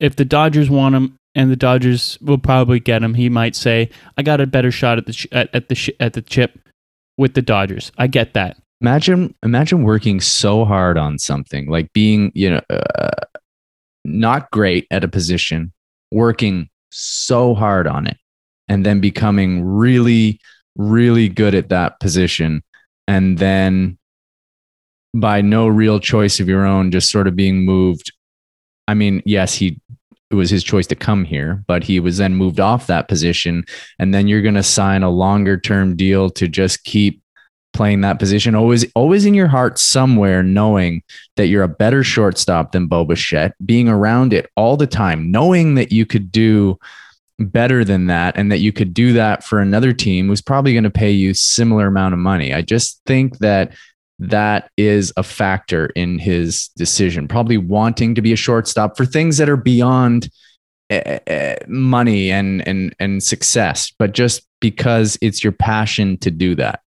if 0.00 0.16
the 0.16 0.24
Dodgers 0.24 0.70
want 0.70 0.94
him 0.94 1.16
and 1.34 1.50
the 1.50 1.56
Dodgers 1.56 2.18
will 2.20 2.38
probably 2.38 2.80
get 2.80 3.02
him, 3.02 3.14
he 3.14 3.28
might 3.28 3.54
say, 3.54 3.90
I 4.16 4.22
got 4.22 4.40
a 4.40 4.46
better 4.46 4.70
shot 4.70 4.98
at 4.98 5.06
the 5.06 5.12
sh- 5.12 5.26
at, 5.32 5.54
at 5.54 5.68
the 5.68 5.74
sh- 5.74 5.90
at 6.00 6.14
the 6.14 6.22
chip 6.22 6.58
with 7.16 7.34
the 7.34 7.42
Dodgers. 7.42 7.92
I 7.98 8.06
get 8.06 8.34
that. 8.34 8.56
Imagine, 8.80 9.32
imagine 9.44 9.84
working 9.84 10.20
so 10.20 10.64
hard 10.64 10.98
on 10.98 11.16
something 11.16 11.70
like 11.70 11.92
being, 11.92 12.32
you 12.34 12.50
know, 12.50 12.60
uh, 12.68 13.10
not 14.22 14.50
great 14.50 14.86
at 14.90 15.04
a 15.04 15.08
position, 15.08 15.72
working 16.10 16.70
so 16.90 17.54
hard 17.54 17.86
on 17.86 18.06
it, 18.06 18.16
and 18.68 18.86
then 18.86 19.00
becoming 19.00 19.62
really, 19.62 20.40
really 20.76 21.28
good 21.28 21.54
at 21.54 21.68
that 21.68 22.00
position, 22.00 22.62
and 23.06 23.36
then 23.36 23.98
by 25.14 25.42
no 25.42 25.66
real 25.66 26.00
choice 26.00 26.40
of 26.40 26.48
your 26.48 26.64
own, 26.64 26.90
just 26.90 27.10
sort 27.10 27.28
of 27.28 27.36
being 27.36 27.66
moved. 27.66 28.12
I 28.88 28.94
mean, 28.94 29.22
yes, 29.26 29.54
he 29.54 29.78
it 30.30 30.34
was 30.34 30.48
his 30.48 30.64
choice 30.64 30.86
to 30.86 30.94
come 30.94 31.24
here, 31.24 31.62
but 31.66 31.84
he 31.84 32.00
was 32.00 32.16
then 32.16 32.34
moved 32.34 32.58
off 32.58 32.86
that 32.86 33.08
position, 33.08 33.64
and 33.98 34.14
then 34.14 34.26
you're 34.26 34.40
going 34.40 34.54
to 34.54 34.62
sign 34.62 35.02
a 35.02 35.10
longer 35.10 35.60
term 35.60 35.94
deal 35.94 36.30
to 36.30 36.48
just 36.48 36.84
keep 36.84 37.21
playing 37.72 38.02
that 38.02 38.18
position, 38.18 38.54
always 38.54 38.90
always 38.94 39.24
in 39.24 39.34
your 39.34 39.48
heart 39.48 39.78
somewhere, 39.78 40.42
knowing 40.42 41.02
that 41.36 41.46
you're 41.46 41.62
a 41.62 41.68
better 41.68 42.02
shortstop 42.02 42.72
than 42.72 42.86
Bo 42.86 43.04
Bichette, 43.04 43.54
being 43.64 43.88
around 43.88 44.32
it 44.32 44.50
all 44.56 44.76
the 44.76 44.86
time, 44.86 45.30
knowing 45.30 45.74
that 45.74 45.92
you 45.92 46.06
could 46.06 46.30
do 46.30 46.78
better 47.38 47.84
than 47.84 48.06
that 48.06 48.36
and 48.36 48.52
that 48.52 48.60
you 48.60 48.72
could 48.72 48.94
do 48.94 49.12
that 49.14 49.42
for 49.42 49.60
another 49.60 49.92
team 49.92 50.28
who's 50.28 50.42
probably 50.42 50.72
going 50.72 50.84
to 50.84 50.90
pay 50.90 51.10
you 51.10 51.34
similar 51.34 51.86
amount 51.86 52.14
of 52.14 52.20
money. 52.20 52.54
I 52.54 52.62
just 52.62 53.00
think 53.06 53.38
that 53.38 53.74
that 54.18 54.70
is 54.76 55.12
a 55.16 55.22
factor 55.22 55.86
in 55.96 56.18
his 56.18 56.68
decision, 56.76 57.26
probably 57.26 57.56
wanting 57.56 58.14
to 58.14 58.22
be 58.22 58.32
a 58.32 58.36
shortstop 58.36 58.96
for 58.96 59.04
things 59.04 59.38
that 59.38 59.48
are 59.48 59.56
beyond 59.56 60.30
uh, 60.90 61.18
uh, 61.28 61.56
money 61.66 62.30
and 62.30 62.66
and 62.68 62.94
and 63.00 63.22
success, 63.22 63.92
but 63.98 64.12
just 64.12 64.46
because 64.60 65.18
it's 65.22 65.42
your 65.42 65.52
passion 65.52 66.18
to 66.18 66.30
do 66.30 66.54
that. 66.54 66.81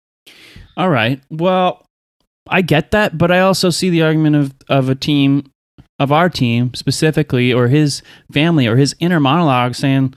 All 0.76 0.90
right. 0.90 1.22
Well, 1.30 1.86
I 2.48 2.62
get 2.62 2.92
that, 2.92 3.18
but 3.18 3.32
I 3.32 3.40
also 3.40 3.70
see 3.70 3.90
the 3.90 4.02
argument 4.02 4.36
of, 4.36 4.54
of 4.70 4.90
a 4.90 4.96
team, 4.96 5.52
of 6.00 6.12
our 6.12 6.30
team 6.30 6.74
specifically, 6.74 7.54
or 7.54 7.68
his 7.68 8.02
family, 8.32 8.68
or 8.68 8.76
his 8.76 8.96
inner 9.00 9.20
monologue 9.20 9.76
saying, 9.76 10.14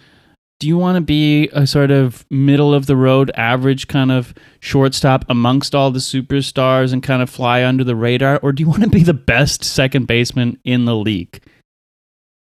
Do 0.59 0.67
you 0.67 0.79
want 0.79 0.97
to 0.97 1.03
be 1.03 1.49
a 1.53 1.67
sort 1.67 1.91
of 1.91 2.25
middle 2.31 2.75
of 2.75 2.87
the 2.87 2.97
road, 2.97 3.31
average 3.35 3.87
kind 3.87 4.11
of 4.11 4.35
shortstop 4.61 5.25
amongst 5.29 5.75
all 5.75 5.91
the 5.91 5.99
superstars 5.99 6.93
and 6.93 7.03
kind 7.03 7.23
of 7.23 7.31
fly 7.31 7.65
under 7.65 7.85
the 7.85 7.97
radar? 7.97 8.41
Or 8.43 8.53
do 8.53 8.63
you 8.63 8.69
want 8.69 8.83
to 8.83 8.91
be 8.91 9.03
the 9.03 9.15
best 9.15 9.63
second 9.63 10.07
baseman 10.07 10.59
in 10.65 10.85
the 10.85 10.97
league? 10.97 11.41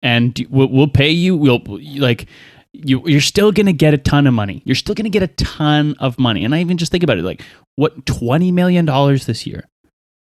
And 0.03 0.45
we'll, 0.49 0.69
we'll 0.69 0.87
pay 0.87 1.11
you, 1.11 1.37
we'll 1.37 1.61
like, 1.67 2.27
you, 2.73 3.07
you're 3.07 3.21
still 3.21 3.51
going 3.51 3.65
to 3.65 3.73
get 3.73 3.93
a 3.93 3.97
ton 3.97 4.27
of 4.27 4.33
money. 4.33 4.61
You're 4.65 4.75
still 4.75 4.95
going 4.95 5.05
to 5.05 5.09
get 5.09 5.23
a 5.23 5.27
ton 5.27 5.95
of 5.99 6.17
money. 6.17 6.43
And 6.43 6.55
I 6.55 6.61
even 6.61 6.77
just 6.77 6.91
think 6.91 7.03
about 7.03 7.17
it 7.17 7.23
like, 7.23 7.43
what, 7.75 8.05
$20 8.05 8.53
million 8.53 8.85
this 8.85 9.45
year? 9.47 9.65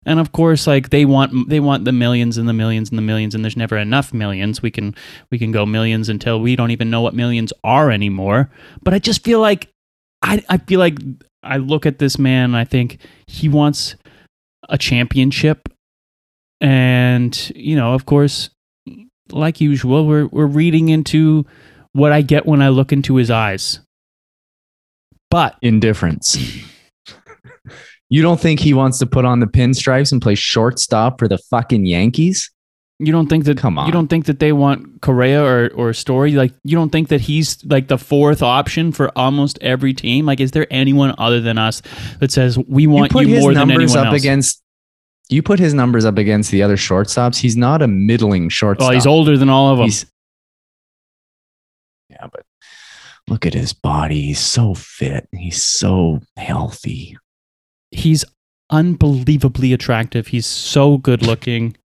And 0.07 0.21
of 0.21 0.33
course, 0.33 0.67
like 0.67 0.89
they 0.89 1.05
want 1.05 1.51
they 1.51 1.61
want 1.61 1.85
the 1.85 1.93
millions 1.93 2.39
and 2.39 2.49
the 2.49 2.55
millions 2.55 2.89
and 2.89 2.97
the 2.97 3.03
millions, 3.03 3.35
and 3.35 3.45
there's 3.45 3.59
never 3.59 3.77
enough 3.77 4.15
millions. 4.15 4.63
We 4.63 4.71
can 4.71 4.95
we 5.31 5.39
can 5.39 5.53
go 5.53 5.67
millions 5.67 6.09
until 6.09 6.41
we 6.41 6.57
don't 6.57 6.71
even 6.71 6.89
know 6.89 7.03
what 7.03 7.15
millions 7.15 7.53
are 7.63 7.91
anymore. 7.91 8.49
But 8.83 8.95
I 8.95 9.01
just 9.01 9.23
feel 9.23 9.41
like 9.41 9.69
I 10.23 10.43
I 10.49 10.57
feel 10.57 10.79
like 10.81 10.97
I 11.43 11.59
look 11.59 11.85
at 11.85 11.99
this 11.99 12.19
man 12.19 12.45
and 12.45 12.57
I 12.57 12.65
think 12.65 12.99
he 13.27 13.49
wants 13.49 13.97
a 14.69 14.79
championship. 14.79 15.69
And, 16.61 17.53
you 17.55 17.77
know, 17.77 17.95
of 17.95 18.07
course, 18.07 18.51
like 19.31 19.61
usual, 19.61 20.07
we're 20.07 20.27
we're 20.27 20.47
reading 20.47 20.89
into 20.89 21.47
what 21.93 22.13
I 22.13 22.23
get 22.23 22.47
when 22.47 22.63
I 22.63 22.69
look 22.69 22.92
into 22.92 23.17
his 23.17 23.31
eyes. 23.31 23.81
But 25.31 25.57
Indifference. 25.63 26.37
You 28.11 28.23
don't 28.23 28.40
think 28.40 28.61
he 28.61 28.75
wants 28.75 28.98
to 28.98 29.06
put 29.06 29.25
on 29.25 29.40
the 29.40 29.46
pinstripes 29.46 30.13
and 30.13 30.21
play 30.23 30.35
shortstop 30.35 31.19
for 31.19 31.29
the 31.29 31.38
fucking 31.38 31.87
Yankees? 31.87 32.50
you 33.00 33.13
don't 33.13 33.29
think 33.29 33.44
that 33.44 33.56
Come 33.56 33.79
on. 33.79 33.87
you 33.87 33.92
don't 33.92 34.09
think 34.09 34.27
that 34.27 34.40
they 34.40 34.50
want 34.52 35.00
Correa 35.02 35.40
or 35.44 35.71
or 35.77 35.92
Story 35.92 36.33
like 36.33 36.52
you 36.65 36.77
don't 36.77 36.90
think 36.90 37.09
that 37.11 37.21
he's 37.21 37.65
like 37.65 37.87
the 37.87 37.96
fourth 37.96 38.42
option 38.42 38.90
for 38.90 39.17
almost 39.17 39.56
every 39.63 39.94
team 39.94 40.27
like 40.27 40.40
is 40.40 40.50
there 40.50 40.67
anyone 40.69 41.15
other 41.17 41.40
than 41.40 41.59
us 41.59 41.81
that 42.19 42.33
says 42.33 42.59
we 42.67 42.88
want 42.88 43.13
you, 43.13 43.19
put 43.21 43.27
his 43.29 43.40
more 43.40 43.54
than 43.54 43.69
numbers 43.69 43.92
anyone 43.92 44.06
up 44.09 44.13
else? 44.15 44.21
against 44.23 44.63
you 45.29 45.42
put 45.44 45.61
his 45.61 45.75
numbers 45.75 46.04
up 46.04 46.19
against 46.19 46.50
the 46.50 46.63
other 46.63 46.77
shortstops. 46.77 47.37
He's 47.38 47.56
not 47.56 47.83
a 47.83 47.87
middling 47.87 48.48
shortstop. 48.48 48.87
well, 48.88 48.94
he's 48.94 49.06
older 49.06 49.37
than 49.37 49.48
all 49.50 49.71
of 49.71 49.79
them. 49.79 49.85
He's- 49.87 50.06
yeah, 52.11 52.27
but 52.33 52.44
look 53.29 53.46
at 53.46 53.54
his 53.54 53.73
body. 53.73 54.23
He's 54.23 54.40
so 54.40 54.75
fit. 54.75 55.29
He's 55.33 55.63
so 55.63 56.21
healthy. 56.37 57.17
He's 57.91 58.25
unbelievably 58.71 59.73
attractive. 59.73 60.29
He's 60.29 60.47
so 60.47 60.99
good 60.99 61.23
looking. 61.23 61.77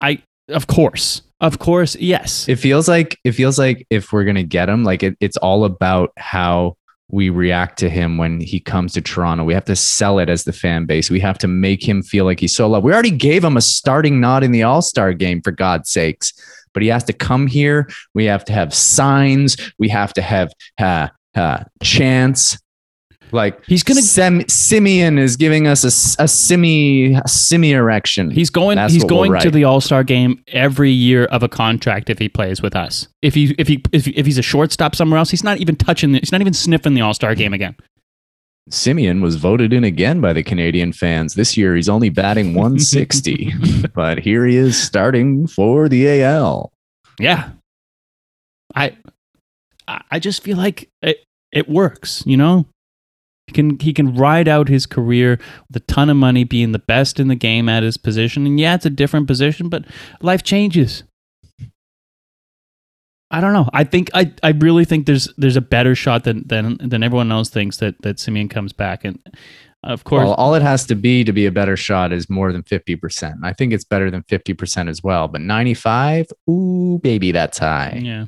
I 0.00 0.22
of 0.48 0.66
course. 0.66 1.22
Of 1.40 1.58
course, 1.58 1.96
yes. 1.96 2.48
It 2.48 2.56
feels 2.56 2.86
like 2.88 3.18
it 3.24 3.32
feels 3.32 3.58
like 3.58 3.86
if 3.90 4.12
we're 4.12 4.24
gonna 4.24 4.42
get 4.42 4.68
him, 4.68 4.84
like 4.84 5.02
it, 5.02 5.16
it's 5.20 5.36
all 5.38 5.64
about 5.64 6.12
how 6.16 6.76
we 7.12 7.28
react 7.28 7.78
to 7.78 7.88
him 7.88 8.18
when 8.18 8.40
he 8.40 8.60
comes 8.60 8.92
to 8.92 9.00
Toronto. 9.00 9.44
We 9.44 9.54
have 9.54 9.64
to 9.64 9.76
sell 9.76 10.18
it 10.18 10.28
as 10.28 10.44
the 10.44 10.52
fan 10.52 10.86
base. 10.86 11.10
We 11.10 11.20
have 11.20 11.38
to 11.38 11.48
make 11.48 11.86
him 11.86 12.02
feel 12.02 12.24
like 12.24 12.40
he's 12.40 12.54
so 12.54 12.68
loved. 12.68 12.84
We 12.84 12.92
already 12.92 13.10
gave 13.10 13.42
him 13.42 13.56
a 13.56 13.60
starting 13.60 14.20
nod 14.20 14.44
in 14.44 14.52
the 14.52 14.62
All 14.62 14.82
Star 14.82 15.12
game, 15.12 15.40
for 15.42 15.50
God's 15.50 15.90
sakes. 15.90 16.32
But 16.72 16.82
he 16.82 16.88
has 16.88 17.02
to 17.04 17.12
come 17.12 17.46
here. 17.48 17.88
We 18.14 18.26
have 18.26 18.44
to 18.44 18.52
have 18.52 18.72
signs. 18.72 19.56
We 19.78 19.88
have 19.88 20.12
to 20.14 20.22
have 20.22 20.52
uh, 20.78 21.08
uh, 21.34 21.64
chants. 21.82 22.58
Like 23.32 23.64
He's 23.66 23.82
gonna- 23.82 24.02
Sem- 24.02 24.42
Semien 24.42 25.18
is 25.18 25.36
giving 25.36 25.66
us 25.66 25.84
a, 25.84 26.22
a 26.22 26.28
simi 26.28 27.14
a 27.14 27.28
simi 27.28 27.72
erection. 27.72 28.30
He's 28.30 28.50
going. 28.50 28.76
That's 28.76 28.92
he's 28.92 29.04
going 29.04 29.38
to 29.40 29.50
the 29.50 29.64
All 29.64 29.80
Star 29.80 30.02
game 30.04 30.42
every 30.48 30.90
year 30.90 31.24
of 31.26 31.42
a 31.42 31.48
contract 31.48 32.10
if 32.10 32.18
he 32.18 32.28
plays 32.28 32.60
with 32.62 32.74
us. 32.74 33.08
If 33.22 33.34
he 33.34 33.54
if 33.58 33.68
he 33.68 33.82
if, 33.92 34.06
if 34.08 34.26
he's 34.26 34.38
a 34.38 34.42
shortstop 34.42 34.94
somewhere 34.94 35.18
else, 35.18 35.30
he's 35.30 35.44
not 35.44 35.58
even 35.58 35.76
touching. 35.76 36.12
The, 36.12 36.18
he's 36.18 36.32
not 36.32 36.40
even 36.40 36.52
sniffing 36.54 36.94
the 36.94 37.00
All 37.02 37.14
Star 37.14 37.34
game 37.34 37.52
again. 37.54 37.76
Semien 38.70 39.20
was 39.20 39.36
voted 39.36 39.72
in 39.72 39.82
again 39.82 40.20
by 40.20 40.32
the 40.32 40.42
Canadian 40.44 40.92
fans. 40.92 41.34
This 41.34 41.56
year 41.56 41.74
he's 41.74 41.88
only 41.88 42.08
batting 42.08 42.54
160, 42.54 43.52
but 43.94 44.18
here 44.20 44.46
he 44.46 44.56
is 44.56 44.80
starting 44.80 45.46
for 45.48 45.88
the 45.88 46.22
AL. 46.22 46.72
Yeah, 47.18 47.50
I 48.74 48.96
I 49.88 50.02
I 50.12 50.18
just 50.20 50.42
feel 50.42 50.56
like 50.56 50.88
it 51.02 51.24
it 51.52 51.68
works. 51.68 52.22
You 52.26 52.36
know, 52.36 52.66
he 53.50 53.54
can 53.54 53.78
he 53.80 53.92
can 53.92 54.14
ride 54.14 54.46
out 54.46 54.68
his 54.68 54.86
career 54.86 55.38
with 55.68 55.76
a 55.76 55.80
ton 55.80 56.08
of 56.08 56.16
money, 56.16 56.44
being 56.44 56.70
the 56.72 56.78
best 56.78 57.18
in 57.18 57.28
the 57.28 57.34
game 57.34 57.68
at 57.68 57.82
his 57.82 57.96
position. 57.96 58.46
And 58.46 58.60
yeah, 58.60 58.76
it's 58.76 58.86
a 58.86 58.90
different 58.90 59.26
position, 59.26 59.68
but 59.68 59.84
life 60.22 60.44
changes. 60.44 61.02
I 63.32 63.40
don't 63.40 63.52
know. 63.52 63.68
I 63.72 63.84
think 63.84 64.10
I, 64.14 64.32
I 64.42 64.50
really 64.50 64.84
think 64.84 65.06
there's 65.06 65.32
there's 65.36 65.56
a 65.56 65.60
better 65.60 65.94
shot 65.94 66.24
than 66.24 66.46
than 66.46 66.78
than 66.78 67.02
everyone 67.02 67.32
else 67.32 67.48
thinks 67.48 67.78
that 67.78 68.00
that 68.02 68.16
Semien 68.16 68.48
comes 68.48 68.72
back 68.72 69.04
and 69.04 69.18
uh, 69.84 69.88
of 69.88 70.04
course 70.04 70.24
Well, 70.24 70.34
all 70.34 70.54
it 70.54 70.62
has 70.62 70.86
to 70.86 70.94
be 70.94 71.24
to 71.24 71.32
be 71.32 71.46
a 71.46 71.52
better 71.52 71.76
shot 71.76 72.12
is 72.12 72.30
more 72.30 72.52
than 72.52 72.62
50%. 72.62 73.34
I 73.42 73.52
think 73.52 73.72
it's 73.72 73.84
better 73.84 74.10
than 74.10 74.22
50% 74.24 74.88
as 74.88 75.02
well, 75.02 75.26
but 75.26 75.40
95, 75.40 76.26
ooh, 76.48 77.00
baby, 77.02 77.32
that's 77.32 77.58
high. 77.58 77.98
Yeah. 78.02 78.26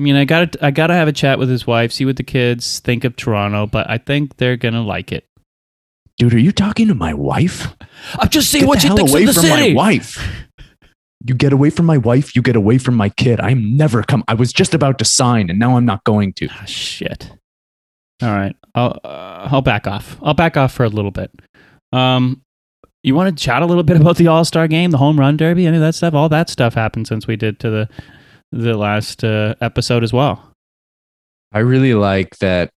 I 0.00 0.02
mean, 0.02 0.16
I 0.16 0.24
got 0.24 0.52
to 0.52 0.64
I 0.64 0.70
got 0.70 0.86
to 0.86 0.94
have 0.94 1.08
a 1.08 1.12
chat 1.12 1.38
with 1.38 1.50
his 1.50 1.66
wife, 1.66 1.92
see 1.92 2.06
what 2.06 2.16
the 2.16 2.22
kids 2.22 2.80
think 2.80 3.04
of 3.04 3.16
Toronto, 3.16 3.66
but 3.66 3.88
I 3.90 3.98
think 3.98 4.38
they're 4.38 4.56
going 4.56 4.72
to 4.72 4.80
like 4.80 5.12
it. 5.12 5.28
Dude, 6.16 6.32
are 6.32 6.38
you 6.38 6.52
talking 6.52 6.88
to 6.88 6.94
my 6.94 7.12
wife? 7.12 7.76
I'm 8.18 8.30
just 8.30 8.50
seeing 8.50 8.62
Get 8.64 8.68
what 8.68 8.80
the 8.80 8.88
thinks 8.96 9.12
away 9.12 9.22
of 9.24 9.26
the 9.26 9.34
from 9.34 9.42
city. 9.42 9.74
my 9.74 9.76
wife. 9.76 10.46
You 11.26 11.34
get 11.34 11.52
away 11.52 11.68
from 11.68 11.84
my 11.84 11.98
wife, 11.98 12.34
you 12.34 12.40
get 12.40 12.56
away 12.56 12.78
from 12.78 12.94
my 12.94 13.10
kid. 13.10 13.40
I'm 13.40 13.76
never 13.76 14.02
come. 14.02 14.24
I 14.26 14.32
was 14.32 14.54
just 14.54 14.72
about 14.72 14.98
to 15.00 15.04
sign 15.04 15.50
and 15.50 15.58
now 15.58 15.76
I'm 15.76 15.84
not 15.84 16.02
going 16.04 16.32
to. 16.34 16.48
Ah, 16.50 16.64
shit. 16.64 17.30
All 18.22 18.30
right. 18.30 18.56
I'll 18.74 18.98
uh, 19.04 19.48
I'll 19.52 19.60
back 19.60 19.86
off. 19.86 20.16
I'll 20.22 20.32
back 20.32 20.56
off 20.56 20.72
for 20.72 20.84
a 20.84 20.88
little 20.88 21.10
bit. 21.10 21.30
Um 21.92 22.40
you 23.02 23.14
want 23.14 23.36
to 23.36 23.44
chat 23.44 23.60
a 23.60 23.66
little 23.66 23.82
bit 23.82 23.98
about 24.00 24.16
the 24.16 24.28
All-Star 24.28 24.66
game, 24.66 24.92
the 24.92 24.98
home 24.98 25.20
run 25.20 25.36
derby, 25.36 25.66
any 25.66 25.76
of 25.76 25.82
that 25.82 25.94
stuff? 25.94 26.14
All 26.14 26.30
that 26.30 26.48
stuff 26.48 26.72
happened 26.72 27.06
since 27.06 27.26
we 27.26 27.36
did 27.36 27.60
to 27.60 27.68
the 27.68 27.88
the 28.52 28.76
last 28.76 29.24
uh, 29.24 29.54
episode 29.60 30.04
as 30.04 30.12
well. 30.12 30.52
I 31.52 31.60
really 31.60 31.94
like 31.94 32.36
that. 32.38 32.70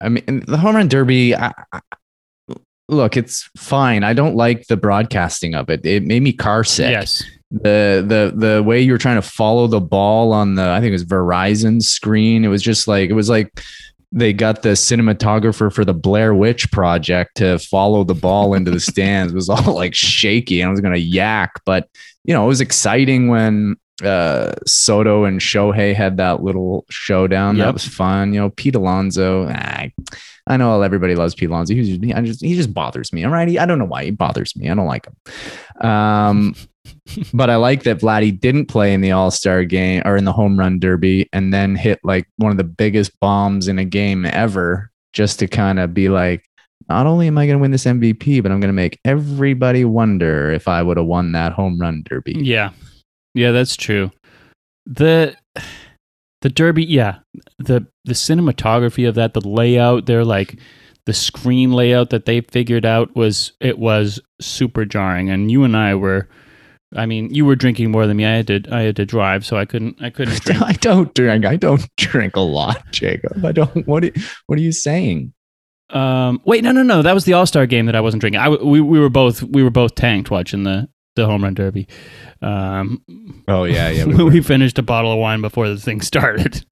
I 0.00 0.08
mean, 0.08 0.44
the 0.46 0.58
home 0.58 0.76
run 0.76 0.88
derby. 0.88 1.34
I, 1.34 1.52
I, 1.72 1.80
look, 2.88 3.16
it's 3.16 3.48
fine. 3.56 4.04
I 4.04 4.12
don't 4.12 4.36
like 4.36 4.66
the 4.66 4.76
broadcasting 4.76 5.54
of 5.54 5.70
it. 5.70 5.84
It 5.84 6.04
made 6.04 6.22
me 6.22 6.32
car 6.32 6.64
sick. 6.64 6.90
Yes. 6.90 7.22
The 7.50 8.02
the 8.06 8.32
the 8.34 8.62
way 8.62 8.80
you 8.80 8.92
were 8.92 8.98
trying 8.98 9.20
to 9.20 9.22
follow 9.22 9.66
the 9.66 9.80
ball 9.80 10.32
on 10.32 10.54
the 10.54 10.70
I 10.70 10.80
think 10.80 10.88
it 10.88 10.92
was 10.92 11.04
Verizon 11.04 11.82
screen. 11.82 12.44
It 12.44 12.48
was 12.48 12.62
just 12.62 12.88
like 12.88 13.10
it 13.10 13.14
was 13.14 13.28
like 13.28 13.60
they 14.10 14.32
got 14.32 14.62
the 14.62 14.70
cinematographer 14.70 15.72
for 15.72 15.84
the 15.84 15.94
Blair 15.94 16.34
Witch 16.34 16.70
project 16.70 17.36
to 17.38 17.58
follow 17.58 18.04
the 18.04 18.14
ball 18.14 18.54
into 18.54 18.70
the 18.70 18.80
stands. 18.92 19.32
It 19.32 19.36
was 19.36 19.50
all 19.50 19.74
like 19.74 19.94
shaky, 19.94 20.60
and 20.60 20.68
I 20.68 20.70
was 20.70 20.80
gonna 20.80 20.96
yak, 20.96 21.60
but 21.66 21.88
you 22.24 22.32
know 22.32 22.44
it 22.44 22.48
was 22.48 22.62
exciting 22.62 23.28
when 23.28 23.76
uh 24.02 24.52
Soto 24.66 25.24
and 25.24 25.40
Shohei 25.40 25.94
had 25.94 26.16
that 26.16 26.42
little 26.42 26.84
showdown. 26.90 27.56
Yep. 27.56 27.66
That 27.66 27.72
was 27.74 27.86
fun. 27.86 28.32
You 28.32 28.40
know, 28.40 28.50
Pete 28.50 28.74
Alonso. 28.74 29.46
I, 29.48 29.92
I 30.46 30.56
know 30.56 30.82
everybody 30.82 31.14
loves 31.14 31.34
Pete 31.34 31.50
Alonso. 31.50 31.74
He 31.74 31.98
just, 31.98 32.16
I 32.16 32.20
just 32.22 32.40
he 32.40 32.54
just 32.54 32.74
bothers 32.74 33.12
me. 33.12 33.24
All 33.24 33.30
right. 33.30 33.48
He, 33.48 33.58
I 33.58 33.66
don't 33.66 33.78
know 33.78 33.84
why 33.84 34.04
he 34.04 34.10
bothers 34.10 34.56
me. 34.56 34.70
I 34.70 34.74
don't 34.74 34.86
like 34.86 35.06
him. 35.06 35.86
Um 35.86 36.54
but 37.34 37.50
I 37.50 37.56
like 37.56 37.84
that 37.84 37.98
Vladdy 37.98 38.38
didn't 38.38 38.66
play 38.66 38.92
in 38.92 39.00
the 39.00 39.12
All 39.12 39.30
Star 39.30 39.64
game 39.64 40.02
or 40.04 40.16
in 40.16 40.24
the 40.24 40.32
home 40.32 40.58
run 40.58 40.78
derby 40.78 41.28
and 41.32 41.52
then 41.52 41.76
hit 41.76 42.00
like 42.02 42.26
one 42.36 42.50
of 42.50 42.56
the 42.56 42.64
biggest 42.64 43.18
bombs 43.20 43.68
in 43.68 43.78
a 43.78 43.84
game 43.84 44.24
ever 44.26 44.90
just 45.12 45.38
to 45.40 45.46
kind 45.46 45.78
of 45.78 45.94
be 45.94 46.08
like, 46.08 46.44
not 46.88 47.06
only 47.06 47.26
am 47.26 47.38
I 47.38 47.46
going 47.46 47.58
to 47.58 47.62
win 47.62 47.70
this 47.70 47.84
MVP, 47.84 48.42
but 48.42 48.50
I'm 48.50 48.60
going 48.60 48.68
to 48.68 48.72
make 48.72 48.98
everybody 49.04 49.84
wonder 49.84 50.50
if 50.50 50.68
I 50.68 50.82
would 50.82 50.96
have 50.96 51.06
won 51.06 51.32
that 51.32 51.52
home 51.52 51.78
run 51.78 52.02
derby. 52.04 52.34
Yeah. 52.38 52.70
Yeah, 53.34 53.52
that's 53.52 53.76
true. 53.76 54.10
The 54.86 55.36
the 56.40 56.48
derby, 56.50 56.84
yeah. 56.84 57.18
The 57.58 57.86
the 58.04 58.14
cinematography 58.14 59.08
of 59.08 59.14
that, 59.14 59.34
the 59.34 59.46
layout, 59.46 60.06
they're 60.06 60.24
like 60.24 60.58
the 61.06 61.12
screen 61.12 61.72
layout 61.72 62.10
that 62.10 62.26
they 62.26 62.40
figured 62.42 62.84
out 62.86 63.14
was 63.16 63.52
it 63.60 63.78
was 63.78 64.20
super 64.40 64.84
jarring 64.84 65.30
and 65.30 65.50
you 65.50 65.64
and 65.64 65.76
I 65.76 65.94
were 65.94 66.28
I 66.94 67.06
mean, 67.06 67.32
you 67.32 67.46
were 67.46 67.56
drinking 67.56 67.90
more 67.90 68.06
than 68.06 68.18
me. 68.18 68.26
I 68.26 68.34
had 68.36 68.46
to 68.48 68.62
I 68.70 68.82
had 68.82 68.96
to 68.96 69.06
drive, 69.06 69.46
so 69.46 69.56
I 69.56 69.64
couldn't 69.64 70.02
I 70.02 70.10
couldn't 70.10 70.40
drink. 70.44 70.60
I 70.62 70.72
don't 70.72 71.14
drink. 71.14 71.46
I 71.46 71.56
don't 71.56 71.86
drink 71.96 72.36
a 72.36 72.40
lot, 72.40 72.82
Jacob. 72.92 73.44
I 73.44 73.52
don't. 73.52 73.86
What? 73.86 74.04
are- 74.04 74.12
What 74.46 74.58
are 74.58 74.62
you 74.62 74.72
saying? 74.72 75.32
Um, 75.90 76.40
wait, 76.44 76.64
no, 76.64 76.72
no, 76.72 76.82
no. 76.82 77.02
That 77.02 77.14
was 77.14 77.24
the 77.24 77.32
All 77.34 77.46
Star 77.46 77.66
game 77.66 77.86
that 77.86 77.96
I 77.96 78.00
wasn't 78.00 78.20
drinking. 78.20 78.40
I 78.40 78.48
we, 78.50 78.80
we 78.80 78.98
were 79.00 79.08
both 79.10 79.42
we 79.42 79.62
were 79.62 79.70
both 79.70 79.94
tanked 79.94 80.30
watching 80.30 80.64
the 80.64 80.88
the 81.16 81.26
home 81.26 81.44
run 81.44 81.54
derby. 81.54 81.86
Um, 82.40 83.02
Oh 83.48 83.64
yeah, 83.64 83.90
yeah, 83.90 84.04
we, 84.04 84.24
we 84.30 84.40
finished 84.40 84.78
a 84.78 84.82
bottle 84.82 85.12
of 85.12 85.18
wine 85.18 85.40
before 85.40 85.68
the 85.68 85.76
thing 85.78 86.00
started. 86.00 86.64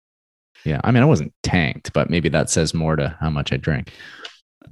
yeah. 0.64 0.80
I 0.84 0.90
mean, 0.90 1.02
I 1.02 1.06
wasn't 1.06 1.32
tanked, 1.42 1.92
but 1.92 2.10
maybe 2.10 2.28
that 2.30 2.50
says 2.50 2.74
more 2.74 2.96
to 2.96 3.16
how 3.20 3.30
much 3.30 3.52
I 3.52 3.56
drank. 3.56 3.92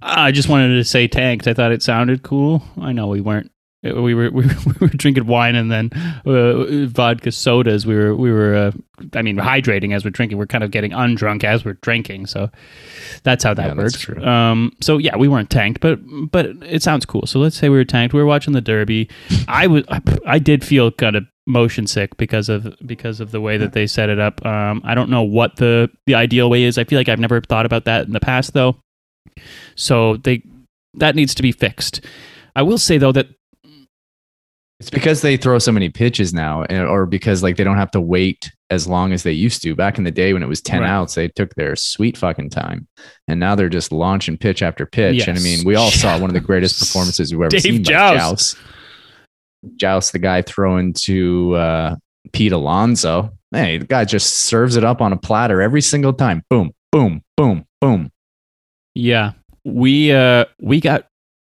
I 0.02 0.32
just 0.32 0.48
wanted 0.48 0.74
to 0.74 0.84
say 0.84 1.08
tanked. 1.08 1.46
I 1.46 1.54
thought 1.54 1.72
it 1.72 1.82
sounded 1.82 2.22
cool. 2.22 2.62
I 2.80 2.92
know 2.92 3.06
we 3.06 3.20
weren't. 3.20 3.50
We 3.84 4.14
were 4.14 4.30
we 4.32 4.46
were, 4.80 4.88
drinking 4.88 5.26
wine 5.26 5.54
and 5.54 5.70
then 5.70 5.90
uh, 6.24 6.86
vodka 6.86 7.30
sodas. 7.30 7.86
We 7.86 7.94
were 7.94 8.16
we 8.16 8.32
were 8.32 8.54
uh, 8.54 8.72
I 9.12 9.22
mean 9.22 9.36
hydrating 9.36 9.94
as 9.94 10.04
we're 10.04 10.10
drinking. 10.10 10.38
We're 10.38 10.46
kind 10.46 10.64
of 10.64 10.70
getting 10.70 10.92
undrunk 10.92 11.44
as 11.44 11.64
we're 11.64 11.74
drinking. 11.74 12.26
So 12.26 12.50
that's 13.24 13.44
how 13.44 13.52
that 13.54 13.68
Yeah, 13.68 13.74
that's 13.74 13.94
works. 13.94 14.00
true. 14.00 14.24
Um, 14.24 14.72
so 14.80 14.98
yeah, 14.98 15.16
we 15.16 15.28
weren't 15.28 15.50
tanked, 15.50 15.80
but 15.80 15.98
but 16.30 16.46
it 16.62 16.82
sounds 16.82 17.04
cool. 17.04 17.26
So 17.26 17.38
let's 17.38 17.56
say 17.56 17.68
we 17.68 17.76
were 17.76 17.84
tanked. 17.84 18.14
We 18.14 18.20
were 18.20 18.26
watching 18.26 18.54
the 18.54 18.60
Derby. 18.62 19.10
I 19.48 19.66
was 19.66 19.84
I, 19.88 20.00
I 20.26 20.38
did 20.38 20.64
feel 20.64 20.90
kind 20.90 21.16
of 21.16 21.24
motion 21.46 21.86
sick 21.86 22.16
because 22.16 22.48
of 22.48 22.74
because 22.86 23.20
of 23.20 23.30
the 23.30 23.40
way 23.40 23.58
that 23.58 23.74
they 23.74 23.86
set 23.86 24.08
it 24.08 24.18
up. 24.18 24.44
Um, 24.46 24.80
I 24.82 24.94
don't 24.94 25.10
know 25.10 25.22
what 25.22 25.56
the 25.56 25.90
the 26.06 26.14
ideal 26.14 26.48
way 26.48 26.62
is. 26.62 26.78
I 26.78 26.84
feel 26.84 26.98
like 26.98 27.10
I've 27.10 27.20
never 27.20 27.40
thought 27.42 27.66
about 27.66 27.84
that 27.84 28.06
in 28.06 28.12
the 28.12 28.20
past 28.20 28.54
though. 28.54 28.76
So 29.74 30.16
they 30.18 30.42
that 30.94 31.14
needs 31.14 31.34
to 31.34 31.42
be 31.42 31.52
fixed. 31.52 32.00
I 32.56 32.62
will 32.62 32.78
say 32.78 32.98
though 32.98 33.12
that 33.12 33.28
It's 34.84 34.90
because 34.90 35.22
they 35.22 35.38
throw 35.38 35.58
so 35.58 35.72
many 35.72 35.88
pitches 35.88 36.34
now, 36.34 36.62
and- 36.64 36.86
or 36.86 37.06
because 37.06 37.42
like 37.42 37.56
they 37.56 37.64
don't 37.64 37.78
have 37.78 37.90
to 37.92 38.00
wait 38.02 38.52
as 38.68 38.86
long 38.86 39.12
as 39.12 39.22
they 39.22 39.32
used 39.32 39.62
to. 39.62 39.74
Back 39.74 39.96
in 39.96 40.04
the 40.04 40.10
day 40.10 40.34
when 40.34 40.42
it 40.42 40.46
was 40.48 40.60
ten 40.60 40.80
Right. 40.82 40.90
outs, 40.90 41.14
they 41.14 41.28
took 41.28 41.54
their 41.54 41.74
sweet 41.74 42.18
fucking 42.18 42.50
time, 42.50 42.86
and 43.26 43.40
now 43.40 43.54
they're 43.54 43.70
just 43.70 43.92
launching 43.92 44.36
pitch 44.36 44.62
after 44.62 44.84
pitch. 44.84 45.26
And 45.26 45.38
I 45.38 45.40
mean, 45.40 45.64
we 45.64 45.74
all 45.74 45.90
saw 45.90 46.18
one 46.18 46.28
of 46.28 46.34
the 46.34 46.40
greatest 46.40 46.78
performances 46.78 47.32
we've 47.32 47.40
ever 47.40 47.48
Dave 47.48 47.62
seen. 47.62 47.82
Jauss, 47.84 48.56
Jauss, 49.76 50.10
the 50.10 50.18
guy 50.18 50.42
throwing 50.42 50.92
to 51.04 51.54
uh, 51.54 51.96
Pete 52.32 52.52
Alonso. 52.52 53.32
Hey, 53.52 53.78
the 53.78 53.86
guy 53.86 54.04
just 54.04 54.42
serves 54.42 54.76
it 54.76 54.84
up 54.84 55.00
on 55.00 55.12
a 55.12 55.16
platter 55.16 55.62
every 55.62 55.80
single 55.80 56.12
time. 56.12 56.42
Boom, 56.50 56.72
boom, 56.92 57.22
boom, 57.38 57.64
boom. 57.80 58.10
yeah, 58.94 59.32
we 59.64 60.12
uh 60.12 60.44
we 60.60 60.80
got 60.80 61.06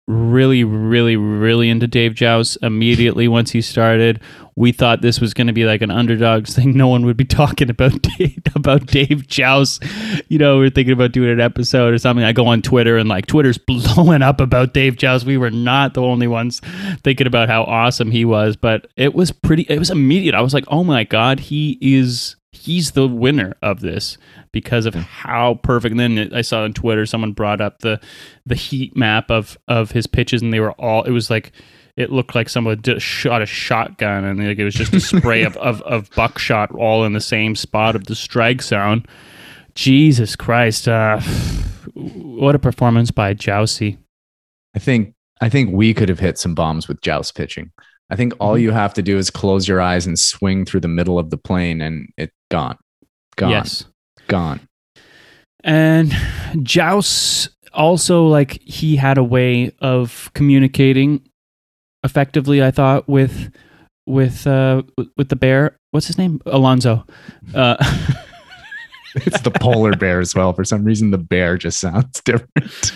really 0.07 0.63
really 0.63 1.15
really 1.15 1.69
into 1.69 1.87
Dave 1.87 2.13
Jauss 2.15 2.57
immediately 2.57 3.27
once 3.27 3.51
he 3.51 3.61
started. 3.61 4.21
We 4.55 4.71
thought 4.71 5.01
this 5.01 5.21
was 5.21 5.33
going 5.33 5.47
to 5.47 5.53
be 5.53 5.63
like 5.63 5.81
an 5.81 5.91
underdogs 5.91 6.55
thing. 6.55 6.75
No 6.75 6.87
one 6.87 7.05
would 7.05 7.17
be 7.17 7.25
talking 7.25 7.69
about 7.69 8.01
Dave, 8.17 8.41
about 8.53 8.85
Dave 8.87 9.27
Jauss. 9.27 9.79
You 10.27 10.37
know, 10.37 10.59
we 10.59 10.67
are 10.67 10.69
thinking 10.69 10.93
about 10.93 11.13
doing 11.13 11.29
an 11.29 11.39
episode 11.39 11.93
or 11.93 11.97
something. 11.97 12.25
I 12.25 12.33
go 12.33 12.47
on 12.47 12.61
Twitter 12.61 12.97
and 12.97 13.07
like 13.07 13.27
Twitter's 13.27 13.57
blowing 13.67 14.21
up 14.21 14.41
about 14.41 14.73
Dave 14.73 14.97
Jauss. 14.97 15.23
We 15.23 15.37
were 15.37 15.51
not 15.51 15.93
the 15.93 16.01
only 16.01 16.27
ones 16.27 16.61
thinking 17.03 17.27
about 17.27 17.49
how 17.49 17.63
awesome 17.63 18.11
he 18.11 18.25
was, 18.25 18.55
but 18.55 18.87
it 18.97 19.13
was 19.13 19.31
pretty. 19.31 19.63
It 19.63 19.79
was 19.79 19.89
immediate. 19.89 20.35
I 20.35 20.41
was 20.41 20.53
like, 20.53 20.65
oh 20.67 20.83
my 20.83 21.03
god, 21.03 21.39
he 21.39 21.77
is. 21.81 22.35
He's 22.51 22.91
the 22.91 23.07
winner 23.07 23.55
of 23.61 23.79
this 23.79 24.17
because 24.51 24.85
of 24.85 24.93
how 24.93 25.55
perfect. 25.63 25.91
And 25.91 25.99
then 25.99 26.33
I 26.33 26.41
saw 26.41 26.63
on 26.63 26.73
Twitter 26.73 27.05
someone 27.05 27.31
brought 27.31 27.61
up 27.61 27.79
the 27.79 27.99
the 28.45 28.55
heat 28.55 28.95
map 28.95 29.31
of 29.31 29.57
of 29.67 29.91
his 29.91 30.05
pitches, 30.07 30.41
and 30.41 30.53
they 30.53 30.59
were 30.59 30.73
all. 30.73 31.03
It 31.03 31.11
was 31.11 31.29
like 31.29 31.53
it 31.95 32.11
looked 32.11 32.35
like 32.35 32.49
someone 32.49 32.81
just 32.81 33.05
shot 33.05 33.41
a 33.41 33.45
shotgun, 33.45 34.25
and 34.25 34.45
like 34.45 34.59
it 34.59 34.65
was 34.65 34.75
just 34.75 34.93
a 34.93 34.99
spray 34.99 35.43
of, 35.43 35.55
of 35.57 35.81
of 35.83 36.09
buckshot 36.15 36.71
all 36.71 37.05
in 37.05 37.13
the 37.13 37.21
same 37.21 37.55
spot 37.55 37.95
of 37.95 38.05
the 38.05 38.15
strike 38.15 38.61
zone. 38.61 39.05
Jesus 39.75 40.35
Christ. 40.35 40.87
Uh, 40.87 41.21
what 41.93 42.55
a 42.55 42.59
performance 42.59 43.11
by 43.11 43.33
Jousey. 43.33 43.97
I 44.75 44.79
think 44.79 45.13
I 45.41 45.49
think 45.49 45.73
we 45.73 45.93
could 45.93 46.09
have 46.09 46.19
hit 46.19 46.37
some 46.37 46.53
bombs 46.53 46.87
with 46.87 47.01
Jauss 47.01 47.31
pitching. 47.31 47.71
I 48.12 48.16
think 48.16 48.34
all 48.39 48.55
Mhm. 48.55 48.62
you 48.62 48.72
have 48.72 48.93
to 48.95 49.01
do 49.01 49.18
is 49.18 49.30
close 49.30 49.68
your 49.68 49.82
eyes 49.82 50.05
and 50.05 50.20
swing 50.20 50.66
through 50.66 50.82
the 50.82 50.88
middle 50.89 51.18
of 51.18 51.30
the 51.32 51.38
plane 51.38 51.82
and 51.82 52.09
it 52.18 52.32
gone. 52.51 52.78
Gone. 53.38 53.49
Yes. 53.51 53.86
Gone. 54.28 54.59
And 55.64 56.14
Jauss 56.62 57.49
also 57.74 58.28
like 58.28 58.59
he 58.64 58.97
had 58.97 59.18
a 59.18 59.24
way 59.24 59.72
of 59.80 60.30
communicating 60.36 61.22
effectively, 62.03 62.62
I 62.62 62.72
thought, 62.72 63.07
with 63.07 63.49
with 64.07 64.45
uh 64.45 64.82
with 65.18 65.30
the 65.30 65.36
bear. 65.38 65.78
What's 65.91 66.07
his 66.07 66.18
name? 66.18 66.41
Alonso. 66.45 67.05
Uh 67.55 67.78
It's 69.14 69.41
the 69.41 69.51
polar 69.51 69.91
bear 69.95 70.22
as 70.22 70.34
well. 70.34 70.53
For 70.53 70.64
some 70.64 70.84
reason 70.86 71.12
the 71.12 71.18
bear 71.18 71.57
just 71.57 71.80
sounds 71.82 72.22
different. 72.26 72.91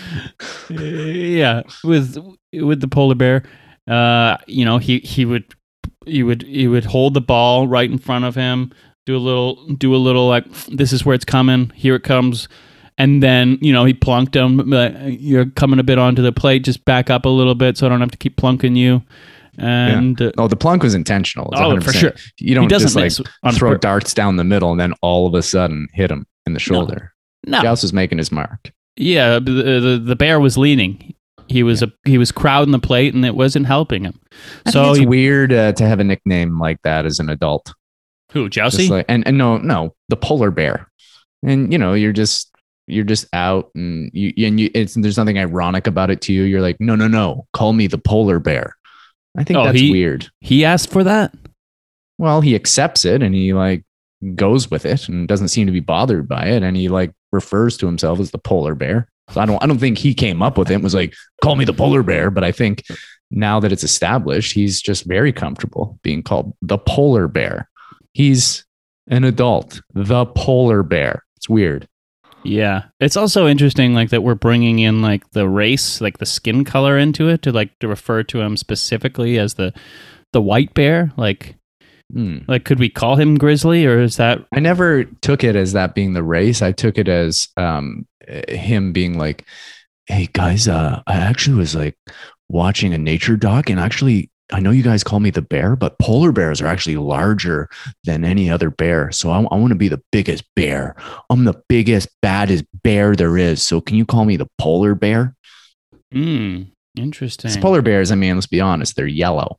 yeah, 0.70 1.62
with 1.84 2.16
with 2.54 2.80
the 2.80 2.88
polar 2.88 3.14
bear, 3.14 3.42
uh, 3.86 4.36
you 4.46 4.64
know, 4.64 4.78
he 4.78 4.98
he 5.00 5.24
would 5.24 5.54
he 6.06 6.22
would 6.22 6.42
he 6.42 6.68
would 6.68 6.84
hold 6.84 7.14
the 7.14 7.20
ball 7.20 7.66
right 7.68 7.90
in 7.90 7.98
front 7.98 8.24
of 8.24 8.34
him, 8.34 8.72
do 9.06 9.16
a 9.16 9.18
little 9.18 9.66
do 9.74 9.94
a 9.94 9.98
little 9.98 10.28
like 10.28 10.44
this 10.68 10.92
is 10.92 11.04
where 11.04 11.14
it's 11.14 11.24
coming, 11.24 11.70
here 11.74 11.94
it 11.94 12.02
comes, 12.04 12.48
and 12.98 13.22
then 13.22 13.58
you 13.60 13.72
know 13.72 13.84
he 13.84 13.94
plunked 13.94 14.34
him. 14.34 14.72
You're 15.06 15.46
coming 15.46 15.78
a 15.78 15.84
bit 15.84 15.98
onto 15.98 16.22
the 16.22 16.32
plate, 16.32 16.64
just 16.64 16.84
back 16.84 17.10
up 17.10 17.24
a 17.24 17.28
little 17.28 17.54
bit 17.54 17.76
so 17.76 17.86
I 17.86 17.88
don't 17.88 18.00
have 18.00 18.10
to 18.12 18.18
keep 18.18 18.36
plunking 18.36 18.76
you. 18.76 19.02
And 19.58 20.20
uh, 20.20 20.32
Oh, 20.36 20.48
the 20.48 20.56
plunk 20.56 20.82
was 20.82 20.94
intentional. 20.94 21.48
It's 21.52 21.60
oh, 21.60 21.80
for 21.80 21.90
100%. 21.90 21.94
sure, 21.98 22.12
You 22.38 22.54
don't 22.54 22.64
he 22.64 22.68
doesn't 22.68 23.00
just 23.00 23.20
like 23.44 23.54
throw 23.54 23.74
darts 23.76 24.12
down 24.12 24.36
the 24.36 24.44
middle 24.44 24.70
and 24.70 24.78
then 24.78 24.92
all 25.00 25.26
of 25.26 25.32
a 25.34 25.42
sudden 25.42 25.88
hit 25.94 26.10
him 26.10 26.26
in 26.44 26.52
the 26.52 26.58
shoulder. 26.60 27.14
No, 27.46 27.62
Jauss 27.62 27.82
was 27.82 27.92
making 27.92 28.18
his 28.18 28.30
mark. 28.30 28.70
yeah, 28.96 29.38
the, 29.38 29.80
the 29.80 30.02
the 30.04 30.16
bear 30.16 30.40
was 30.40 30.58
leaning. 30.58 31.14
He 31.48 31.62
was 31.62 31.82
a 31.82 31.92
he 32.04 32.18
was 32.18 32.32
crowding 32.32 32.72
the 32.72 32.78
plate, 32.78 33.14
and 33.14 33.24
it 33.24 33.34
wasn't 33.34 33.66
helping 33.66 34.04
him. 34.04 34.18
I 34.66 34.70
so 34.70 34.90
it's 34.90 34.98
he, 35.00 35.06
weird 35.06 35.52
uh, 35.52 35.72
to 35.72 35.86
have 35.86 36.00
a 36.00 36.04
nickname 36.04 36.58
like 36.58 36.80
that 36.82 37.06
as 37.06 37.18
an 37.18 37.28
adult. 37.30 37.72
who 38.32 38.48
Jousey? 38.48 38.88
like, 38.90 39.06
and, 39.08 39.26
and 39.26 39.38
no, 39.38 39.58
no, 39.58 39.94
the 40.08 40.16
polar 40.16 40.50
bear. 40.50 40.88
And 41.42 41.72
you 41.72 41.78
know, 41.78 41.94
you're 41.94 42.12
just 42.12 42.50
you're 42.88 43.04
just 43.04 43.26
out 43.32 43.70
and 43.74 44.10
you 44.12 44.32
and 44.46 44.58
you 44.60 44.70
it's 44.74 44.94
there's 44.94 45.16
nothing 45.18 45.38
ironic 45.38 45.86
about 45.86 46.10
it 46.10 46.20
to 46.22 46.32
you. 46.32 46.42
You're 46.42 46.60
like, 46.60 46.76
no, 46.80 46.94
no, 46.96 47.08
no, 47.08 47.46
call 47.52 47.72
me 47.72 47.86
the 47.86 47.98
polar 47.98 48.38
bear. 48.38 48.76
I 49.38 49.44
think 49.44 49.58
Oh, 49.58 49.64
that's 49.64 49.78
he- 49.78 49.90
weird. 49.92 50.28
he 50.40 50.64
asked 50.64 50.90
for 50.90 51.04
that. 51.04 51.34
Well, 52.18 52.40
he 52.40 52.54
accepts 52.54 53.04
it 53.04 53.22
and 53.22 53.34
he 53.34 53.52
like 53.52 53.84
goes 54.34 54.70
with 54.70 54.86
it 54.86 55.08
and 55.08 55.28
doesn't 55.28 55.48
seem 55.48 55.66
to 55.66 55.72
be 55.72 55.80
bothered 55.80 56.26
by 56.28 56.46
it. 56.46 56.62
And 56.62 56.76
he 56.76 56.88
like 56.88 57.12
refers 57.32 57.76
to 57.78 57.86
himself 57.86 58.18
as 58.20 58.30
the 58.30 58.38
polar 58.38 58.74
bear. 58.74 59.08
So 59.30 59.40
I 59.40 59.46
don't 59.46 59.62
I 59.62 59.66
don't 59.66 59.78
think 59.78 59.98
he 59.98 60.14
came 60.14 60.42
up 60.42 60.56
with 60.58 60.70
it 60.70 60.82
was 60.82 60.94
like, 60.94 61.14
call 61.42 61.56
me 61.56 61.64
the 61.64 61.72
polar 61.72 62.02
bear. 62.02 62.30
But 62.30 62.44
I 62.44 62.52
think 62.52 62.84
now 63.30 63.60
that 63.60 63.72
it's 63.72 63.84
established, 63.84 64.52
he's 64.52 64.80
just 64.80 65.04
very 65.04 65.32
comfortable 65.32 65.98
being 66.02 66.22
called 66.22 66.54
the 66.62 66.78
polar 66.78 67.28
bear. 67.28 67.68
He's 68.12 68.64
an 69.08 69.24
adult, 69.24 69.80
the 69.94 70.26
polar 70.26 70.82
bear. 70.82 71.24
It's 71.36 71.48
weird. 71.48 71.88
Yeah. 72.44 72.84
It's 73.00 73.16
also 73.16 73.46
interesting 73.46 73.94
like 73.94 74.10
that 74.10 74.22
we're 74.22 74.36
bringing 74.36 74.78
in 74.78 75.02
like 75.02 75.28
the 75.32 75.48
race, 75.48 76.00
like 76.00 76.18
the 76.18 76.26
skin 76.26 76.64
color 76.64 76.96
into 76.96 77.28
it 77.28 77.42
to 77.42 77.52
like 77.52 77.76
to 77.80 77.88
refer 77.88 78.22
to 78.24 78.40
him 78.40 78.56
specifically 78.56 79.38
as 79.38 79.54
the 79.54 79.72
the 80.32 80.40
white 80.40 80.72
bear. 80.74 81.12
Like 81.16 81.56
Hmm. 82.12 82.38
like 82.46 82.64
could 82.64 82.78
we 82.78 82.88
call 82.88 83.16
him 83.16 83.36
grizzly 83.36 83.84
or 83.84 84.00
is 84.00 84.16
that 84.16 84.38
I 84.54 84.60
never 84.60 85.04
took 85.22 85.42
it 85.42 85.56
as 85.56 85.72
that 85.72 85.94
being 85.96 86.12
the 86.12 86.22
race. 86.22 86.62
I 86.62 86.70
took 86.70 86.98
it 86.98 87.08
as 87.08 87.48
um, 87.56 88.06
eh, 88.28 88.56
him 88.56 88.92
being 88.92 89.18
like, 89.18 89.44
"Hey 90.06 90.28
guys, 90.32 90.68
uh, 90.68 91.02
I 91.08 91.16
actually 91.16 91.56
was 91.56 91.74
like 91.74 91.96
watching 92.48 92.94
a 92.94 92.98
nature 92.98 93.36
doc, 93.36 93.68
and 93.70 93.80
actually, 93.80 94.30
I 94.52 94.60
know 94.60 94.70
you 94.70 94.84
guys 94.84 95.02
call 95.02 95.18
me 95.18 95.30
the 95.30 95.42
bear, 95.42 95.74
but 95.74 95.98
polar 95.98 96.30
bears 96.30 96.60
are 96.62 96.68
actually 96.68 96.96
larger 96.96 97.68
than 98.04 98.24
any 98.24 98.48
other 98.48 98.70
bear. 98.70 99.10
So 99.10 99.30
I, 99.30 99.38
I 99.40 99.56
want 99.56 99.70
to 99.70 99.74
be 99.74 99.88
the 99.88 100.00
biggest 100.12 100.44
bear. 100.54 100.94
I'm 101.28 101.44
the 101.44 101.60
biggest, 101.68 102.08
baddest 102.22 102.64
bear 102.84 103.16
there 103.16 103.36
is. 103.36 103.66
So 103.66 103.80
can 103.80 103.96
you 103.96 104.06
call 104.06 104.24
me 104.24 104.36
the 104.36 104.46
polar 104.58 104.94
bear? 104.94 105.34
Hmm. 106.12 106.62
Interesting. 106.96 107.48
'Cause 107.50 107.56
polar 107.58 107.82
bears, 107.82 108.12
I 108.12 108.14
mean, 108.14 108.36
let's 108.36 108.46
be 108.46 108.60
honest, 108.60 108.94
they're 108.94 109.08
yellow. 109.08 109.58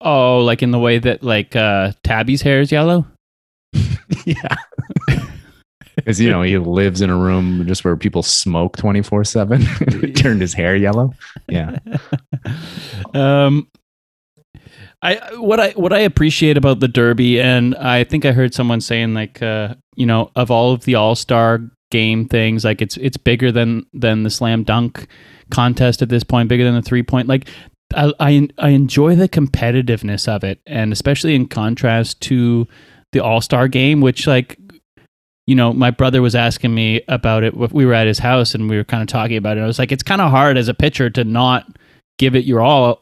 Oh, 0.00 0.38
like 0.38 0.62
in 0.62 0.70
the 0.70 0.78
way 0.78 0.98
that 0.98 1.22
like 1.22 1.56
uh 1.56 1.92
Tabby's 2.02 2.42
hair 2.42 2.60
is 2.60 2.72
yellow? 2.72 3.06
yeah." 4.24 4.56
Because 5.96 6.20
you 6.20 6.30
know 6.30 6.42
he 6.42 6.56
lives 6.58 7.00
in 7.00 7.10
a 7.10 7.16
room 7.16 7.66
just 7.66 7.84
where 7.84 7.96
people 7.96 8.22
smoke 8.22 8.76
twenty 8.76 9.02
four 9.02 9.24
seven. 9.24 9.62
Turned 10.14 10.40
his 10.40 10.54
hair 10.54 10.76
yellow. 10.76 11.12
Yeah. 11.48 11.78
um 13.14 13.68
I 15.02 15.16
what 15.36 15.60
I 15.60 15.70
what 15.70 15.92
I 15.92 16.00
appreciate 16.00 16.56
about 16.56 16.80
the 16.80 16.88
Derby, 16.88 17.40
and 17.40 17.74
I 17.76 18.04
think 18.04 18.24
I 18.24 18.32
heard 18.32 18.52
someone 18.52 18.80
saying 18.80 19.14
like, 19.14 19.40
uh, 19.42 19.74
you 19.94 20.06
know, 20.06 20.30
of 20.34 20.50
all 20.50 20.72
of 20.72 20.84
the 20.84 20.96
All 20.96 21.14
Star 21.14 21.60
game 21.90 22.26
things, 22.26 22.64
like 22.64 22.82
it's 22.82 22.96
it's 22.96 23.16
bigger 23.16 23.52
than 23.52 23.86
than 23.92 24.24
the 24.24 24.30
slam 24.30 24.64
dunk 24.64 25.06
contest 25.50 26.02
at 26.02 26.08
this 26.08 26.24
point, 26.24 26.48
bigger 26.48 26.64
than 26.64 26.74
the 26.74 26.82
three 26.82 27.04
point. 27.04 27.28
Like, 27.28 27.48
I 27.94 28.48
I, 28.58 28.68
enjoy 28.68 29.16
the 29.16 29.28
competitiveness 29.28 30.28
of 30.28 30.44
it, 30.44 30.60
and 30.66 30.92
especially 30.92 31.34
in 31.34 31.46
contrast 31.46 32.20
to 32.22 32.66
the 33.12 33.20
All 33.20 33.40
Star 33.40 33.68
game, 33.68 34.00
which 34.00 34.26
like. 34.26 34.58
You 35.46 35.54
know, 35.54 35.72
my 35.72 35.90
brother 35.90 36.20
was 36.20 36.34
asking 36.34 36.74
me 36.74 37.00
about 37.08 37.42
it. 37.42 37.56
We 37.56 37.86
were 37.86 37.94
at 37.94 38.06
his 38.06 38.18
house 38.18 38.54
and 38.54 38.68
we 38.68 38.76
were 38.76 38.84
kind 38.84 39.00
of 39.00 39.08
talking 39.08 39.38
about 39.38 39.56
it. 39.56 39.62
I 39.62 39.66
was 39.66 39.78
like, 39.78 39.90
it's 39.90 40.02
kind 40.02 40.20
of 40.20 40.30
hard 40.30 40.58
as 40.58 40.68
a 40.68 40.74
pitcher 40.74 41.08
to 41.08 41.24
not 41.24 41.66
give 42.18 42.36
it 42.36 42.44
your 42.44 42.60
all 42.60 43.00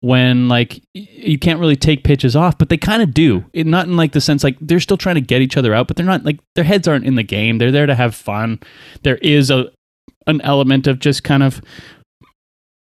when 0.00 0.48
like 0.48 0.82
you 0.94 1.38
can't 1.38 1.58
really 1.58 1.76
take 1.76 2.04
pitches 2.04 2.36
off 2.36 2.58
but 2.58 2.68
they 2.68 2.76
kind 2.76 3.02
of 3.02 3.14
do 3.14 3.44
it, 3.52 3.66
not 3.66 3.86
in 3.86 3.96
like 3.96 4.12
the 4.12 4.20
sense 4.20 4.44
like 4.44 4.56
they're 4.60 4.80
still 4.80 4.96
trying 4.96 5.14
to 5.14 5.20
get 5.20 5.40
each 5.40 5.56
other 5.56 5.74
out 5.74 5.88
but 5.88 5.96
they're 5.96 6.06
not 6.06 6.24
like 6.24 6.38
their 6.54 6.64
heads 6.64 6.86
aren't 6.86 7.06
in 7.06 7.14
the 7.14 7.22
game 7.22 7.58
they're 7.58 7.72
there 7.72 7.86
to 7.86 7.94
have 7.94 8.14
fun 8.14 8.60
there 9.02 9.16
is 9.16 9.50
a 9.50 9.70
an 10.26 10.40
element 10.42 10.86
of 10.86 10.98
just 10.98 11.24
kind 11.24 11.42
of 11.42 11.60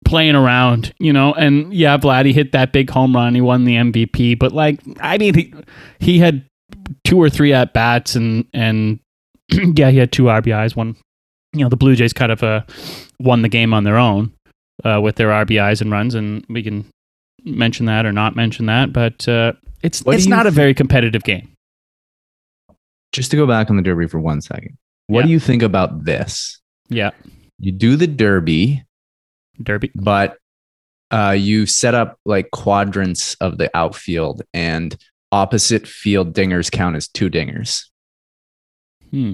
playing 0.05 0.35
around 0.35 0.93
you 0.99 1.13
know 1.13 1.33
and 1.33 1.73
yeah 1.73 1.97
Vladdy 1.97 2.33
hit 2.33 2.51
that 2.53 2.73
big 2.73 2.89
home 2.89 3.15
run 3.15 3.35
he 3.35 3.41
won 3.41 3.63
the 3.65 3.75
MVP 3.75 4.37
but 4.39 4.51
like 4.51 4.79
I 4.99 5.17
mean 5.17 5.33
he, 5.35 5.53
he 5.99 6.19
had 6.19 6.43
two 7.03 7.17
or 7.21 7.29
three 7.29 7.53
at 7.53 7.73
bats 7.73 8.15
and 8.15 8.45
and 8.53 8.99
yeah 9.51 9.89
he 9.91 9.97
had 9.97 10.11
two 10.11 10.23
RBIs 10.23 10.75
one 10.75 10.95
you 11.53 11.63
know 11.63 11.69
the 11.69 11.77
Blue 11.77 11.95
Jays 11.95 12.13
kind 12.13 12.31
of 12.31 12.43
uh 12.43 12.61
won 13.19 13.41
the 13.41 13.49
game 13.49 13.73
on 13.73 13.83
their 13.83 13.97
own 13.97 14.33
uh, 14.83 14.99
with 14.99 15.15
their 15.17 15.27
RBIs 15.29 15.79
and 15.81 15.91
runs, 15.91 16.15
and 16.15 16.43
we 16.49 16.63
can 16.63 16.85
mention 17.43 17.85
that 17.85 18.03
or 18.03 18.11
not 18.11 18.35
mention 18.35 18.65
that. 18.65 18.91
But 18.91 19.27
uh, 19.27 19.53
it's 19.83 20.01
What 20.01 20.15
it's 20.15 20.25
not 20.25 20.47
a 20.47 20.51
very 20.51 20.73
competitive 20.73 21.23
game. 21.23 21.51
Just 23.13 23.29
to 23.31 23.37
go 23.37 23.45
back 23.45 23.69
on 23.69 23.75
the 23.75 23.81
derby 23.83 24.07
for 24.07 24.19
one 24.19 24.41
second. 24.41 24.77
What 25.07 25.19
Yeah. 25.19 25.25
do 25.25 25.31
you 25.33 25.39
think 25.39 25.61
about 25.61 26.05
this? 26.05 26.59
Yeah, 26.89 27.11
You 27.59 27.71
do 27.71 27.95
the 27.95 28.07
derby, 28.07 28.83
Derby. 29.63 29.91
but 29.95 30.37
uh, 31.11 31.35
you 31.37 31.65
set 31.65 31.93
up 31.93 32.17
like 32.25 32.51
quadrants 32.51 33.35
of 33.35 33.57
the 33.57 33.69
outfield, 33.75 34.41
and 34.53 34.95
opposite 35.31 35.87
field 35.87 36.33
dingers 36.33 36.71
count 36.71 36.95
as 36.95 37.07
two 37.07 37.29
dingers. 37.29 37.85
Hmm. 39.11 39.33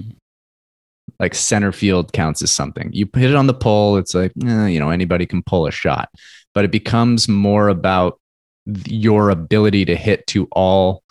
Like 1.20 1.34
center 1.34 1.72
field 1.72 2.12
counts 2.12 2.42
as 2.42 2.50
something. 2.50 2.90
You 2.92 3.08
hit 3.14 3.30
it 3.30 3.36
on 3.36 3.46
the 3.46 3.54
pole, 3.54 3.96
it's 3.96 4.14
like, 4.14 4.32
eh, 4.44 4.66
you 4.66 4.78
know, 4.78 4.90
anybody 4.90 5.26
can 5.26 5.42
pull 5.42 5.66
a 5.66 5.70
shot, 5.70 6.10
but 6.54 6.64
it 6.64 6.70
becomes 6.70 7.28
more 7.28 7.68
about 7.68 8.20
your 8.86 9.30
ability 9.30 9.84
to 9.86 9.96
hit 9.96 10.26
to 10.28 10.46
all 10.52 11.02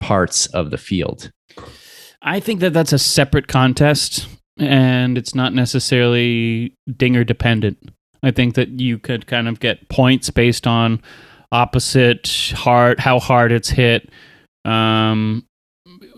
parts 0.00 0.46
of 0.46 0.70
the 0.70 0.78
field. 0.78 1.30
I 2.20 2.40
think 2.40 2.60
that 2.60 2.72
that's 2.72 2.92
a 2.92 2.98
separate 2.98 3.48
contest, 3.48 4.28
and 4.58 5.16
it's 5.16 5.34
not 5.34 5.54
necessarily 5.54 6.76
dinger 6.96 7.24
dependent. 7.24 7.78
I 8.26 8.30
think 8.30 8.54
that 8.54 8.80
you 8.80 8.98
could 8.98 9.26
kind 9.26 9.48
of 9.48 9.60
get 9.60 9.88
points 9.88 10.30
based 10.30 10.66
on 10.66 11.00
opposite 11.52 12.52
hard, 12.54 12.98
how 12.98 13.18
hard 13.18 13.52
it's 13.52 13.70
hit, 13.70 14.10
um, 14.64 15.46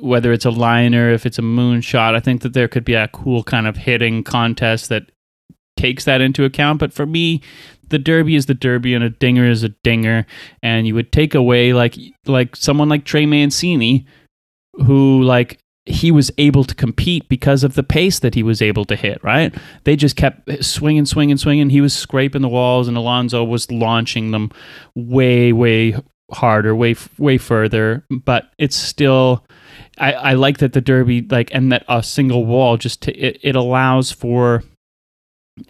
whether 0.00 0.32
it's 0.32 0.44
a 0.44 0.50
liner, 0.50 1.10
if 1.10 1.26
it's 1.26 1.38
a 1.38 1.42
moonshot. 1.42 2.14
I 2.14 2.20
think 2.20 2.42
that 2.42 2.54
there 2.54 2.68
could 2.68 2.84
be 2.84 2.94
a 2.94 3.08
cool 3.08 3.42
kind 3.42 3.66
of 3.66 3.76
hitting 3.76 4.24
contest 4.24 4.88
that 4.88 5.10
takes 5.76 6.04
that 6.04 6.20
into 6.20 6.44
account. 6.44 6.78
But 6.78 6.92
for 6.92 7.06
me, 7.06 7.42
the 7.88 7.98
derby 7.98 8.34
is 8.34 8.46
the 8.46 8.54
derby, 8.54 8.94
and 8.94 9.04
a 9.04 9.10
dinger 9.10 9.44
is 9.44 9.62
a 9.62 9.68
dinger. 9.68 10.26
And 10.62 10.86
you 10.86 10.94
would 10.94 11.12
take 11.12 11.34
away 11.34 11.72
like 11.72 11.96
like 12.26 12.56
someone 12.56 12.88
like 12.88 13.04
Trey 13.04 13.26
Mancini, 13.26 14.06
who 14.74 15.22
like 15.22 15.58
he 15.86 16.10
was 16.10 16.32
able 16.36 16.64
to 16.64 16.74
compete 16.74 17.28
because 17.28 17.62
of 17.62 17.74
the 17.74 17.82
pace 17.84 18.18
that 18.18 18.34
he 18.34 18.42
was 18.42 18.60
able 18.60 18.84
to 18.84 18.96
hit, 18.96 19.22
right? 19.22 19.54
They 19.84 19.94
just 19.96 20.16
kept 20.16 20.64
swinging, 20.64 21.06
swinging, 21.06 21.36
swinging. 21.36 21.70
He 21.70 21.80
was 21.80 21.94
scraping 21.94 22.42
the 22.42 22.48
walls, 22.48 22.88
and 22.88 22.96
Alonso 22.96 23.44
was 23.44 23.70
launching 23.70 24.32
them 24.32 24.50
way, 24.96 25.52
way 25.52 25.94
harder, 26.32 26.74
way, 26.74 26.96
way 27.18 27.38
further. 27.38 28.04
But 28.10 28.50
it's 28.58 28.74
still, 28.76 29.44
I, 29.98 30.12
I 30.12 30.32
like 30.34 30.58
that 30.58 30.72
the 30.72 30.80
derby 30.80 31.22
like 31.22 31.50
and 31.54 31.70
that 31.70 31.84
a 31.88 32.02
single 32.02 32.44
wall 32.44 32.76
just 32.76 33.02
to, 33.02 33.14
it, 33.16 33.38
it 33.42 33.54
allows 33.56 34.10
for 34.10 34.64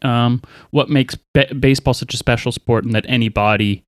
um 0.03 0.43
what 0.71 0.91
makes 0.91 1.15
ba- 1.33 1.55
baseball 1.55 1.95
such 1.95 2.13
a 2.13 2.17
special 2.17 2.51
sport 2.51 2.85
and 2.85 2.93
that 2.93 3.05
anybody 3.09 3.85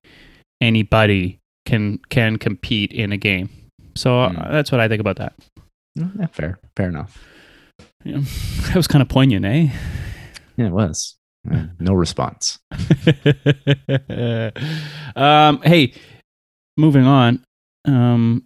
anybody 0.61 1.39
can 1.65 1.97
can 2.09 2.37
compete 2.37 2.91
in 2.93 3.11
a 3.11 3.17
game. 3.17 3.49
So 3.95 4.21
uh, 4.21 4.29
Mm. 4.29 4.51
that's 4.51 4.71
what 4.71 4.79
I 4.79 4.87
think 4.87 5.01
about 5.01 5.17
that. 5.17 5.33
Yeah, 5.99 6.27
fair, 6.27 6.59
fair 6.75 6.89
enough. 6.89 7.23
Yeah. 8.03 8.21
That 8.67 8.75
was 8.75 8.87
kind 8.87 9.01
of 9.01 9.07
poignant, 9.07 9.45
eh? 9.45 9.69
Yeah, 10.55 10.67
it 10.67 10.71
was. 10.71 11.15
Uh, 11.49 11.65
no 11.79 11.93
response. 11.93 12.59
um, 15.15 15.61
hey, 15.63 15.93
moving 16.77 17.05
on. 17.05 17.43
Um, 17.85 18.45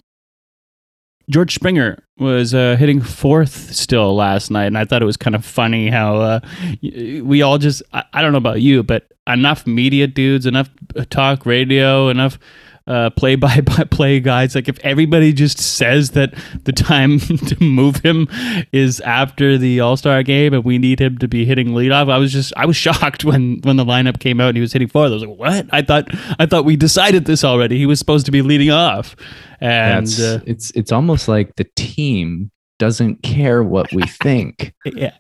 George 1.29 1.53
Springer 1.55 2.03
was 2.17 2.53
uh, 2.53 2.75
hitting 2.77 3.01
fourth 3.01 3.73
still 3.73 4.15
last 4.15 4.51
night, 4.51 4.67
and 4.67 4.77
I 4.77 4.85
thought 4.85 5.01
it 5.01 5.05
was 5.05 5.17
kind 5.17 5.35
of 5.35 5.43
funny 5.43 5.89
how 5.89 6.17
uh, 6.17 6.39
we 6.81 7.41
all 7.41 7.57
just, 7.57 7.81
I, 7.93 8.03
I 8.13 8.21
don't 8.21 8.31
know 8.31 8.37
about 8.37 8.61
you, 8.61 8.83
but 8.83 9.11
enough 9.27 9.65
media 9.67 10.07
dudes, 10.07 10.45
enough 10.45 10.69
talk 11.09 11.45
radio, 11.45 12.09
enough 12.09 12.37
uh, 12.85 13.09
play 13.11 13.35
by 13.35 13.61
play 13.91 14.19
guys. 14.19 14.55
Like, 14.55 14.67
if 14.67 14.77
everybody 14.79 15.31
just 15.33 15.59
says 15.59 16.11
that 16.11 16.33
the 16.65 16.71
time 16.73 17.19
to 17.19 17.63
move 17.63 17.97
him 17.97 18.27
is 18.71 18.99
after 19.01 19.57
the 19.57 19.79
All 19.79 19.95
Star 19.97 20.21
game 20.23 20.53
and 20.53 20.63
we 20.65 20.77
need 20.77 20.99
him 20.99 21.17
to 21.19 21.27
be 21.27 21.45
hitting 21.45 21.69
leadoff, 21.69 22.11
I 22.11 22.17
was 22.17 22.31
just, 22.33 22.51
I 22.57 22.65
was 22.65 22.75
shocked 22.85 23.23
when, 23.23 23.59
when 23.63 23.77
the 23.77 23.85
lineup 23.85 24.19
came 24.19 24.41
out 24.41 24.49
and 24.49 24.57
he 24.57 24.61
was 24.61 24.73
hitting 24.73 24.87
fourth. 24.89 25.11
I 25.11 25.13
was 25.13 25.23
like, 25.25 25.37
what? 25.39 25.65
I 25.71 25.81
thought, 25.81 26.07
I 26.39 26.45
thought 26.45 26.65
we 26.65 26.75
decided 26.75 27.25
this 27.25 27.43
already. 27.43 27.77
He 27.77 27.85
was 27.85 27.99
supposed 27.99 28.25
to 28.25 28.31
be 28.31 28.41
leading 28.41 28.71
off. 28.71 29.15
And 29.61 30.05
That's, 30.07 30.19
uh, 30.19 30.39
it's 30.45 30.71
it's 30.71 30.91
almost 30.91 31.27
like 31.29 31.55
the 31.55 31.65
team 31.77 32.51
doesn't 32.79 33.23
care 33.23 33.63
what 33.63 33.93
we 33.93 34.01
think, 34.07 34.73
yeah, 34.85 35.13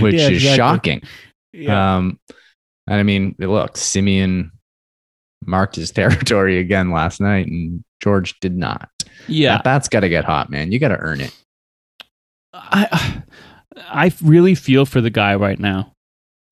which 0.00 0.14
Yeah, 0.14 0.28
is 0.28 0.44
exactly. 0.44 0.56
shocking. 0.56 1.02
yeah. 1.54 1.96
Um, 1.96 2.20
and 2.86 3.00
I 3.00 3.02
mean, 3.02 3.34
look, 3.38 3.74
Semien 3.74 4.50
marked 5.46 5.76
his 5.76 5.90
territory 5.92 6.58
again 6.58 6.90
last 6.90 7.20
night, 7.20 7.46
and 7.46 7.82
George 8.02 8.38
did 8.40 8.56
not. 8.56 8.88
yeah. 9.26 9.56
That 9.56 9.64
bat's 9.64 9.88
got 9.88 10.00
to 10.00 10.08
get 10.08 10.24
hot, 10.24 10.50
man. 10.50 10.72
You 10.72 10.78
got 10.78 10.88
to 10.88 10.98
earn 10.98 11.20
it. 11.20 11.34
I 12.52 13.22
I 13.76 14.12
really 14.22 14.54
feel 14.54 14.86
for 14.86 15.00
the 15.00 15.10
guy 15.10 15.34
right 15.34 15.58
now. 15.58 15.92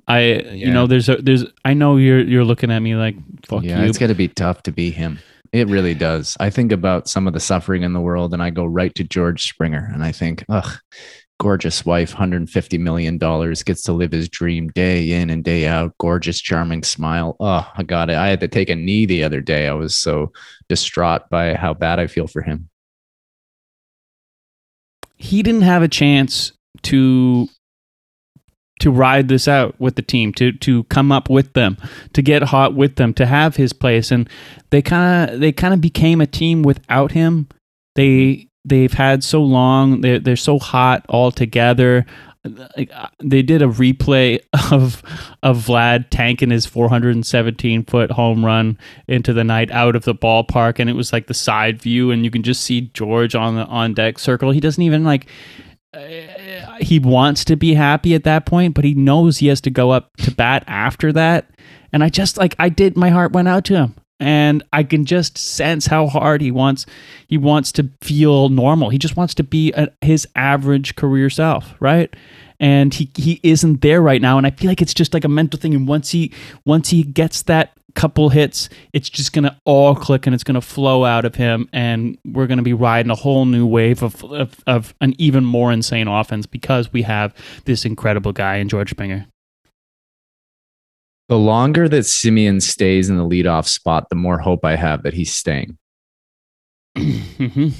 I 0.09 0.35
you 0.53 0.71
know 0.71 0.87
there's 0.87 1.09
a 1.09 1.17
there's 1.17 1.45
I 1.65 1.75
know 1.75 1.97
you're 1.97 2.21
you're 2.21 2.45
looking 2.45 2.71
at 2.71 2.79
me 2.79 2.95
like 2.95 3.17
fuck 3.45 3.65
yeah, 3.65 3.83
you. 3.83 3.89
it's 3.89 3.99
got 3.99 4.07
to 4.07 4.15
be 4.15 4.29
tough 4.29 4.63
to 4.65 4.73
be 4.73 4.91
him. 4.91 5.19
It 5.53 5.69
really 5.69 5.95
does. 5.95 6.37
I 6.39 6.51
think 6.51 6.71
about 6.71 7.09
some 7.09 7.27
of 7.27 7.33
the 7.33 7.41
suffering 7.41 7.83
in 7.83 7.93
the 7.93 8.01
world, 8.01 8.33
and 8.33 8.43
I 8.43 8.51
go 8.51 8.65
right 8.65 8.95
to 8.95 9.05
George 9.05 9.49
Springer, 9.49 9.91
and 9.93 10.05
I 10.05 10.13
think, 10.13 10.45
ugh, 10.49 10.79
gorgeous 11.39 11.85
wife, 11.85 12.13
hundred 12.13 12.49
fifty 12.51 12.79
million 12.79 13.19
dollars, 13.19 13.63
gets 13.63 13.83
to 13.85 13.93
live 13.93 14.13
his 14.13 14.29
dream 14.29 14.69
day 14.69 15.13
in 15.13 15.31
and 15.31 15.45
day 15.45 15.67
out. 15.67 15.95
Gorgeous, 15.99 16.41
charming 16.41 16.83
smile. 16.83 17.37
Oh, 17.41 17.71
I 17.77 17.83
got 17.83 18.11
it. 18.11 18.17
I 18.17 18.29
had 18.29 18.41
to 18.41 18.49
take 18.49 18.71
a 18.71 18.77
knee 18.77 19.07
the 19.07 19.23
other 19.25 19.41
day. 19.41 19.69
I 19.69 19.75
was 19.75 19.97
so 19.97 20.33
distraught 20.69 21.23
by 21.31 21.55
how 21.55 21.75
bad 21.75 21.99
I 22.01 22.07
feel 22.07 22.27
for 22.27 22.43
him. 22.43 22.69
he 25.17 25.43
didn't 25.43 25.63
have 25.63 25.83
a 25.83 25.89
chance 25.89 26.53
to 26.83 27.49
to 28.79 28.91
ride 28.91 29.29
this 29.29 29.49
out 29.49 29.75
with 29.81 29.97
the 29.97 30.03
team 30.03 30.33
to 30.35 30.53
to 30.53 30.85
come 30.85 31.11
up 31.11 31.31
with 31.31 31.55
them 31.55 31.77
to 32.13 32.21
get 32.21 32.43
hot 32.43 32.75
with 32.75 32.97
them 32.97 33.15
to 33.15 33.25
have 33.25 33.57
his 33.57 33.73
place 33.73 34.11
and 34.11 34.29
they 34.71 34.83
kind 34.83 35.31
of 35.31 35.41
they 35.41 35.51
kind 35.53 35.73
of 35.73 35.81
became 35.81 36.21
a 36.21 36.27
team 36.27 36.63
without 36.63 37.13
him 37.13 37.49
they 37.95 38.46
they've 38.67 38.93
had 38.93 39.25
so 39.25 39.43
long 39.43 40.01
they're, 40.01 40.19
they're 40.19 40.37
so 40.37 40.59
hot 40.59 41.05
all 41.09 41.31
together 41.31 42.05
uh, 42.47 43.09
they 43.19 43.43
did 43.43 43.63
a 43.63 43.67
replay 43.67 44.41
of 44.73 45.03
of 45.43 45.67
Vlad 45.67 46.07
tanking 46.11 46.51
his 46.51 46.67
417 46.67 47.85
foot 47.85 48.11
home 48.11 48.45
run 48.45 48.79
into 49.09 49.33
the 49.33 49.45
night 49.45 49.71
out 49.71 49.97
of 49.97 50.05
the 50.05 50.15
ballpark, 50.15 50.79
and 50.79 50.89
it 50.89 50.95
was 50.95 51.13
like 51.13 51.27
the 51.27 51.35
side 51.35 51.81
view, 51.81 52.11
and 52.11 52.25
you 52.25 52.31
can 52.31 52.43
just 52.43 52.63
see 52.63 52.83
George 52.95 53.35
on 53.35 53.57
the 53.57 53.65
on 53.65 53.95
deck 53.95 54.19
circle. 54.19 54.51
He 54.51 54.61
doesn't 54.61 54.83
even 54.83 55.05
like. 55.05 55.27
Uh, 55.95 56.77
he 56.79 56.99
wants 56.99 57.43
to 57.43 57.57
be 57.57 57.73
happy 57.73 58.15
at 58.15 58.25
that 58.25 58.45
point, 58.45 58.75
but 58.75 58.85
he 58.85 58.93
knows 58.93 59.39
he 59.39 59.47
has 59.47 59.63
to 59.63 59.71
go 59.71 59.91
up 59.91 60.15
to 60.19 60.31
bat 60.31 60.63
after 60.67 61.11
that. 61.13 61.49
And 61.91 62.05
I 62.05 62.11
just 62.11 62.37
like 62.37 62.55
I 62.59 62.69
did. 62.69 62.97
My 62.97 63.09
heart 63.09 63.33
went 63.33 63.49
out 63.49 63.65
to 63.67 63.77
him, 63.77 63.95
and 64.19 64.63
I 64.73 64.83
can 64.83 65.05
just 65.05 65.37
sense 65.39 65.87
how 65.87 66.07
hard 66.07 66.41
he 66.41 66.51
wants. 66.51 66.87
He 67.27 67.39
wants 67.39 67.73
to 67.73 67.91
feel 68.01 68.49
normal. 68.49 68.91
He 68.91 68.99
just 68.99 69.17
wants 69.17 69.35
to 69.35 69.45
be 69.45 69.73
a, 69.73 69.89
his 70.01 70.27
average 70.35 70.97
career 70.97 71.31
self, 71.31 71.75
right? 71.81 72.15
and 72.59 72.95
he 72.95 73.11
he 73.17 73.41
isn't 73.43 73.83
there 73.83 74.01
right 74.01 74.23
now 74.23 74.39
and 74.39 74.47
i 74.47 74.51
feel 74.51 74.69
like 74.69 74.81
it's 74.81 74.95
just 74.95 75.13
like 75.13 75.25
a 75.25 75.29
mental 75.29 75.61
thing 75.61 75.75
and 75.75 75.87
once 75.87 76.11
he 76.11 76.33
once 76.65 76.89
he 76.89 77.03
gets 77.03 77.43
that 77.43 77.73
couple 77.95 78.29
hits 78.29 78.69
it's 78.93 79.09
just 79.09 79.33
going 79.33 79.43
to 79.43 79.57
all 79.65 79.97
click 79.97 80.27
and 80.27 80.35
it's 80.35 80.45
going 80.45 80.55
to 80.55 80.61
flow 80.61 81.05
out 81.05 81.25
of 81.25 81.35
him 81.35 81.69
and 81.73 82.19
we're 82.27 82.47
going 82.47 82.59
to 82.59 82.63
be 82.63 82.75
riding 82.75 83.11
a 83.11 83.15
whole 83.15 83.47
new 83.47 83.67
wave 83.67 84.03
of, 84.03 84.23
of 84.25 84.63
of 84.67 84.95
an 85.01 85.15
even 85.19 85.45
more 85.45 85.73
insane 85.73 86.07
offense 86.07 86.45
because 86.45 86.93
we 86.93 87.03
have 87.03 87.35
this 87.65 87.85
incredible 87.87 88.33
guy 88.33 88.57
in 88.57 88.69
George 88.69 88.91
Springer. 88.91 89.27
The 91.29 91.39
longer 91.39 91.89
that 91.89 92.05
Semien 92.05 92.63
stays 92.63 93.11
in 93.11 93.17
the 93.17 93.25
leadoff 93.27 93.67
spot, 93.67 94.09
the 94.11 94.17
more 94.17 94.39
hope 94.39 94.65
I 94.65 94.77
have 94.77 95.03
that 95.03 95.15
he's 95.15 95.33
staying. 95.33 95.77
Mhm. 96.97 97.73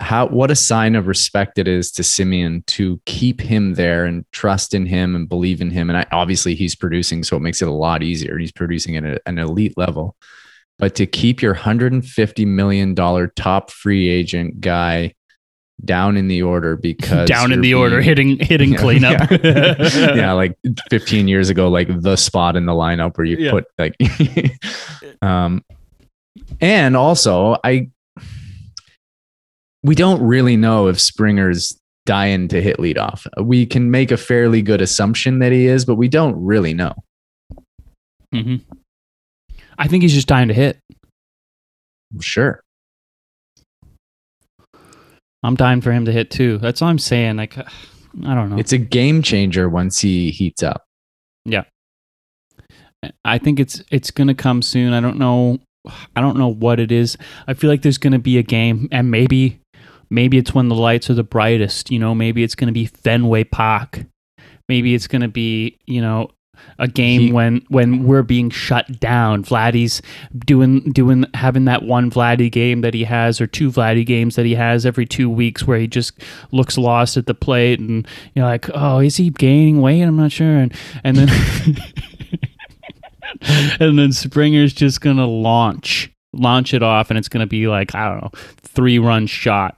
how 0.00 0.26
what 0.26 0.50
a 0.50 0.56
sign 0.56 0.96
of 0.96 1.06
respect 1.06 1.58
it 1.58 1.68
is 1.68 1.92
to 1.92 2.02
Semien 2.02 2.66
to 2.66 3.00
keep 3.06 3.40
him 3.40 3.74
there 3.74 4.04
and 4.04 4.24
trust 4.32 4.74
in 4.74 4.84
him 4.84 5.14
and 5.14 5.28
believe 5.28 5.60
in 5.60 5.70
him. 5.70 5.88
And 5.88 5.96
I, 5.96 6.06
obviously, 6.10 6.56
he's 6.56 6.74
producing, 6.74 7.22
so 7.22 7.36
it 7.36 7.40
makes 7.40 7.62
it 7.62 7.68
a 7.68 7.72
lot 7.72 8.02
easier. 8.02 8.36
He's 8.36 8.50
producing 8.50 8.96
at 8.96 9.04
a- 9.04 9.20
an 9.26 9.38
elite 9.38 9.74
level. 9.76 10.16
But 10.80 10.96
to 10.96 11.06
keep 11.06 11.40
your 11.40 11.54
$150 11.54 12.44
million 12.46 12.96
top 13.36 13.70
free 13.70 14.08
agent 14.08 14.60
guy 14.60 15.14
down 15.84 16.16
in 16.16 16.28
the 16.28 16.42
order 16.42 16.76
because 16.76 17.28
Down 17.28 17.52
in 17.52 17.60
the 17.60 17.74
order, 17.74 18.00
hitting 18.00 18.38
hitting 18.38 18.72
Yeah, 18.72 18.78
cleanup. 18.78 19.30
Yeah. 19.44 20.14
yeah, 20.14 20.32
like 20.32 20.56
15 20.90 21.26
years 21.28 21.50
ago, 21.50 21.68
like 21.68 21.88
the 22.02 22.16
spot 22.16 22.56
in 22.56 22.66
the 22.66 22.72
lineup 22.72 23.16
where 23.18 23.24
you 23.24 23.36
Yeah. 23.36 23.50
put 23.50 23.64
like, 23.78 23.96
um, 25.22 25.64
and 26.60 26.96
also 26.96 27.56
I, 27.64 27.90
we 29.82 29.94
don't 29.94 30.22
really 30.22 30.56
know 30.56 30.86
if 30.86 31.00
Springer's 31.00 31.76
dying 32.06 32.48
to 32.48 32.60
hit 32.62 32.76
leadoff. 32.78 33.26
We 33.42 33.66
can 33.66 33.90
make 33.90 34.10
a 34.12 34.16
fairly 34.16 34.62
good 34.62 34.80
assumption 34.80 35.40
that 35.40 35.52
he 35.52 35.66
is, 35.66 35.84
but 35.84 35.96
we 35.96 36.08
don't 36.08 36.36
really 36.36 36.74
know. 36.74 36.94
mm-hmm. 38.32 38.56
I 39.78 39.88
think 39.88 40.02
he's 40.02 40.14
just 40.14 40.28
dying 40.28 40.48
to 40.48 40.54
hit. 40.54 40.78
Sure. 42.20 42.62
I'm 45.42 45.56
dying 45.56 45.80
for 45.80 45.92
him 45.92 46.04
to 46.04 46.12
hit 46.12 46.30
too. 46.30 46.58
That's 46.58 46.82
all 46.82 46.88
I'm 46.88 46.98
saying. 46.98 47.36
Like, 47.36 47.56
I 48.26 48.34
don't 48.34 48.50
know. 48.50 48.58
It's 48.58 48.72
a 48.72 48.78
game 48.78 49.22
changer 49.22 49.68
once 49.68 50.00
he 50.00 50.30
heats 50.30 50.62
up. 50.62 50.84
Yeah, 51.44 51.64
I 53.24 53.38
think 53.38 53.58
it's 53.58 53.82
it's 53.90 54.10
gonna 54.10 54.34
come 54.34 54.62
soon. 54.62 54.92
I 54.92 55.00
don't 55.00 55.18
know. 55.18 55.58
I 56.14 56.20
don't 56.20 56.38
know 56.38 56.48
what 56.48 56.78
it 56.78 56.92
is. 56.92 57.16
I 57.48 57.54
feel 57.54 57.68
like 57.70 57.82
there's 57.82 57.98
gonna 57.98 58.18
be 58.18 58.38
a 58.38 58.42
game, 58.42 58.88
and 58.92 59.10
maybe 59.10 59.60
maybe 60.10 60.38
it's 60.38 60.54
when 60.54 60.68
the 60.68 60.74
lights 60.74 61.10
are 61.10 61.14
the 61.14 61.24
brightest. 61.24 61.90
You 61.90 61.98
know, 61.98 62.14
maybe 62.14 62.42
it's 62.42 62.54
gonna 62.54 62.72
be 62.72 62.86
Fenway 62.86 63.44
Park. 63.44 64.04
Maybe 64.68 64.94
it's 64.94 65.08
gonna 65.08 65.28
be 65.28 65.78
you 65.86 66.00
know 66.00 66.30
a 66.78 66.86
game 66.88 67.20
He- 67.22 67.32
when 67.32 67.62
when 67.68 68.04
we're 68.04 68.22
being 68.22 68.50
shut 68.50 69.00
down. 69.00 69.44
Vladdy's 69.44 70.02
doing 70.46 70.80
doing 70.92 71.24
having 71.34 71.64
that 71.64 71.82
one 71.82 72.10
Vladdy 72.10 72.50
game 72.50 72.80
that 72.82 72.94
he 72.94 73.04
has, 73.04 73.40
or 73.40 73.46
two 73.46 73.70
Vladdy 73.70 74.04
games 74.06 74.36
that 74.36 74.46
he 74.46 74.54
has 74.54 74.84
every 74.86 75.06
two 75.06 75.28
weeks, 75.30 75.66
where 75.66 75.78
he 75.78 75.86
just 75.86 76.12
looks 76.52 76.76
lost 76.78 77.16
at 77.16 77.26
the 77.26 77.34
plate, 77.34 77.80
and 77.80 78.06
you're 78.34 78.44
like, 78.46 78.68
oh, 78.74 78.98
is 79.00 79.16
he 79.16 79.30
gaining 79.30 79.80
weight? 79.80 80.02
I'm 80.02 80.16
not 80.16 80.32
sure, 80.32 80.56
and 80.58 80.74
and 81.04 81.16
then. 81.16 81.28
and 83.80 83.98
then 83.98 84.12
Springer's 84.12 84.72
just 84.72 85.00
gonna 85.00 85.26
launch 85.26 86.10
launch 86.32 86.74
it 86.74 86.82
off, 86.82 87.10
and 87.10 87.18
it's 87.18 87.28
gonna 87.28 87.46
be 87.46 87.66
like 87.68 87.94
I 87.94 88.08
don't 88.08 88.22
know, 88.22 88.30
three 88.62 88.98
run 88.98 89.26
shot, 89.26 89.76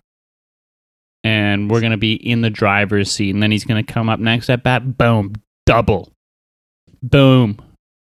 and 1.22 1.70
we're 1.70 1.80
gonna 1.80 1.96
be 1.96 2.14
in 2.14 2.40
the 2.42 2.50
driver's 2.50 3.10
seat, 3.10 3.32
and 3.34 3.42
then 3.42 3.50
he's 3.50 3.64
gonna 3.64 3.82
come 3.84 4.08
up 4.08 4.20
next 4.20 4.50
at 4.50 4.62
bat, 4.62 4.98
boom, 4.98 5.34
double, 5.66 6.12
boom, 7.10 7.58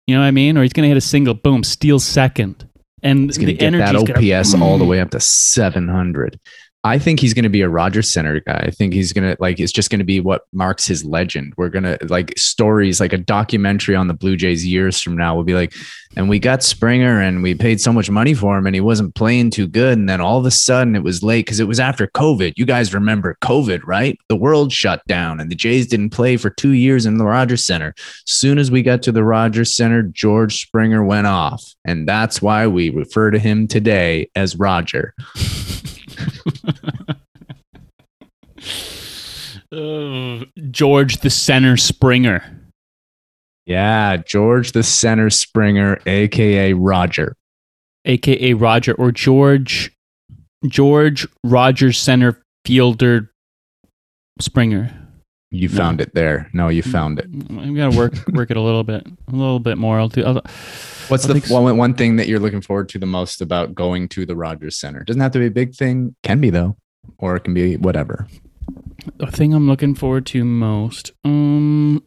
you 0.08 0.16
know 0.16 0.22
what 0.22 0.28
I 0.28 0.32
mean? 0.32 0.58
Or 0.58 0.64
he's 0.64 0.74
gonna 0.74 0.88
hit 0.88 0.98
a 0.98 1.02
single, 1.02 1.34
boom, 1.34 1.64
steal 1.64 2.00
second, 2.00 2.68
and 3.04 3.26
He's 3.26 3.38
going 3.38 3.48
the 3.48 3.54
to 3.54 3.58
get 3.60 3.72
that 3.72 3.96
energy's 3.96 4.04
gonna- 4.08 4.20
OPS 4.40 4.54
all 4.56 4.78
the 4.78 4.86
way 4.92 5.00
up 5.00 5.12
to 5.12 5.20
700. 5.20 6.40
I 6.86 6.98
think 6.98 7.20
he's 7.20 7.34
going 7.34 7.44
to 7.44 7.50
be 7.50 7.62
a 7.62 7.68
Rogers 7.68 8.10
Center 8.10 8.40
guy. 8.40 8.64
I 8.68 8.72
think 8.72 8.94
he's 8.94 9.12
going 9.12 9.30
to 9.30 9.36
like 9.42 9.60
it's 9.60 9.72
just 9.72 9.90
going 9.90 10.00
to 10.00 10.06
be 10.06 10.22
what 10.22 10.44
marks 10.54 10.88
his 10.88 11.04
legend. 11.04 11.54
We're 11.58 11.70
going 11.70 11.84
to 11.84 11.98
like 12.08 12.38
stories 12.38 13.02
like 13.02 13.12
a 13.12 13.18
documentary 13.18 13.96
on 13.96 14.08
the 14.08 14.14
Blue 14.14 14.38
Jays 14.38 14.66
years 14.66 15.02
from 15.02 15.18
now 15.18 15.36
will 15.36 15.44
be 15.44 15.56
like 15.56 15.74
and 16.16 16.30
we 16.30 16.40
got 16.40 16.64
Springer 16.64 17.22
and 17.22 17.44
we 17.44 17.54
paid 17.54 17.82
so 17.82 17.92
much 17.92 18.10
money 18.10 18.34
for 18.34 18.58
him 18.58 18.66
and 18.66 18.74
he 18.74 18.80
wasn't 18.80 19.14
playing 19.14 19.50
too 19.50 19.68
good 19.68 19.98
and 19.98 20.08
then 20.08 20.22
all 20.22 20.40
of 20.40 20.46
a 20.46 20.52
sudden 20.52 20.96
it 20.96 21.04
was 21.04 21.22
late 21.22 21.48
cuz 21.48 21.60
it 21.60 21.68
was 21.68 21.82
after 21.82 22.08
COVID. 22.08 22.54
You 22.56 22.66
guys 22.66 22.94
remember 22.94 23.36
COVID, 23.42 23.82
right? 23.86 24.18
The 24.30 24.38
world 24.38 24.72
shut 24.72 25.06
down 25.06 25.42
and 25.42 25.52
the 25.52 25.56
Jays 25.56 25.86
didn't 25.86 26.12
play 26.12 26.38
for 26.38 26.50
2 26.50 26.70
years 26.70 27.06
in 27.06 27.18
the 27.18 27.26
Rogers 27.26 27.66
Center. 27.66 27.94
Soon 28.26 28.58
as 28.58 28.72
we 28.72 28.84
got 28.84 29.02
to 29.04 29.12
the 29.12 29.26
Rogers 29.26 29.76
Center, 29.76 30.02
George 30.02 30.62
Springer 30.62 31.04
went 31.04 31.28
off 31.28 31.76
and 31.84 32.08
that's 32.08 32.42
why 32.42 32.68
we 32.68 32.90
refer 32.90 33.32
to 33.32 33.40
him 33.40 33.68
today 33.68 34.30
as 34.34 34.56
Roger. 34.56 35.14
Uh, 39.72 40.46
George 40.72 41.18
the 41.18 41.30
Center 41.30 41.78
Springer. 41.78 42.44
Yeah, 43.66 44.18
George 44.18 44.72
the 44.72 44.82
Center 44.84 45.30
Springer, 45.30 46.00
aka 46.08 46.74
Roger. 46.74 47.36
aka 48.06 48.54
Roger 48.54 48.94
or 48.96 49.12
George 49.12 49.92
George 50.68 51.28
Rogers 51.44 52.00
Center 52.00 52.42
Fielder 52.66 53.32
Springer. 54.40 54.96
You 55.52 55.68
No. 55.70 55.76
found 55.76 56.02
it 56.02 56.14
there. 56.16 56.50
No, 56.54 56.70
you 56.70 56.82
found 56.84 57.20
it. 57.20 57.26
I'm 57.26 57.76
gonna 57.76 57.96
work 57.96 58.14
work 58.34 58.50
it 58.52 58.58
a 58.58 58.62
little 58.62 58.84
bit, 58.84 59.06
a 59.28 59.32
little 59.32 59.60
bit 59.60 59.78
more. 59.78 60.00
I'll 60.00 60.10
do. 60.10 60.24
I'll, 60.24 60.42
What's 61.10 61.28
I 61.30 61.34
the 61.34 61.42
so. 61.42 61.60
one, 61.62 61.78
one 61.78 61.94
thing 61.96 62.18
that 62.18 62.28
you're 62.28 62.40
looking 62.40 62.62
forward 62.62 62.88
to 62.90 63.00
the 63.00 63.08
most 63.08 63.42
about 63.42 63.74
going 63.74 64.08
to 64.10 64.26
the 64.28 64.36
Rogers 64.36 64.78
Center? 64.80 65.04
Doesn't 65.04 65.22
have 65.22 65.32
to 65.32 65.40
be 65.40 65.48
a 65.48 65.52
big 65.52 65.74
thing. 65.76 66.16
Can 66.24 66.40
be 66.40 66.50
though, 66.52 66.76
or 67.18 67.36
it 67.36 67.44
can 67.44 67.54
be 67.56 67.78
whatever. 67.78 68.28
The 69.18 69.28
thing 69.28 69.54
I'm 69.54 69.68
looking 69.68 69.96
forward 69.96 70.26
to 70.28 70.44
most. 70.44 71.12
Um, 71.24 72.04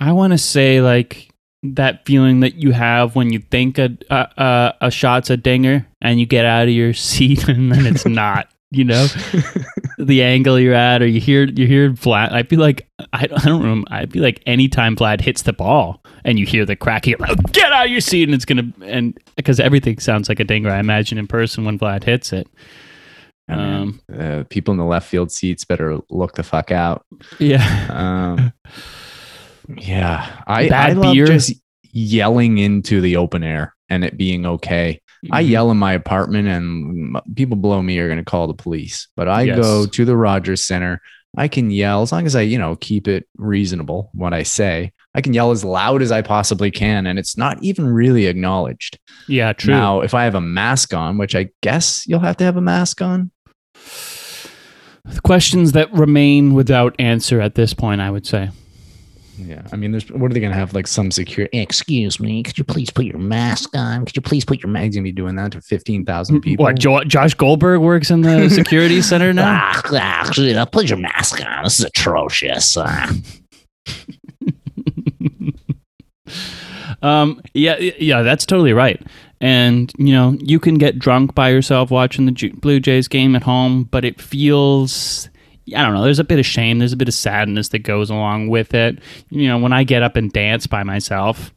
I 0.00 0.12
want 0.12 0.32
to 0.32 0.38
say 0.38 0.80
like 0.80 1.28
that 1.62 2.04
feeling 2.04 2.40
that 2.40 2.56
you 2.56 2.72
have 2.72 3.14
when 3.14 3.32
you 3.32 3.38
think 3.38 3.78
a, 3.78 3.96
a 4.10 4.74
a 4.80 4.90
shot's 4.90 5.30
a 5.30 5.36
dinger 5.36 5.86
and 6.00 6.18
you 6.18 6.26
get 6.26 6.44
out 6.44 6.64
of 6.64 6.70
your 6.70 6.92
seat 7.08 7.48
and 7.48 7.72
then 7.72 7.86
it's 7.86 8.06
not. 8.06 8.48
You 8.74 8.84
know, 8.84 9.06
the 9.98 10.22
angle 10.22 10.58
you're 10.58 10.72
at, 10.72 11.02
or 11.02 11.06
you 11.06 11.20
hear 11.20 11.44
you 11.44 11.66
hear 11.66 11.90
Vlad. 11.90 12.32
I 12.32 12.42
feel 12.42 12.58
like 12.58 12.88
I, 13.12 13.28
I 13.30 13.44
don't 13.44 13.62
know. 13.62 13.84
I 13.90 14.06
feel 14.06 14.22
like 14.22 14.42
anytime 14.46 14.96
Vlad 14.96 15.20
hits 15.20 15.42
the 15.42 15.52
ball 15.52 16.02
and 16.24 16.38
you 16.38 16.46
hear 16.46 16.64
the 16.64 16.74
crack, 16.74 17.06
you're 17.06 17.18
like, 17.18 17.36
get 17.52 17.70
out 17.70 17.84
of 17.84 17.90
your 17.92 18.00
seat, 18.00 18.22
and 18.22 18.34
it's 18.34 18.46
gonna 18.46 18.72
and 18.82 19.18
because 19.36 19.60
everything 19.60 19.98
sounds 19.98 20.30
like 20.30 20.40
a 20.40 20.44
dinger. 20.44 20.70
I 20.70 20.78
imagine 20.78 21.18
in 21.18 21.26
person 21.26 21.66
when 21.66 21.78
Vlad 21.78 22.04
hits 22.04 22.32
it. 22.32 22.48
I 23.52 23.56
mean, 23.56 24.00
Um, 24.12 24.20
uh, 24.20 24.44
people 24.50 24.72
in 24.72 24.78
the 24.78 24.84
left 24.84 25.08
field 25.08 25.30
seats 25.32 25.64
better 25.64 25.98
look 26.10 26.34
the 26.34 26.42
fuck 26.42 26.70
out. 26.70 27.04
yeah. 27.38 27.86
Um, 27.90 28.52
yeah, 29.78 30.42
I, 30.46 30.68
Bad 30.68 30.90
I 30.90 30.92
love 30.94 31.14
beer. 31.14 31.26
just 31.26 31.54
yelling 31.92 32.58
into 32.58 33.00
the 33.00 33.16
open 33.16 33.42
air 33.42 33.74
and 33.88 34.04
it 34.04 34.16
being 34.16 34.46
okay. 34.46 35.00
I 35.30 35.42
Mm-hmm. 35.42 35.50
yell 35.52 35.70
in 35.70 35.76
my 35.76 35.92
apartment, 35.92 36.48
and 36.48 37.16
people 37.36 37.56
below 37.56 37.80
me 37.80 37.96
are 37.98 38.08
going 38.08 38.18
to 38.18 38.24
call 38.24 38.48
the 38.48 38.54
police. 38.54 39.06
But 39.14 39.28
I 39.28 39.42
Yes. 39.42 39.56
go 39.58 39.86
to 39.86 40.04
the 40.04 40.16
Rogers 40.16 40.64
Center. 40.64 41.00
I 41.36 41.46
can 41.48 41.70
yell 41.70 42.02
as 42.02 42.10
long 42.12 42.26
as 42.26 42.34
I, 42.36 42.40
you 42.42 42.58
know, 42.58 42.74
keep 42.76 43.06
it 43.08 43.26
reasonable. 43.38 44.10
What 44.14 44.34
I 44.34 44.42
say, 44.42 44.92
I 45.14 45.20
can 45.20 45.32
yell 45.32 45.50
as 45.52 45.64
loud 45.64 46.02
as 46.02 46.10
I 46.10 46.22
possibly 46.22 46.70
can, 46.72 47.06
and 47.06 47.18
it's 47.20 47.36
not 47.38 47.62
even 47.62 47.86
really 47.86 48.26
acknowledged. 48.26 48.98
Yeah, 49.28 49.52
true. 49.52 49.72
Now, 49.72 50.00
if 50.00 50.12
I 50.12 50.24
have 50.24 50.34
a 50.34 50.40
mask 50.40 50.92
on, 50.92 51.18
which 51.18 51.36
I 51.36 51.50
guess 51.62 52.04
you'll 52.06 52.20
have 52.20 52.36
to 52.38 52.44
have 52.44 52.56
a 52.56 52.60
mask 52.60 53.00
on, 53.00 53.26
The 53.26 53.31
questions 55.24 55.72
that 55.72 55.92
remain 55.92 56.54
without 56.54 56.94
answer 56.98 57.40
at 57.40 57.54
this 57.54 57.74
point, 57.74 58.00
I 58.00 58.10
would 58.10 58.26
say. 58.26 58.50
yeah. 59.36 59.62
I 59.72 59.76
mean, 59.76 59.90
there's 59.92 60.10
what 60.12 60.30
are 60.30 60.34
they 60.34 60.40
going 60.40 60.52
to 60.52 60.58
have 60.58 60.74
like 60.74 60.86
some 60.86 61.10
security? 61.10 61.58
Excuse 61.58 62.20
me, 62.20 62.42
could 62.42 62.58
you 62.58 62.64
please 62.64 62.90
put 62.90 63.04
your 63.04 63.18
mask 63.18 63.74
on? 63.76 64.04
Could 64.04 64.16
you 64.16 64.22
please 64.22 64.44
put 64.44 64.62
your 64.62 64.70
mask 64.70 64.82
Mag's 64.82 64.96
gonna 64.96 65.04
be 65.04 65.12
doing 65.12 65.36
that 65.36 65.52
to 65.52 65.60
fifteen 65.60 66.04
thousand 66.04 66.40
people. 66.42 66.64
What, 66.64 66.78
jo- 66.78 67.04
Josh 67.04 67.34
Goldberg 67.34 67.80
works 67.80 68.10
in 68.10 68.22
the 68.22 68.48
security 68.54 69.02
center 69.02 69.32
now? 69.32 69.58
Ah, 69.60 69.82
ah, 69.92 70.30
yeah, 70.36 70.64
put 70.64 70.88
your 70.88 70.98
mask 70.98 71.44
on. 71.44 71.64
This 71.64 71.78
is 71.80 71.84
atrocious. 71.86 72.76
Ah. 72.78 73.12
um, 77.02 77.40
yeah, 77.54 77.76
yeah, 77.78 78.22
that's 78.22 78.46
totally 78.46 78.72
right. 78.72 79.00
And, 79.42 79.92
you 79.98 80.12
know, 80.12 80.36
you 80.40 80.60
can 80.60 80.76
get 80.76 81.00
drunk 81.00 81.34
by 81.34 81.50
yourself 81.50 81.90
watching 81.90 82.26
the 82.26 82.50
Blue 82.60 82.78
Jays 82.78 83.08
game 83.08 83.34
at 83.34 83.42
home, 83.42 83.84
but 83.84 84.04
it 84.04 84.20
feels. 84.20 85.28
I 85.76 85.82
don't 85.82 85.94
know. 85.94 86.02
There's 86.04 86.20
a 86.20 86.24
bit 86.24 86.38
of 86.38 86.46
shame. 86.46 86.78
There's 86.78 86.92
a 86.92 86.96
bit 86.96 87.08
of 87.08 87.14
sadness 87.14 87.68
that 87.70 87.80
goes 87.80 88.08
along 88.08 88.48
with 88.48 88.72
it. 88.72 89.00
You 89.30 89.48
know, 89.48 89.58
when 89.58 89.72
I 89.72 89.82
get 89.82 90.02
up 90.02 90.14
and 90.14 90.32
dance 90.32 90.68
by 90.68 90.84
myself, 90.84 91.52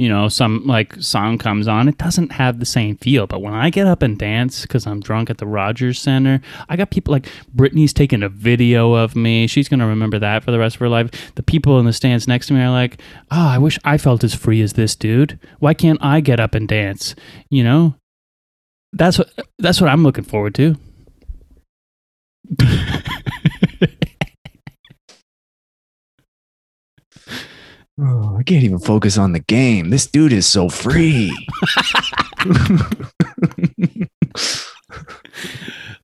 you 0.00 0.08
know, 0.08 0.28
some 0.28 0.66
like 0.66 0.94
song 0.94 1.36
comes 1.36 1.68
on, 1.68 1.86
it 1.86 1.98
doesn't 1.98 2.32
have 2.32 2.58
the 2.58 2.64
same 2.64 2.96
feel. 2.96 3.26
But 3.26 3.42
when 3.42 3.52
I 3.52 3.68
get 3.68 3.86
up 3.86 4.00
and 4.00 4.18
dance 4.18 4.62
because 4.62 4.86
I'm 4.86 5.00
drunk 5.00 5.28
at 5.28 5.36
the 5.36 5.46
Rogers 5.46 6.00
Center, 6.00 6.40
I 6.70 6.76
got 6.76 6.90
people 6.90 7.12
like 7.12 7.28
Brittany's 7.52 7.92
taking 7.92 8.22
a 8.22 8.30
video 8.30 8.94
of 8.94 9.14
me. 9.14 9.46
She's 9.46 9.68
going 9.68 9.80
to 9.80 9.86
remember 9.86 10.18
that 10.18 10.42
for 10.42 10.52
the 10.52 10.58
rest 10.58 10.76
of 10.76 10.80
her 10.80 10.88
life. 10.88 11.34
The 11.34 11.42
people 11.42 11.78
in 11.78 11.84
the 11.84 11.92
stands 11.92 12.26
next 12.26 12.46
to 12.46 12.54
me 12.54 12.62
are 12.62 12.70
like, 12.70 12.98
oh, 13.30 13.48
I 13.48 13.58
wish 13.58 13.78
I 13.84 13.98
felt 13.98 14.24
as 14.24 14.34
free 14.34 14.62
as 14.62 14.72
this 14.72 14.96
dude. 14.96 15.38
Why 15.58 15.74
can't 15.74 16.02
I 16.02 16.20
get 16.20 16.40
up 16.40 16.54
and 16.54 16.66
dance? 16.66 17.14
You 17.50 17.62
know? 17.62 17.94
That's 18.94 19.18
what 19.18 19.30
that's 19.58 19.80
what 19.82 19.90
I'm 19.90 20.02
looking 20.02 20.24
forward 20.24 20.54
to. 20.54 20.76
Oh, 28.02 28.36
I 28.38 28.42
can't 28.42 28.62
even 28.64 28.78
focus 28.78 29.18
on 29.18 29.32
the 29.32 29.40
game. 29.40 29.90
This 29.90 30.06
dude 30.06 30.32
is 30.32 30.46
so 30.46 30.68
free. 30.68 31.30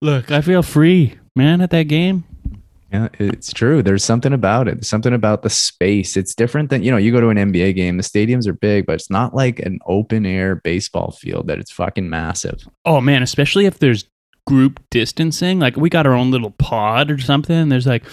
Look, 0.02 0.30
I 0.30 0.40
feel 0.42 0.62
free, 0.62 1.14
man, 1.34 1.60
at 1.60 1.70
that 1.70 1.84
game. 1.84 2.24
yeah, 2.92 3.08
it's 3.18 3.52
true. 3.52 3.82
There's 3.82 4.04
something 4.04 4.32
about 4.32 4.68
it. 4.68 4.84
Something 4.84 5.14
about 5.14 5.42
the 5.42 5.50
space. 5.50 6.16
It's 6.16 6.34
different 6.34 6.70
than, 6.70 6.82
you 6.82 6.90
know, 6.90 6.96
you 6.98 7.12
go 7.12 7.20
to 7.20 7.28
an 7.28 7.38
NBA 7.38 7.74
game, 7.74 7.96
the 7.96 8.02
stadiums 8.02 8.46
are 8.46 8.52
big, 8.52 8.86
but 8.86 8.94
it's 8.94 9.10
not 9.10 9.34
like 9.34 9.58
an 9.60 9.78
open 9.86 10.26
air 10.26 10.56
baseball 10.56 11.12
field 11.12 11.46
that 11.48 11.58
it's 11.58 11.72
fucking 11.72 12.08
massive. 12.10 12.66
Oh 12.84 13.00
man, 13.00 13.22
especially 13.22 13.64
if 13.66 13.78
there's 13.78 14.04
group 14.46 14.80
distancing. 14.90 15.58
Like 15.58 15.76
we 15.76 15.88
got 15.88 16.06
our 16.06 16.14
own 16.14 16.30
little 16.30 16.52
pod 16.52 17.10
or 17.10 17.18
something. 17.18 17.68
There's 17.70 17.86
like 17.86 18.04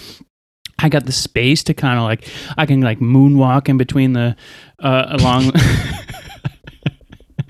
I 0.79 0.89
got 0.89 1.05
the 1.05 1.11
space 1.11 1.63
to 1.63 1.73
kind 1.73 1.97
of 1.97 2.03
like 2.03 2.27
I 2.57 2.65
can 2.65 2.81
like 2.81 2.99
moonwalk 2.99 3.69
in 3.69 3.77
between 3.77 4.13
the 4.13 4.35
uh 4.79 5.05
along 5.09 5.51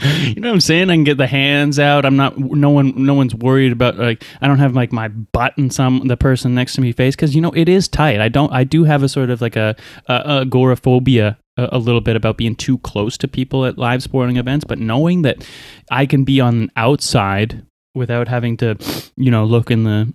You 0.03 0.41
know 0.41 0.49
what 0.49 0.55
I'm 0.55 0.59
saying? 0.59 0.89
I 0.89 0.95
can 0.95 1.05
get 1.05 1.17
the 1.17 1.27
hands 1.27 1.79
out. 1.79 2.05
I'm 2.05 2.17
not 2.17 2.37
no 2.37 2.69
one 2.69 3.05
no 3.05 3.13
one's 3.13 3.33
worried 3.33 3.71
about 3.71 3.97
like 3.97 4.23
I 4.41 4.47
don't 4.47 4.59
have 4.59 4.75
like 4.75 4.91
my 4.91 5.07
butt 5.07 5.53
in 5.57 5.69
some 5.69 6.07
the 6.07 6.17
person 6.17 6.53
next 6.53 6.73
to 6.73 6.81
me 6.81 6.91
face 6.91 7.15
cuz 7.15 7.35
you 7.35 7.41
know 7.41 7.51
it 7.51 7.69
is 7.69 7.87
tight. 7.87 8.19
I 8.19 8.29
don't 8.29 8.51
I 8.51 8.63
do 8.63 8.83
have 8.83 9.03
a 9.03 9.09
sort 9.09 9.29
of 9.29 9.41
like 9.41 9.55
a, 9.55 9.75
a 10.07 10.41
agoraphobia 10.41 11.37
a, 11.57 11.69
a 11.73 11.77
little 11.77 12.01
bit 12.01 12.15
about 12.15 12.37
being 12.37 12.55
too 12.55 12.77
close 12.79 13.17
to 13.19 13.27
people 13.27 13.65
at 13.65 13.77
live 13.77 14.03
sporting 14.03 14.37
events, 14.37 14.65
but 14.65 14.79
knowing 14.79 15.21
that 15.21 15.47
I 15.91 16.05
can 16.05 16.23
be 16.23 16.39
on 16.41 16.69
outside 16.75 17.65
without 17.95 18.27
having 18.27 18.57
to, 18.57 18.75
you 19.15 19.31
know, 19.31 19.45
look 19.45 19.69
in 19.69 19.83
the 19.83 20.13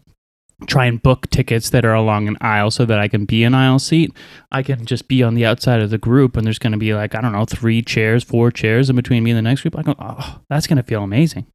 try 0.66 0.86
and 0.86 1.02
book 1.02 1.30
tickets 1.30 1.70
that 1.70 1.84
are 1.84 1.94
along 1.94 2.26
an 2.26 2.36
aisle 2.40 2.70
so 2.70 2.84
that 2.84 2.98
I 2.98 3.06
can 3.08 3.24
be 3.24 3.44
an 3.44 3.54
aisle 3.54 3.78
seat. 3.78 4.12
I 4.50 4.62
can 4.62 4.84
just 4.86 5.06
be 5.06 5.22
on 5.22 5.34
the 5.34 5.46
outside 5.46 5.80
of 5.80 5.90
the 5.90 5.98
group 5.98 6.36
and 6.36 6.44
there's 6.44 6.58
going 6.58 6.72
to 6.72 6.78
be 6.78 6.94
like, 6.94 7.14
I 7.14 7.20
don't 7.20 7.32
know, 7.32 7.44
three 7.44 7.80
chairs, 7.82 8.24
four 8.24 8.50
chairs 8.50 8.90
in 8.90 8.96
between 8.96 9.22
me 9.22 9.30
and 9.30 9.38
the 9.38 9.42
next 9.42 9.62
group. 9.62 9.78
I 9.78 9.82
go, 9.82 9.94
oh, 9.98 10.40
that's 10.50 10.66
going 10.66 10.78
to 10.78 10.82
feel 10.82 11.02
amazing. 11.02 11.46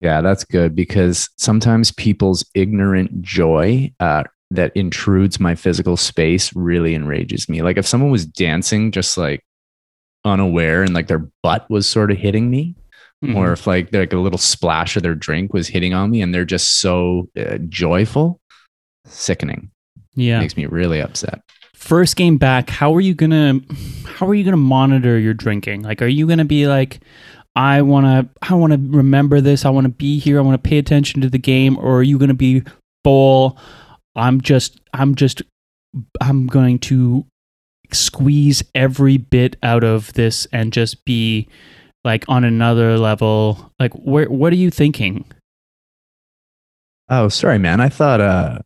Yeah, 0.00 0.20
that's 0.20 0.44
good 0.44 0.74
because 0.74 1.30
sometimes 1.36 1.92
people's 1.92 2.44
ignorant 2.54 3.22
joy 3.22 3.92
uh, 4.00 4.24
that 4.50 4.72
intrudes 4.74 5.40
my 5.40 5.54
physical 5.54 5.96
space 5.96 6.54
really 6.54 6.94
enrages 6.94 7.48
me. 7.48 7.62
Like 7.62 7.78
if 7.78 7.86
someone 7.86 8.10
was 8.10 8.26
dancing 8.26 8.90
just 8.90 9.16
like 9.16 9.44
unaware 10.24 10.82
and 10.82 10.92
like 10.92 11.06
their 11.06 11.30
butt 11.42 11.70
was 11.70 11.88
sort 11.88 12.10
of 12.10 12.18
hitting 12.18 12.50
me, 12.50 12.74
Mm-hmm. 13.24 13.36
or 13.36 13.52
if 13.52 13.66
like 13.66 13.92
like 13.94 14.12
a 14.12 14.18
little 14.18 14.38
splash 14.38 14.94
of 14.96 15.02
their 15.02 15.14
drink 15.14 15.54
was 15.54 15.68
hitting 15.68 15.94
on 15.94 16.10
me 16.10 16.20
and 16.20 16.34
they're 16.34 16.44
just 16.44 16.80
so 16.80 17.30
uh, 17.38 17.56
joyful, 17.68 18.40
sickening. 19.06 19.70
yeah. 20.14 20.38
Makes 20.38 20.56
me 20.56 20.66
really 20.66 21.00
upset. 21.00 21.40
First 21.74 22.16
game 22.16 22.36
back, 22.36 22.68
how 22.68 22.94
are 22.94 23.00
you 23.00 23.14
going 23.14 23.30
to 23.30 23.74
how 24.06 24.28
are 24.28 24.34
you 24.34 24.44
going 24.44 24.52
to 24.52 24.58
monitor 24.58 25.18
your 25.18 25.32
drinking? 25.32 25.82
Like 25.82 26.02
are 26.02 26.06
you 26.06 26.26
going 26.26 26.40
to 26.40 26.44
be 26.44 26.66
like 26.66 27.00
I 27.54 27.80
want 27.80 28.04
to 28.04 28.28
I 28.50 28.54
want 28.54 28.74
to 28.74 28.78
remember 28.78 29.40
this. 29.40 29.64
I 29.64 29.70
want 29.70 29.86
to 29.86 29.92
be 29.92 30.18
here. 30.18 30.38
I 30.38 30.42
want 30.42 30.62
to 30.62 30.68
pay 30.68 30.76
attention 30.76 31.22
to 31.22 31.30
the 31.30 31.38
game 31.38 31.78
or 31.78 31.98
are 31.98 32.02
you 32.02 32.18
going 32.18 32.28
to 32.28 32.34
be 32.34 32.64
full 33.02 33.58
I'm 34.16 34.40
just 34.40 34.80
I'm 34.92 35.14
just 35.14 35.42
I'm 36.20 36.46
going 36.46 36.80
to 36.80 37.24
squeeze 37.92 38.64
every 38.74 39.16
bit 39.16 39.56
out 39.62 39.84
of 39.84 40.12
this 40.14 40.46
and 40.52 40.72
just 40.72 41.04
be 41.04 41.48
like 42.06 42.24
on 42.28 42.44
another 42.44 42.96
level. 42.98 43.72
Like 43.78 43.92
where 43.92 44.30
what 44.30 44.52
are 44.52 44.56
you 44.56 44.70
thinking? 44.70 45.26
Oh, 47.10 47.28
sorry, 47.28 47.58
man. 47.58 47.80
I 47.80 47.88
thought 47.90 48.20
uh, 48.20 48.60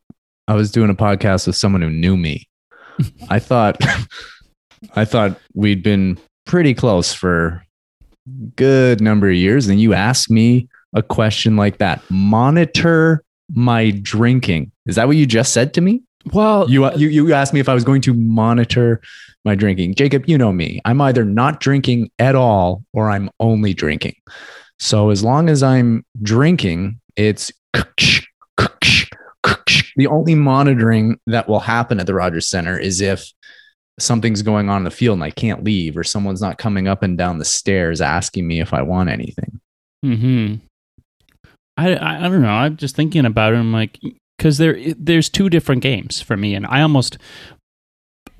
I 0.46 0.54
was 0.54 0.70
doing 0.70 0.90
a 0.90 0.94
podcast 0.94 1.46
with 1.46 1.56
someone 1.56 1.82
who 1.82 1.90
knew 1.90 2.16
me. 2.16 2.48
I 3.30 3.38
thought, 3.38 3.82
I 4.94 5.04
thought 5.04 5.38
we'd 5.54 5.82
been 5.82 6.18
pretty 6.46 6.74
close 6.74 7.12
for 7.12 7.64
good 8.56 9.00
number 9.00 9.28
of 9.28 9.34
years, 9.34 9.68
and 9.68 9.80
you 9.80 9.92
asked 9.94 10.30
me 10.30 10.68
a 10.94 11.02
question 11.02 11.56
like 11.56 11.78
that. 11.78 12.02
Monitor 12.10 13.24
my 13.52 13.90
drinking. 13.90 14.70
Is 14.86 14.96
that 14.96 15.06
what 15.06 15.16
you 15.16 15.26
just 15.26 15.52
said 15.52 15.74
to 15.74 15.80
me? 15.80 16.02
Well, 16.32 16.70
You 16.70 16.90
you 16.96 17.08
you 17.08 17.32
asked 17.32 17.52
me 17.52 17.60
if 17.60 17.68
I 17.68 17.74
was 17.74 17.84
going 17.84 18.02
to 18.02 18.14
monitor 18.14 19.00
my 19.44 19.54
drinking. 19.54 19.94
Jacob, 19.94 20.24
you 20.26 20.36
know 20.36 20.52
me. 20.52 20.80
I'm 20.84 21.00
either 21.00 21.24
not 21.24 21.60
drinking 21.60 22.10
at 22.18 22.34
all 22.34 22.84
or 22.92 23.10
I'm 23.10 23.30
only 23.40 23.74
drinking. 23.74 24.16
So 24.78 25.10
as 25.10 25.22
long 25.22 25.48
as 25.48 25.62
I'm 25.62 26.04
drinking, 26.22 27.00
it's 27.16 27.52
the 29.96 30.06
only 30.08 30.34
monitoring 30.34 31.18
that 31.26 31.48
will 31.48 31.60
happen 31.60 32.00
at 32.00 32.06
the 32.06 32.14
Rogers 32.14 32.48
Center 32.48 32.78
is 32.78 33.00
if 33.00 33.30
something's 33.98 34.42
going 34.42 34.68
on 34.68 34.78
in 34.78 34.84
the 34.84 34.90
field 34.90 35.14
and 35.14 35.24
I 35.24 35.30
can't 35.30 35.64
leave 35.64 35.96
or 35.96 36.04
someone's 36.04 36.40
not 36.40 36.58
coming 36.58 36.88
up 36.88 37.02
and 37.02 37.18
down 37.18 37.38
the 37.38 37.44
stairs 37.44 38.00
asking 38.00 38.46
me 38.46 38.60
if 38.60 38.72
I 38.72 38.82
want 38.82 39.10
anything. 39.10 39.60
Hmm. 40.02 40.54
I, 41.76 41.94
I 41.94 42.18
I 42.18 42.28
don't 42.28 42.42
know. 42.42 42.48
I'm 42.48 42.76
just 42.76 42.96
thinking 42.96 43.24
about 43.24 43.52
it. 43.52 43.56
I'm 43.56 43.72
like, 43.72 43.98
because 44.36 44.58
there 44.58 44.78
there's 44.96 45.28
two 45.28 45.50
different 45.50 45.82
games 45.82 46.20
for 46.20 46.36
me, 46.36 46.54
and 46.54 46.66
I 46.66 46.82
almost 46.82 47.18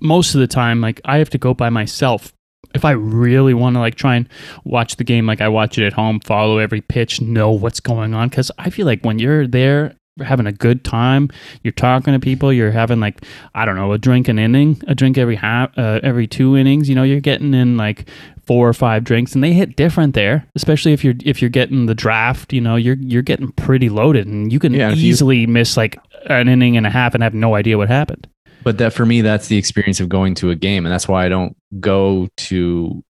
most 0.00 0.34
of 0.34 0.40
the 0.40 0.46
time 0.46 0.80
like 0.80 1.00
I 1.04 1.18
have 1.18 1.30
to 1.30 1.38
go 1.38 1.54
by 1.54 1.70
myself. 1.70 2.32
If 2.74 2.84
I 2.84 2.92
really 2.92 3.52
want 3.54 3.74
to 3.74 3.80
like 3.80 3.96
try 3.96 4.14
and 4.14 4.28
watch 4.64 4.96
the 4.96 5.04
game 5.04 5.26
like 5.26 5.40
I 5.40 5.48
watch 5.48 5.76
it 5.78 5.86
at 5.86 5.92
home, 5.92 6.20
follow 6.20 6.58
every 6.58 6.80
pitch, 6.80 7.20
know 7.20 7.50
what's 7.50 7.80
going 7.80 8.14
on, 8.14 8.28
because 8.28 8.50
I 8.58 8.70
feel 8.70 8.86
like 8.86 9.04
when 9.04 9.18
you're 9.18 9.46
there 9.48 9.96
having 10.22 10.46
a 10.46 10.52
good 10.52 10.84
time, 10.84 11.30
you're 11.64 11.72
talking 11.72 12.12
to 12.12 12.20
people, 12.20 12.52
you're 12.52 12.70
having 12.70 13.00
like 13.00 13.24
I 13.56 13.64
don't 13.64 13.74
know 13.76 13.92
a 13.92 13.98
drink 13.98 14.28
an 14.28 14.38
inning, 14.38 14.80
a 14.86 14.94
drink 14.94 15.18
every 15.18 15.34
half, 15.36 15.76
uh, 15.76 15.98
every 16.04 16.28
two 16.28 16.56
innings. 16.56 16.88
You 16.88 16.94
know, 16.94 17.02
you're 17.02 17.20
getting 17.20 17.54
in 17.54 17.76
like 17.76 18.08
four 18.46 18.68
or 18.68 18.72
five 18.74 19.02
drinks 19.04 19.34
and 19.34 19.42
they 19.44 19.52
hit 19.52 19.76
different 19.76 20.12
there 20.14 20.44
especially 20.56 20.92
if 20.92 21.04
you're 21.04 21.14
if 21.24 21.40
you're 21.40 21.48
getting 21.50 21.86
the 21.86 21.94
draft 21.94 22.52
you 22.52 22.60
know 22.60 22.74
you're 22.74 22.96
you're 22.96 23.22
getting 23.22 23.52
pretty 23.52 23.88
loaded 23.88 24.26
and 24.26 24.52
you 24.52 24.58
can 24.58 24.74
Yeah, 24.74 24.90
if 24.90 24.98
you- 24.98 25.08
easily 25.08 25.46
miss 25.46 25.76
like 25.76 26.00
an 26.26 26.48
inning 26.48 26.76
and 26.76 26.84
a 26.84 26.90
half 26.90 27.14
and 27.14 27.22
have 27.22 27.32
no 27.34 27.54
idea 27.54 27.78
what 27.78 27.86
happened 27.88 28.26
But 28.62 28.78
that 28.78 28.92
for 28.92 29.06
me, 29.06 29.20
that's 29.22 29.48
the 29.48 29.56
experience 29.56 30.00
of 30.00 30.08
going 30.08 30.34
to 30.36 30.50
a 30.50 30.56
game. 30.56 30.84
And 30.84 30.92
that's 30.92 31.08
why 31.08 31.24
I 31.24 31.28
don't 31.28 31.56
go 31.80 32.28
to 32.36 33.02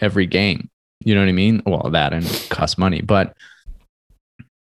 every 0.00 0.26
game. 0.26 0.70
You 1.00 1.14
know 1.14 1.20
what 1.20 1.28
I 1.28 1.32
mean? 1.32 1.62
Well, 1.66 1.90
that 1.90 2.12
and 2.12 2.24
it 2.24 2.46
costs 2.50 2.78
money. 2.78 3.00
But 3.00 3.36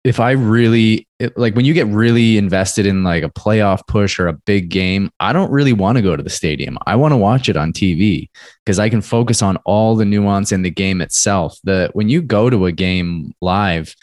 if 0.05 0.20
I 0.20 0.32
really 0.32 1.09
like 1.36 1.55
when 1.55 1.64
you 1.64 1.72
get 1.72 1.86
really 1.86 2.36
invested 2.36 2.84
in 2.84 3.05
like 3.05 3.22
a 3.22 3.30
playoff 3.30 3.86
push 3.86 4.18
or 4.18 4.28
a 4.28 4.34
big 4.34 4.68
game, 4.68 5.11
I 5.18 5.32
don't 5.32 5.50
really 5.50 5.72
want 5.72 5.96
to 5.96 6.02
go 6.02 6.14
to 6.14 6.22
the 6.22 6.30
stadium. 6.30 6.78
I 6.86 6.96
want 6.96 7.12
to 7.12 7.16
watch 7.16 7.48
it 7.48 7.57
on 7.57 7.72
TV 7.72 8.28
because 8.64 8.78
I 8.78 8.90
can 8.90 9.00
focus 9.00 9.40
on 9.40 9.57
all 9.64 9.96
the 9.96 10.05
nuance 10.05 10.52
in 10.52 10.61
the 10.61 10.70
game 10.70 11.00
itself. 11.00 11.59
The 11.64 11.90
when 11.94 12.11
you 12.11 12.20
go 12.20 12.50
to 12.50 12.66
a 12.66 12.72
game 12.72 13.32
live, 13.40 13.96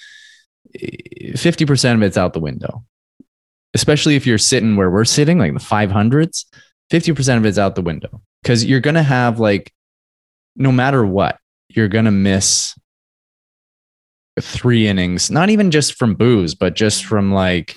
eh, 0.73 1.33
50% 1.33 1.93
of 1.93 2.01
it's 2.01 2.17
out 2.17 2.33
the 2.33 2.39
window 2.39 2.83
especially 3.73 4.15
if 4.15 4.25
you're 4.27 4.37
sitting 4.37 4.75
where 4.75 4.89
we're 4.89 5.05
sitting, 5.05 5.37
like 5.37 5.53
the 5.53 5.59
500s, 5.59 6.45
50% 6.91 7.37
of 7.37 7.45
it's 7.45 7.57
out 7.57 7.75
the 7.75 7.81
window. 7.81 8.21
Because 8.41 8.65
you're 8.65 8.79
going 8.79 8.95
to 8.95 9.03
have 9.03 9.39
like, 9.39 9.71
no 10.55 10.71
matter 10.71 11.05
what, 11.05 11.37
you're 11.69 11.87
going 11.87 12.05
to 12.05 12.11
miss 12.11 12.75
three 14.39 14.87
innings, 14.87 15.29
not 15.29 15.49
even 15.49 15.71
just 15.71 15.93
from 15.93 16.15
booze, 16.15 16.55
but 16.55 16.75
just 16.75 17.05
from 17.05 17.31
like 17.31 17.75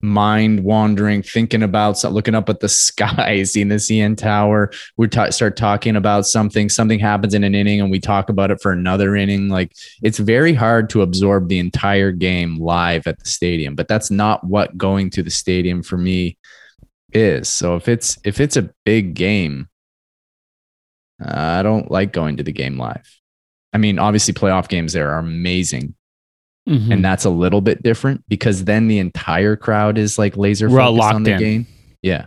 mind 0.00 0.64
wandering, 0.64 1.22
thinking 1.22 1.62
about 1.62 2.02
looking 2.04 2.34
up 2.34 2.48
at 2.48 2.60
the 2.60 2.68
sky, 2.68 3.42
seeing 3.42 3.68
the 3.68 3.76
CN 3.76 4.16
Tower. 4.16 4.70
We 4.96 5.08
ta- 5.08 5.30
start 5.30 5.56
talking 5.56 5.96
about 5.96 6.26
something, 6.26 6.68
something 6.68 6.98
happens 6.98 7.34
in 7.34 7.44
an 7.44 7.54
inning, 7.54 7.80
and 7.80 7.90
we 7.90 8.00
talk 8.00 8.28
about 8.28 8.50
it 8.50 8.60
for 8.60 8.72
another 8.72 9.16
inning. 9.16 9.48
Like 9.48 9.72
it's 10.02 10.18
very 10.18 10.54
hard 10.54 10.90
to 10.90 11.02
absorb 11.02 11.48
the 11.48 11.58
entire 11.58 12.12
game 12.12 12.58
live 12.58 13.06
at 13.06 13.18
the 13.18 13.28
stadium, 13.28 13.74
but 13.74 13.88
that's 13.88 14.10
not 14.10 14.44
what 14.44 14.76
going 14.76 15.10
to 15.10 15.22
the 15.22 15.30
stadium 15.30 15.82
for 15.82 15.96
me 15.96 16.38
is. 17.12 17.48
So 17.48 17.76
if 17.76 17.88
it's 17.88 18.18
if 18.24 18.40
it's 18.40 18.56
a 18.56 18.70
big 18.84 19.14
game, 19.14 19.68
uh, 21.24 21.34
I 21.34 21.62
don't 21.62 21.90
like 21.90 22.12
going 22.12 22.36
to 22.36 22.42
the 22.42 22.52
game 22.52 22.78
live. 22.78 23.18
I 23.72 23.78
mean, 23.78 23.98
obviously, 23.98 24.34
playoff 24.34 24.68
games 24.68 24.92
there 24.92 25.10
are 25.10 25.18
amazing, 25.18 25.94
Mhm. 26.68 26.92
and 26.92 27.04
that's 27.04 27.24
a 27.24 27.30
little 27.30 27.60
bit 27.60 27.82
different 27.82 28.22
because 28.28 28.64
then 28.64 28.88
the 28.88 28.98
entire 28.98 29.56
crowd 29.56 29.96
is 29.98 30.18
like 30.18 30.36
laser 30.36 30.68
We're 30.68 30.78
focused 30.78 31.02
on 31.02 31.14
locked 31.14 31.24
the 31.24 31.32
in. 31.32 31.38
game. 31.38 31.66
Yeah. 32.02 32.26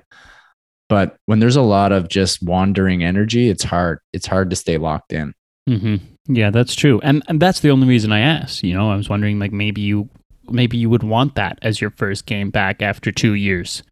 But 0.90 1.16
when 1.28 1.40
there's 1.40 1.56
a 1.56 1.62
lot 1.62 1.92
of 1.92 2.10
just 2.10 2.42
wandering 2.44 3.04
energy, 3.04 3.50
it's 3.50 3.64
hard. 3.64 4.00
It's 4.14 4.28
hard 4.28 4.50
to 4.50 4.56
stay 4.56 4.78
locked 4.78 5.14
in. 5.14 5.34
Mm-hmm. 5.70 5.96
Yeah, 6.36 6.50
that's 6.50 6.76
true, 6.76 7.00
and 7.04 7.24
and 7.28 7.40
that's 7.40 7.62
the 7.62 7.70
only 7.72 7.88
reason 7.88 8.12
I 8.12 8.20
asked. 8.20 8.64
You 8.64 8.74
know, 8.74 8.92
I 8.92 8.96
was 8.96 9.08
wondering 9.10 9.40
like 9.40 9.52
maybe 9.54 9.82
you 9.82 10.10
maybe 10.50 10.78
you 10.78 10.90
would 10.90 11.04
want 11.04 11.36
that 11.36 11.60
as 11.62 11.80
your 11.80 11.92
first 11.92 12.26
game 12.26 12.50
back 12.50 12.82
after 12.82 13.12
two 13.12 13.34
years, 13.36 13.84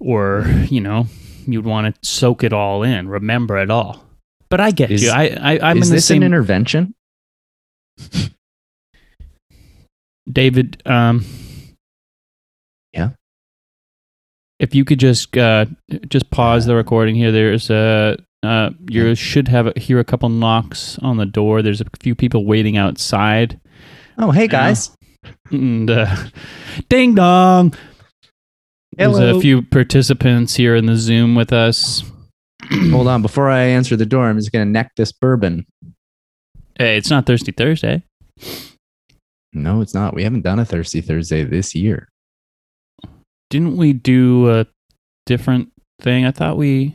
or 0.00 0.46
you 0.68 0.80
know, 0.80 1.06
you'd 1.46 1.64
want 1.64 1.94
to 1.94 2.08
soak 2.08 2.42
it 2.44 2.52
all 2.52 2.82
in, 2.82 3.08
remember 3.08 3.56
it 3.58 3.70
all. 3.70 4.04
But 4.50 4.60
I 4.60 4.70
get 4.70 4.90
Is- 4.90 5.02
you. 5.04 5.10
I, 5.10 5.36
I 5.40 5.70
I'm 5.70 5.78
is 5.78 5.88
in 5.88 5.92
the 5.92 5.96
this 5.96 6.06
same. 6.06 6.22
an 6.22 6.26
intervention? 6.26 6.94
David, 10.30 10.82
um, 10.86 11.24
Yeah. 12.92 13.10
If 14.58 14.74
you 14.74 14.84
could 14.84 14.98
just 15.00 15.36
uh, 15.36 15.66
just 16.08 16.30
pause 16.30 16.66
the 16.66 16.74
recording 16.74 17.14
here. 17.14 17.32
There's 17.32 17.70
a 17.70 18.16
uh, 18.42 18.70
you 18.88 19.14
should 19.14 19.48
have 19.48 19.74
hear 19.76 19.98
a 19.98 20.04
couple 20.04 20.28
knocks 20.28 20.98
on 21.00 21.16
the 21.16 21.26
door. 21.26 21.62
There's 21.62 21.80
a 21.80 21.86
few 22.00 22.14
people 22.14 22.44
waiting 22.44 22.76
outside. 22.76 23.60
Oh, 24.18 24.30
hey 24.30 24.48
guys. 24.48 24.90
And 25.50 25.90
uh, 25.90 26.14
ding 26.88 27.14
dong. 27.14 27.74
There's 28.96 29.18
a 29.18 29.40
few 29.40 29.62
participants 29.62 30.56
here 30.56 30.74
in 30.74 30.86
the 30.86 30.96
Zoom 30.96 31.34
with 31.36 31.52
us. 31.52 32.02
Hold 32.90 33.06
on. 33.06 33.22
Before 33.22 33.48
I 33.48 33.60
answer 33.60 33.94
the 33.96 34.06
door, 34.06 34.28
I'm 34.28 34.36
just 34.36 34.50
going 34.50 34.66
to 34.66 34.70
neck 34.70 34.92
this 34.96 35.12
bourbon. 35.12 35.66
Hey, 36.76 36.96
it's 36.96 37.10
not 37.10 37.24
Thirsty 37.26 37.52
Thursday. 37.52 38.02
No, 39.62 39.80
it's 39.80 39.94
not. 39.94 40.14
We 40.14 40.24
haven't 40.24 40.42
done 40.42 40.58
a 40.58 40.64
Thirsty 40.64 41.00
Thursday 41.00 41.44
this 41.44 41.74
year. 41.74 42.08
Didn't 43.50 43.76
we 43.76 43.92
do 43.92 44.50
a 44.50 44.66
different 45.26 45.72
thing? 46.00 46.24
I 46.26 46.30
thought 46.30 46.56
we. 46.56 46.94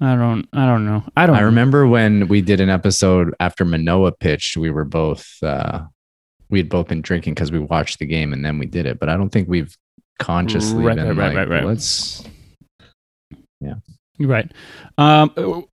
I 0.00 0.14
don't. 0.16 0.48
I 0.52 0.66
don't 0.66 0.86
know. 0.86 1.04
I 1.16 1.26
don't. 1.26 1.36
I 1.36 1.40
remember 1.40 1.86
when 1.86 2.26
we 2.28 2.40
did 2.40 2.60
an 2.60 2.70
episode 2.70 3.34
after 3.38 3.64
Manoah 3.64 4.12
pitched, 4.12 4.56
we 4.56 4.70
were 4.70 4.84
both, 4.84 5.28
uh, 5.42 5.82
we 6.48 6.58
had 6.58 6.68
both 6.68 6.88
been 6.88 7.02
drinking 7.02 7.34
because 7.34 7.52
we 7.52 7.58
watched 7.58 7.98
the 7.98 8.06
game 8.06 8.32
and 8.32 8.44
then 8.44 8.58
we 8.58 8.66
did 8.66 8.86
it. 8.86 8.98
But 8.98 9.10
I 9.10 9.16
don't 9.16 9.28
think 9.28 9.48
we've 9.48 9.76
consciously 10.18 10.82
Right, 10.82 10.96
been 10.96 11.16
right, 11.16 11.34
like, 11.34 11.36
right, 11.36 11.48
right. 11.48 11.64
let's, 11.64 12.24
You're 13.60 14.28
right. 14.28 14.50
Um, 14.98 15.66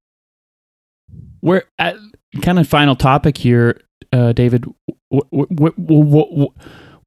we're 1.42 1.64
at 1.80 1.96
kind 2.42 2.60
of 2.60 2.68
final 2.68 2.96
topic 2.96 3.38
here, 3.38 3.82
uh, 4.12 4.34
David. 4.34 4.66
Wh- 5.14 5.28
wh- 5.32 5.50
wh- 5.60 5.76
wh- 5.78 6.32
wh- 6.38 6.54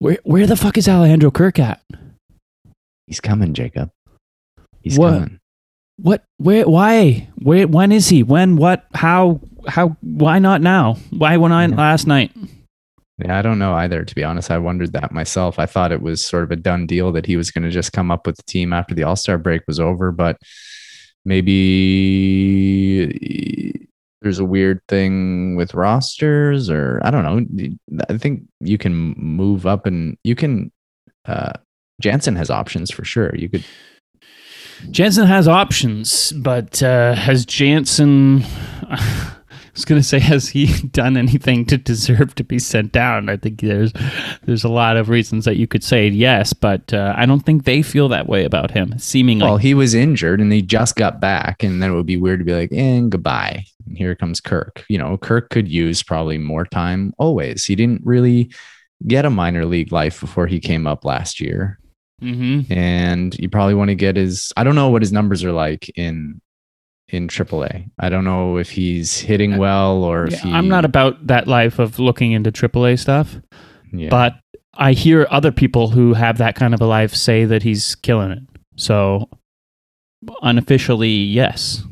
Where 0.03 0.19
where 0.25 0.47
the 0.47 0.57
fuck 0.57 0.79
is 0.79 0.89
Alejandro 0.89 1.31
Kirk 1.31 1.59
at? 1.59 1.83
he's 3.07 3.21
coming, 3.21 3.53
Jacob. 3.55 3.91
He's 4.83 4.99
What? 4.99 5.13
coming. 5.13 5.39
What? 5.99 6.25
Where? 6.39 6.67
Why? 6.69 7.29
Where? 7.43 7.67
When 7.69 7.93
is 7.93 8.09
he? 8.09 8.23
When? 8.23 8.57
What? 8.57 8.87
How? 8.95 9.41
How? 9.69 9.97
Why 10.01 10.39
not 10.39 10.63
now? 10.63 10.95
Why 11.11 11.37
when 11.37 11.53
I 11.53 11.67
Yeah. 11.67 11.75
last 11.77 12.07
night? 12.07 12.33
Yeah, 13.19 13.39
I 13.39 13.43
don't 13.43 13.59
know 13.59 13.75
either. 13.75 14.03
To 14.03 14.15
be 14.15 14.25
honest, 14.25 14.51
I 14.51 14.57
wondered 14.57 14.95
that 14.95 15.13
myself. 15.13 15.59
I 15.59 15.67
thought 15.67 15.93
it 15.93 16.01
was 16.01 16.25
sort 16.25 16.45
of 16.45 16.51
a 16.53 16.57
done 16.57 16.87
deal 16.87 17.13
that 17.13 17.27
he 17.27 17.37
was 17.37 17.51
going 17.51 17.65
to 17.65 17.71
just 17.71 17.93
come 17.93 18.11
up 18.11 18.27
with 18.27 18.37
the 18.37 18.43
team 18.45 18.73
after 18.73 18.95
the 18.95 19.03
All 19.03 19.17
Star 19.17 19.37
break 19.37 19.61
was 19.67 19.79
over, 19.79 20.11
but 20.11 20.39
maybe 23.11 23.87
there's 24.23 24.39
a 24.39 24.45
weird 24.45 24.81
thing 24.89 25.57
with 25.57 25.75
rosters, 25.75 26.69
or 26.69 27.01
I 27.03 27.11
don't 27.11 27.25
know. 27.25 28.01
I 28.09 28.19
think 28.19 28.43
you 28.61 28.79
can 28.79 29.15
move 29.17 29.67
up 29.67 29.87
and 29.87 30.17
you 30.25 30.35
can. 30.35 30.71
Uh, 31.25 31.53
Jansen 32.01 32.37
has 32.37 32.51
options 32.51 32.91
for 32.91 33.05
sure. 33.05 33.35
You 33.35 33.49
could. 33.49 33.65
Jansen 34.91 35.27
has 35.27 35.47
options, 35.47 36.33
but 36.33 36.83
uh, 36.83 37.15
has 37.15 37.45
Jansen? 37.45 38.45
Was 39.81 39.87
gonna 39.87 40.03
say, 40.03 40.19
has 40.21 40.51
he 40.51 40.67
done 40.89 41.17
anything 41.17 41.65
to 41.67 41.79
deserve 41.79 42.35
to 42.35 42.45
be 42.45 42.59
sent 42.59 42.93
down? 42.93 43.31
I 43.31 43.39
think 43.39 43.63
there's 43.63 43.95
there's 44.45 44.63
a 44.63 44.69
lot 44.69 44.99
of 44.99 45.09
reasons 45.09 45.47
that 45.47 45.57
you 45.57 45.67
could 45.67 45.83
say 45.83 46.07
yes, 46.09 46.53
but 46.53 46.93
uh, 46.93 47.15
I 47.17 47.25
don't 47.25 47.41
think 47.41 47.65
they 47.65 47.81
feel 47.81 48.09
that 48.09 48.29
way 48.29 48.45
about 48.45 48.71
him. 48.71 48.99
Seemingly, 48.99 49.43
Well, 49.43 49.57
he 49.57 49.73
was 49.73 49.95
injured 49.95 50.39
and 50.39 50.53
he 50.53 50.61
just 50.61 50.97
got 50.97 51.19
back, 51.19 51.63
and 51.63 51.83
then 51.83 51.93
it 51.93 51.95
would 51.95 52.05
be 52.05 52.19
weird 52.19 52.41
to 52.41 52.45
be 52.45 52.55
like, 52.55 52.73
and 52.73 53.11
goodbye. 53.11 53.65
And 53.87 53.97
here 53.97 54.15
comes 54.15 54.39
Kirk. 54.39 54.85
You 54.91 54.99
know, 54.99 55.17
Kirk 55.17 55.49
could 55.49 55.67
use 55.67 56.03
probably 56.03 56.37
more 56.37 56.67
time 56.67 57.15
always. 57.17 57.65
He 57.65 57.75
didn't 57.75 58.03
really 58.05 58.53
get 59.07 59.25
a 59.25 59.31
minor 59.31 59.65
league 59.65 59.93
life 59.93 60.21
before 60.21 60.47
he 60.47 60.61
came 60.61 60.87
up 60.87 61.07
last 61.07 61.41
year. 61.41 61.79
Mm-hmm. 62.21 62.71
And 62.71 63.35
you 63.39 63.49
probably 63.49 63.73
want 63.73 63.89
to 63.89 63.95
get 63.95 64.17
his 64.17 64.53
I 64.59 64.63
don't 64.65 64.75
know 64.75 64.91
what 64.91 65.01
his 65.01 65.13
numbers 65.13 65.43
are 65.43 65.53
like 65.53 65.89
in 65.97 66.43
in 67.11 67.29
AAA. 67.29 67.91
I 67.99 68.09
don't 68.09 68.25
know 68.25 68.57
if 68.57 68.71
he's 68.71 69.19
hitting 69.19 69.59
well 69.59 70.05
or 70.05 70.27
if 70.27 70.41
he 70.41 70.53
I'm 70.53 70.69
not 70.69 70.85
about 70.85 71.27
that 71.27 71.49
life 71.49 71.79
of 71.79 71.99
looking 71.99 72.33
into 72.33 72.53
AAA 72.53 72.99
stuff, 72.99 73.37
yeah. 73.93 74.09
but 74.09 74.35
I 74.75 74.93
hear 74.93 75.27
other 75.31 75.53
people 75.53 75.89
who 75.89 76.15
have 76.15 76.39
that 76.39 76.55
kind 76.55 76.75
of 76.75 76.81
a 76.81 76.87
life 76.87 77.15
say 77.15 77.45
that 77.45 77.63
he's 77.63 77.97
killing 77.97 78.31
it. 78.31 78.43
So 78.77 79.29
unofficially, 80.43 81.09
yes, 81.09 81.83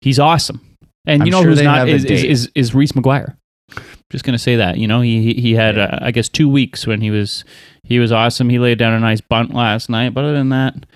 he's 0.00 0.18
awesome. 0.18 0.76
And 1.06 1.22
I'm 1.22 1.26
you 1.26 1.32
know 1.32 1.42
sure 1.42 1.50
who's 1.50 1.62
not 1.62 1.88
is, 1.88 2.04
is, 2.04 2.24
is 2.24 2.50
is 2.54 2.74
Reese 2.74 2.92
McGuire. 2.92 3.36
Just 4.10 4.24
gonna 4.24 4.38
say 4.38 4.56
that. 4.56 4.78
You 4.78 4.88
know, 4.88 5.00
he 5.00 5.22
he- 5.22 5.40
he 5.40 5.54
had 5.54 5.78
uh, 5.78 5.98
I 6.00 6.10
guess 6.10 6.28
two 6.28 6.48
weeks 6.48 6.86
when 6.86 7.00
he 7.00 7.10
was 7.10 7.44
he 7.82 7.98
was 7.98 8.10
awesome. 8.12 8.48
He 8.48 8.58
laid 8.58 8.78
down 8.78 8.94
a 8.94 9.00
nice 9.00 9.20
bunt 9.20 9.54
last 9.54 9.88
night. 9.88 10.14
But 10.14 10.24
other 10.24 10.34
than 10.34 10.48
that, 10.50 10.86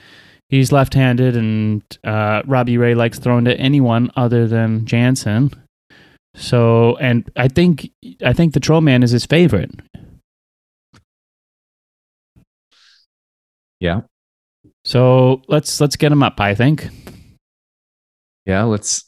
he's 0.49 0.73
left-handed, 0.73 1.37
and 1.37 1.83
uh, 2.05 2.43
Robbie 2.47 2.79
Ray 2.79 2.95
likes 2.95 3.19
throwing 3.19 3.45
to 3.47 3.57
anyone 3.59 4.11
other 4.17 4.47
than 4.47 4.87
Jansen. 4.87 5.51
So, 6.35 6.97
and 6.99 7.31
I 7.37 7.49
think 7.49 7.91
I 8.25 8.33
think 8.33 8.55
the 8.55 8.61
Troll 8.61 8.81
Man 8.81 9.03
is 9.03 9.11
his 9.11 9.27
favorite. 9.27 9.71
yeah. 13.81 14.03
So 14.85 15.43
let's 15.49 15.81
let's 15.81 15.97
get 15.97 16.13
him 16.13 16.23
up. 16.23 16.41
I 16.41 16.55
think. 16.55 16.89
Yeah, 18.47 18.65
let's 18.65 19.08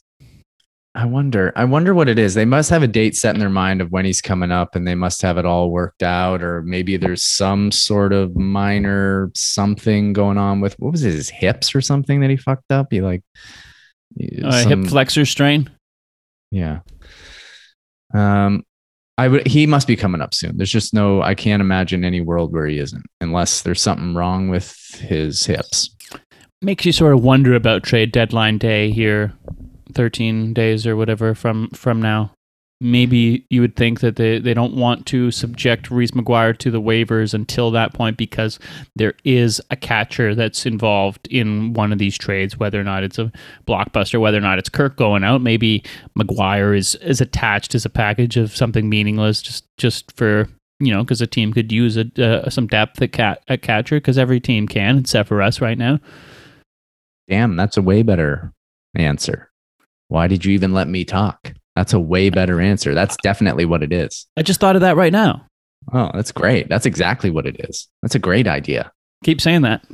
I 0.93 1.05
wonder. 1.05 1.53
I 1.55 1.63
wonder 1.63 1.93
what 1.93 2.09
it 2.09 2.19
is. 2.19 2.33
They 2.33 2.43
must 2.43 2.69
have 2.69 2.83
a 2.83 2.87
date 2.87 3.15
set 3.15 3.33
in 3.33 3.39
their 3.39 3.49
mind 3.49 3.79
of 3.79 3.91
when 3.93 4.03
he's 4.03 4.21
coming 4.21 4.51
up 4.51 4.75
and 4.75 4.85
they 4.85 4.95
must 4.95 5.21
have 5.21 5.37
it 5.37 5.45
all 5.45 5.71
worked 5.71 6.03
out 6.03 6.43
or 6.43 6.63
maybe 6.63 6.97
there's 6.97 7.23
some 7.23 7.71
sort 7.71 8.11
of 8.11 8.35
minor 8.35 9.31
something 9.33 10.11
going 10.11 10.37
on 10.37 10.59
with 10.59 10.73
what 10.79 10.91
was 10.91 11.05
it, 11.05 11.13
his 11.13 11.29
hips 11.29 11.73
or 11.73 11.79
something 11.79 12.19
that 12.19 12.29
he 12.29 12.35
fucked 12.35 12.71
up? 12.71 12.87
He 12.91 12.99
like 12.99 13.23
Uh, 14.43 14.51
some- 14.63 14.81
hip 14.83 14.89
flexor 14.89 15.25
strain. 15.25 15.69
Yeah. 16.51 16.79
Um 18.13 18.63
I 19.17 19.27
would 19.27 19.47
he 19.47 19.67
must 19.67 19.87
be 19.87 19.95
coming 19.95 20.19
up 20.21 20.33
soon. 20.33 20.57
There's 20.57 20.71
just 20.71 20.93
no 20.93 21.21
I 21.21 21.35
can't 21.35 21.61
imagine 21.61 22.03
any 22.03 22.19
world 22.21 22.51
where 22.51 22.67
he 22.67 22.79
isn't 22.79 23.05
unless 23.21 23.61
there's 23.61 23.81
something 23.81 24.13
wrong 24.13 24.49
with 24.49 24.75
his 24.99 25.45
hips. 25.45 25.95
Makes 26.61 26.85
you 26.85 26.91
sort 26.91 27.13
of 27.13 27.23
wonder 27.23 27.53
about 27.55 27.83
trade 27.83 28.11
deadline 28.11 28.57
day 28.57 28.91
here, 28.91 29.33
thirteen 29.91 30.53
days 30.53 30.85
or 30.87 30.95
whatever 30.95 31.35
from 31.35 31.69
from 31.69 32.01
now. 32.01 32.33
Maybe 32.83 33.45
you 33.51 33.61
would 33.61 33.75
think 33.75 33.99
that 33.99 34.15
they, 34.15 34.39
they 34.39 34.55
don't 34.55 34.75
want 34.75 35.05
to 35.05 35.29
subject 35.29 35.91
Reese 35.91 36.11
McGuire 36.11 36.57
to 36.57 36.71
the 36.71 36.81
waivers 36.81 37.35
until 37.35 37.69
that 37.69 37.93
point 37.93 38.17
because 38.17 38.57
there 38.95 39.13
is 39.23 39.61
a 39.69 39.75
catcher 39.75 40.33
that's 40.33 40.65
involved 40.65 41.27
in 41.27 41.73
one 41.73 41.93
of 41.93 41.99
these 41.99 42.17
trades, 42.17 42.57
whether 42.57 42.81
or 42.81 42.83
not 42.83 43.03
it's 43.03 43.19
a 43.19 43.31
blockbuster, 43.67 44.19
whether 44.19 44.39
or 44.39 44.41
not 44.41 44.57
it's 44.57 44.67
Kirk 44.67 44.97
going 44.97 45.23
out. 45.23 45.41
Maybe 45.41 45.83
McGuire 46.17 46.75
is, 46.75 46.95
is 46.95 47.21
attached 47.21 47.75
as 47.75 47.85
a 47.85 47.89
package 47.89 48.35
of 48.35 48.55
something 48.55 48.89
meaningless 48.89 49.43
just 49.43 49.63
just 49.77 50.11
for 50.17 50.47
you 50.79 50.91
know 50.91 51.03
because 51.03 51.21
a 51.21 51.27
team 51.27 51.53
could 51.53 51.71
use 51.71 51.97
a, 51.97 52.05
uh, 52.17 52.49
some 52.49 52.65
depth 52.65 52.99
at 52.99 53.11
cat 53.11 53.43
at 53.47 53.61
catcher 53.61 53.97
because 53.97 54.17
every 54.17 54.39
team 54.39 54.67
can 54.67 54.97
except 54.97 55.29
for 55.29 55.43
us 55.43 55.61
right 55.61 55.77
now. 55.77 55.99
Damn, 57.29 57.55
that's 57.55 57.77
a 57.77 57.81
way 57.83 58.01
better 58.01 58.51
answer. 58.95 59.50
Why 60.11 60.27
did 60.27 60.43
you 60.43 60.51
even 60.51 60.73
let 60.73 60.89
me 60.89 61.05
talk? 61.05 61.53
That's 61.77 61.93
a 61.93 61.99
way 61.99 62.29
better 62.29 62.59
answer. 62.59 62.93
That's 62.93 63.15
definitely 63.23 63.63
what 63.63 63.81
it 63.81 63.93
is. 63.93 64.27
I 64.35 64.41
just 64.41 64.59
thought 64.59 64.75
of 64.75 64.81
that 64.81 64.97
right 64.97 65.13
now. 65.13 65.47
Oh, 65.93 66.11
that's 66.13 66.33
great. 66.33 66.67
That's 66.67 66.85
exactly 66.85 67.29
what 67.29 67.45
it 67.45 67.55
is. 67.69 67.87
That's 68.01 68.13
a 68.13 68.19
great 68.19 68.45
idea. 68.45 68.91
Keep 69.23 69.39
saying 69.39 69.61
that. 69.61 69.85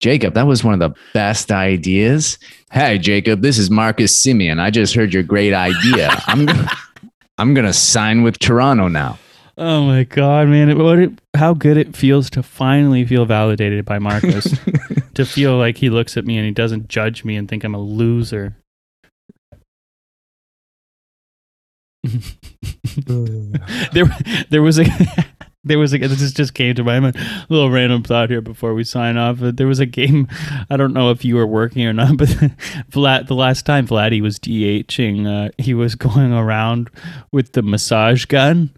Jacob, 0.00 0.34
that 0.34 0.48
was 0.48 0.64
one 0.64 0.74
of 0.74 0.80
the 0.80 0.92
best 1.14 1.52
ideas. 1.52 2.36
Hey, 2.72 2.98
Jacob, 2.98 3.42
this 3.42 3.58
is 3.58 3.70
Marcus 3.70 4.20
Semien. 4.20 4.58
I 4.58 4.72
just 4.72 4.96
heard 4.96 5.14
your 5.14 5.22
great 5.22 5.54
idea. 5.54 6.10
I'm 6.26 6.44
gonna, 6.44 6.68
I'm 7.38 7.54
gonna 7.54 7.72
sign 7.72 8.24
with 8.24 8.40
Toronto 8.40 8.88
now. 8.88 9.20
Oh 9.56 9.84
my 9.84 10.02
god, 10.02 10.48
man! 10.48 10.68
It, 10.68 10.78
what 10.78 10.98
it, 10.98 11.12
how 11.34 11.54
good 11.54 11.76
it 11.76 11.96
feels 11.96 12.28
to 12.30 12.42
finally 12.42 13.06
feel 13.06 13.24
validated 13.24 13.84
by 13.84 14.00
Marcus. 14.00 14.52
to 15.14 15.24
feel 15.24 15.56
like 15.56 15.76
he 15.76 15.90
looks 15.90 16.16
at 16.16 16.26
me 16.26 16.36
and 16.36 16.44
he 16.44 16.52
doesn't 16.52 16.88
judge 16.88 17.24
me 17.24 17.36
and 17.36 17.48
think 17.48 17.62
I'm 17.62 17.74
a 17.74 17.80
loser. 17.80 18.56
there, 23.92 24.06
there 24.50 24.62
was 24.62 24.78
a, 24.78 24.84
there 25.64 25.78
was 25.78 25.92
a. 25.94 25.98
This 25.98 26.32
just 26.32 26.54
came 26.54 26.74
to 26.74 26.84
my 26.84 27.00
mind. 27.00 27.16
A 27.16 27.46
little 27.48 27.70
random 27.70 28.02
thought 28.02 28.30
here 28.30 28.40
before 28.40 28.74
we 28.74 28.84
sign 28.84 29.16
off. 29.16 29.42
Uh, 29.42 29.50
There 29.50 29.66
was 29.66 29.80
a 29.80 29.86
game. 29.86 30.28
I 30.70 30.76
don't 30.76 30.92
know 30.92 31.10
if 31.10 31.24
you 31.24 31.36
were 31.36 31.46
working 31.46 31.84
or 31.86 31.92
not, 31.92 32.16
but 32.16 32.28
Vlad, 32.90 33.26
the 33.26 33.34
last 33.34 33.66
time 33.66 33.86
Vladdy 33.86 34.20
was 34.20 34.38
DHing, 34.38 35.26
uh, 35.26 35.50
he 35.58 35.74
was 35.74 35.94
going 35.94 36.32
around 36.32 36.90
with 37.32 37.52
the 37.52 37.62
massage 37.62 38.24
gun 38.24 38.70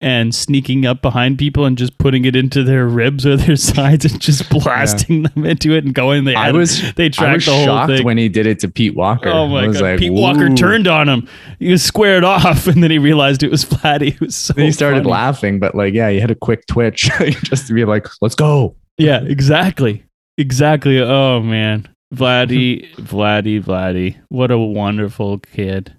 and 0.00 0.34
sneaking 0.34 0.84
up 0.84 1.00
behind 1.00 1.38
people 1.38 1.64
and 1.64 1.78
just 1.78 1.96
putting 1.98 2.24
it 2.24 2.36
into 2.36 2.62
their 2.62 2.86
ribs 2.86 3.24
or 3.24 3.36
their 3.36 3.56
sides 3.56 4.04
and 4.04 4.20
just 4.20 4.48
blasting 4.50 5.22
them 5.22 5.44
into 5.44 5.72
it 5.72 5.84
and 5.84 5.94
going. 5.94 6.24
They 6.24 6.34
I 6.34 6.50
was 6.52 6.92
they 6.94 7.06
I 7.06 7.08
tracked 7.08 7.34
was 7.36 7.46
the 7.46 7.52
whole 7.52 7.64
shocked 7.64 7.92
thing. 7.92 8.04
when 8.04 8.18
he 8.18 8.28
did 8.28 8.46
it 8.46 8.58
to 8.60 8.68
Pete 8.68 8.94
Walker. 8.94 9.28
Oh 9.28 9.48
my 9.48 9.66
god! 9.66 9.80
like, 9.80 9.98
Pete 9.98 10.12
Walker 10.12 10.52
turned 10.54 10.86
on 10.86 11.08
him. 11.08 11.28
He 11.58 11.70
was 11.70 11.82
squared 11.82 12.24
off, 12.24 12.66
and 12.66 12.82
then 12.82 12.90
he 12.90 12.98
realized 12.98 13.42
it 13.42 13.50
was 13.50 13.64
Vladdy. 13.64 14.14
It 14.14 14.20
was 14.20 14.36
so. 14.36 14.52
Then 14.52 14.66
he 14.66 14.72
started 14.72 15.04
funny. 15.04 15.10
laughing, 15.10 15.58
but 15.58 15.74
like, 15.74 15.94
yeah, 15.94 16.10
he 16.10 16.20
had 16.20 16.30
a 16.30 16.36
quick 16.36 16.66
twitch 16.66 17.10
just 17.42 17.66
to 17.68 17.74
be 17.74 17.84
like, 17.84 18.06
"Let's 18.20 18.34
go." 18.34 18.76
Yeah, 18.98 19.22
exactly, 19.22 20.04
exactly. 20.36 21.00
Oh 21.00 21.40
man, 21.40 21.88
Vladdy, 22.14 22.94
Vladdy, 22.96 23.62
Vladdy! 23.62 24.16
What 24.28 24.50
a 24.50 24.58
wonderful 24.58 25.38
kid. 25.38 25.96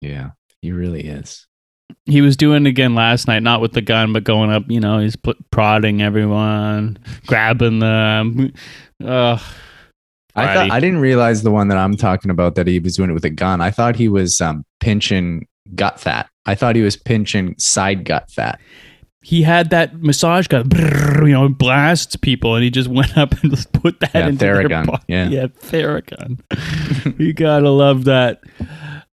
Yeah, 0.00 0.30
he 0.60 0.72
really 0.72 1.00
is. 1.00 1.46
He 2.06 2.20
was 2.20 2.36
doing 2.36 2.66
it 2.66 2.68
again 2.68 2.94
last 2.94 3.26
night, 3.26 3.42
not 3.42 3.60
with 3.60 3.72
the 3.72 3.82
gun, 3.82 4.12
but 4.12 4.24
going 4.24 4.50
up. 4.50 4.64
You 4.68 4.80
know, 4.80 4.98
he's 5.00 5.16
prodding 5.50 6.02
everyone, 6.02 6.98
grabbing 7.26 7.80
them. 7.80 8.52
Ugh. 9.04 9.40
I 10.38 10.54
thought 10.54 10.70
I 10.70 10.80
didn't 10.80 10.98
realize 11.00 11.42
the 11.42 11.50
one 11.50 11.68
that 11.68 11.78
I'm 11.78 11.96
talking 11.96 12.30
about 12.30 12.54
that 12.56 12.66
he 12.66 12.78
was 12.78 12.96
doing 12.96 13.10
it 13.10 13.14
with 13.14 13.24
a 13.24 13.30
gun. 13.30 13.60
I 13.60 13.70
thought 13.70 13.96
he 13.96 14.08
was 14.08 14.40
um, 14.40 14.64
pinching 14.80 15.46
gut 15.74 15.98
fat. 15.98 16.28
I 16.44 16.54
thought 16.54 16.76
he 16.76 16.82
was 16.82 16.94
pinching 16.96 17.54
side 17.58 18.04
gut 18.04 18.30
fat. 18.30 18.60
he 19.22 19.42
had 19.42 19.70
that 19.70 20.00
massage 20.00 20.46
gun, 20.46 20.68
you 21.26 21.32
know, 21.32 21.48
blasts 21.48 22.14
people, 22.16 22.54
and 22.54 22.62
he 22.62 22.70
just 22.70 22.88
went 22.88 23.16
up 23.16 23.32
and 23.42 23.50
just 23.50 23.72
put 23.72 23.98
that 24.00 24.14
Yeah, 24.14 24.28
into 24.28 24.38
their 24.38 24.68
body. 24.68 25.02
yeah. 25.08 25.28
yeah, 25.30 25.46
Theragun. 25.46 26.38
you 27.18 27.32
gotta 27.32 27.70
love 27.70 28.04
that. 28.04 28.42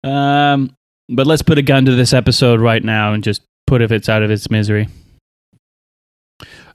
Um, 0.03 0.75
but 1.09 1.27
let's 1.27 1.41
put 1.41 1.57
a 1.57 1.61
gun 1.61 1.85
to 1.85 1.95
this 1.95 2.13
episode 2.13 2.59
right 2.59 2.83
now 2.83 3.13
and 3.13 3.23
just 3.23 3.41
put 3.67 3.81
if 3.81 3.91
it's 3.91 4.09
out 4.09 4.23
of 4.23 4.31
its 4.31 4.49
misery. 4.49 4.87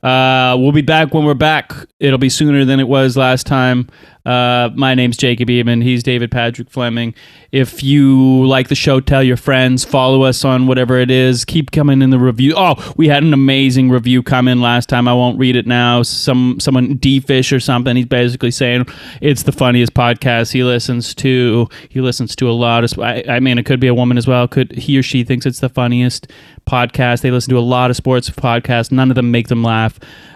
Uh, 0.02 0.56
we'll 0.58 0.72
be 0.72 0.82
back 0.82 1.12
when 1.12 1.24
we're 1.24 1.34
back. 1.34 1.72
It'll 1.98 2.18
be 2.18 2.28
sooner 2.28 2.64
than 2.64 2.78
it 2.78 2.88
was 2.88 3.16
last 3.16 3.46
time. 3.46 3.88
Uh, 4.24 4.68
my 4.74 4.94
name's 4.94 5.16
Jacob 5.16 5.48
Eamon. 5.48 5.82
He's 5.82 6.02
David 6.02 6.30
Patrick 6.30 6.68
Fleming. 6.68 7.14
If 7.50 7.82
you 7.82 8.44
like 8.46 8.68
the 8.68 8.74
show, 8.74 9.00
tell 9.00 9.22
your 9.22 9.38
friends. 9.38 9.86
Follow 9.86 10.22
us 10.24 10.44
on 10.44 10.66
whatever 10.66 10.98
it 10.98 11.10
is. 11.10 11.46
Keep 11.46 11.70
coming 11.70 12.02
in 12.02 12.10
the 12.10 12.18
review. 12.18 12.52
Oh, 12.54 12.92
we 12.98 13.08
had 13.08 13.22
an 13.22 13.32
amazing 13.32 13.88
review 13.88 14.22
come 14.22 14.46
in 14.46 14.60
last 14.60 14.90
time. 14.90 15.08
I 15.08 15.14
won't 15.14 15.38
read 15.38 15.56
it 15.56 15.66
now. 15.66 16.02
Some 16.02 16.60
someone 16.60 16.96
D 16.96 17.20
Fish 17.20 17.54
or 17.54 17.60
something. 17.60 17.96
He's 17.96 18.04
basically 18.04 18.50
saying 18.50 18.86
it's 19.22 19.44
the 19.44 19.52
funniest 19.52 19.94
podcast 19.94 20.52
he 20.52 20.62
listens 20.62 21.14
to. 21.16 21.66
He 21.88 22.02
listens 22.02 22.36
to 22.36 22.50
a 22.50 22.52
lot 22.52 22.84
of. 22.84 22.98
I, 22.98 23.24
I 23.26 23.40
mean, 23.40 23.56
it 23.56 23.64
could 23.64 23.80
be 23.80 23.88
a 23.88 23.94
woman 23.94 24.18
as 24.18 24.26
well. 24.26 24.46
Could 24.46 24.72
he 24.72 24.98
or 24.98 25.02
she 25.02 25.24
thinks 25.24 25.46
it's 25.46 25.60
the 25.60 25.70
funniest 25.70 26.30
podcast? 26.66 27.22
They 27.22 27.30
listen 27.30 27.50
to 27.54 27.58
a 27.58 27.60
lot 27.60 27.88
of 27.88 27.96
sports 27.96 28.28
podcasts. 28.28 28.92
None 28.92 29.10
of 29.10 29.14
them 29.14 29.30
make 29.30 29.48
them 29.48 29.62
laugh 29.62 29.87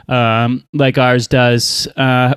um, 0.09 0.64
like 0.72 0.98
ours 0.98 1.26
does. 1.26 1.88
Uh, 1.96 2.34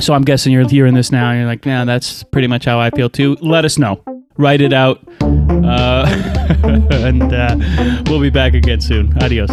so 0.00 0.14
I'm 0.14 0.22
guessing 0.22 0.52
you're 0.52 0.68
hearing 0.68 0.94
this 0.94 1.12
now 1.12 1.30
and 1.30 1.40
you're 1.40 1.48
like, 1.48 1.64
yeah, 1.64 1.84
that's 1.84 2.22
pretty 2.24 2.48
much 2.48 2.64
how 2.64 2.80
I 2.80 2.90
feel 2.90 3.08
too. 3.08 3.36
Let 3.40 3.64
us 3.64 3.78
know. 3.78 4.02
Write 4.36 4.60
it 4.60 4.72
out. 4.72 5.06
Uh, 5.20 6.06
and 6.64 7.22
uh, 7.22 8.02
we'll 8.06 8.20
be 8.20 8.30
back 8.30 8.54
again 8.54 8.80
soon. 8.80 9.16
Adios. 9.22 9.50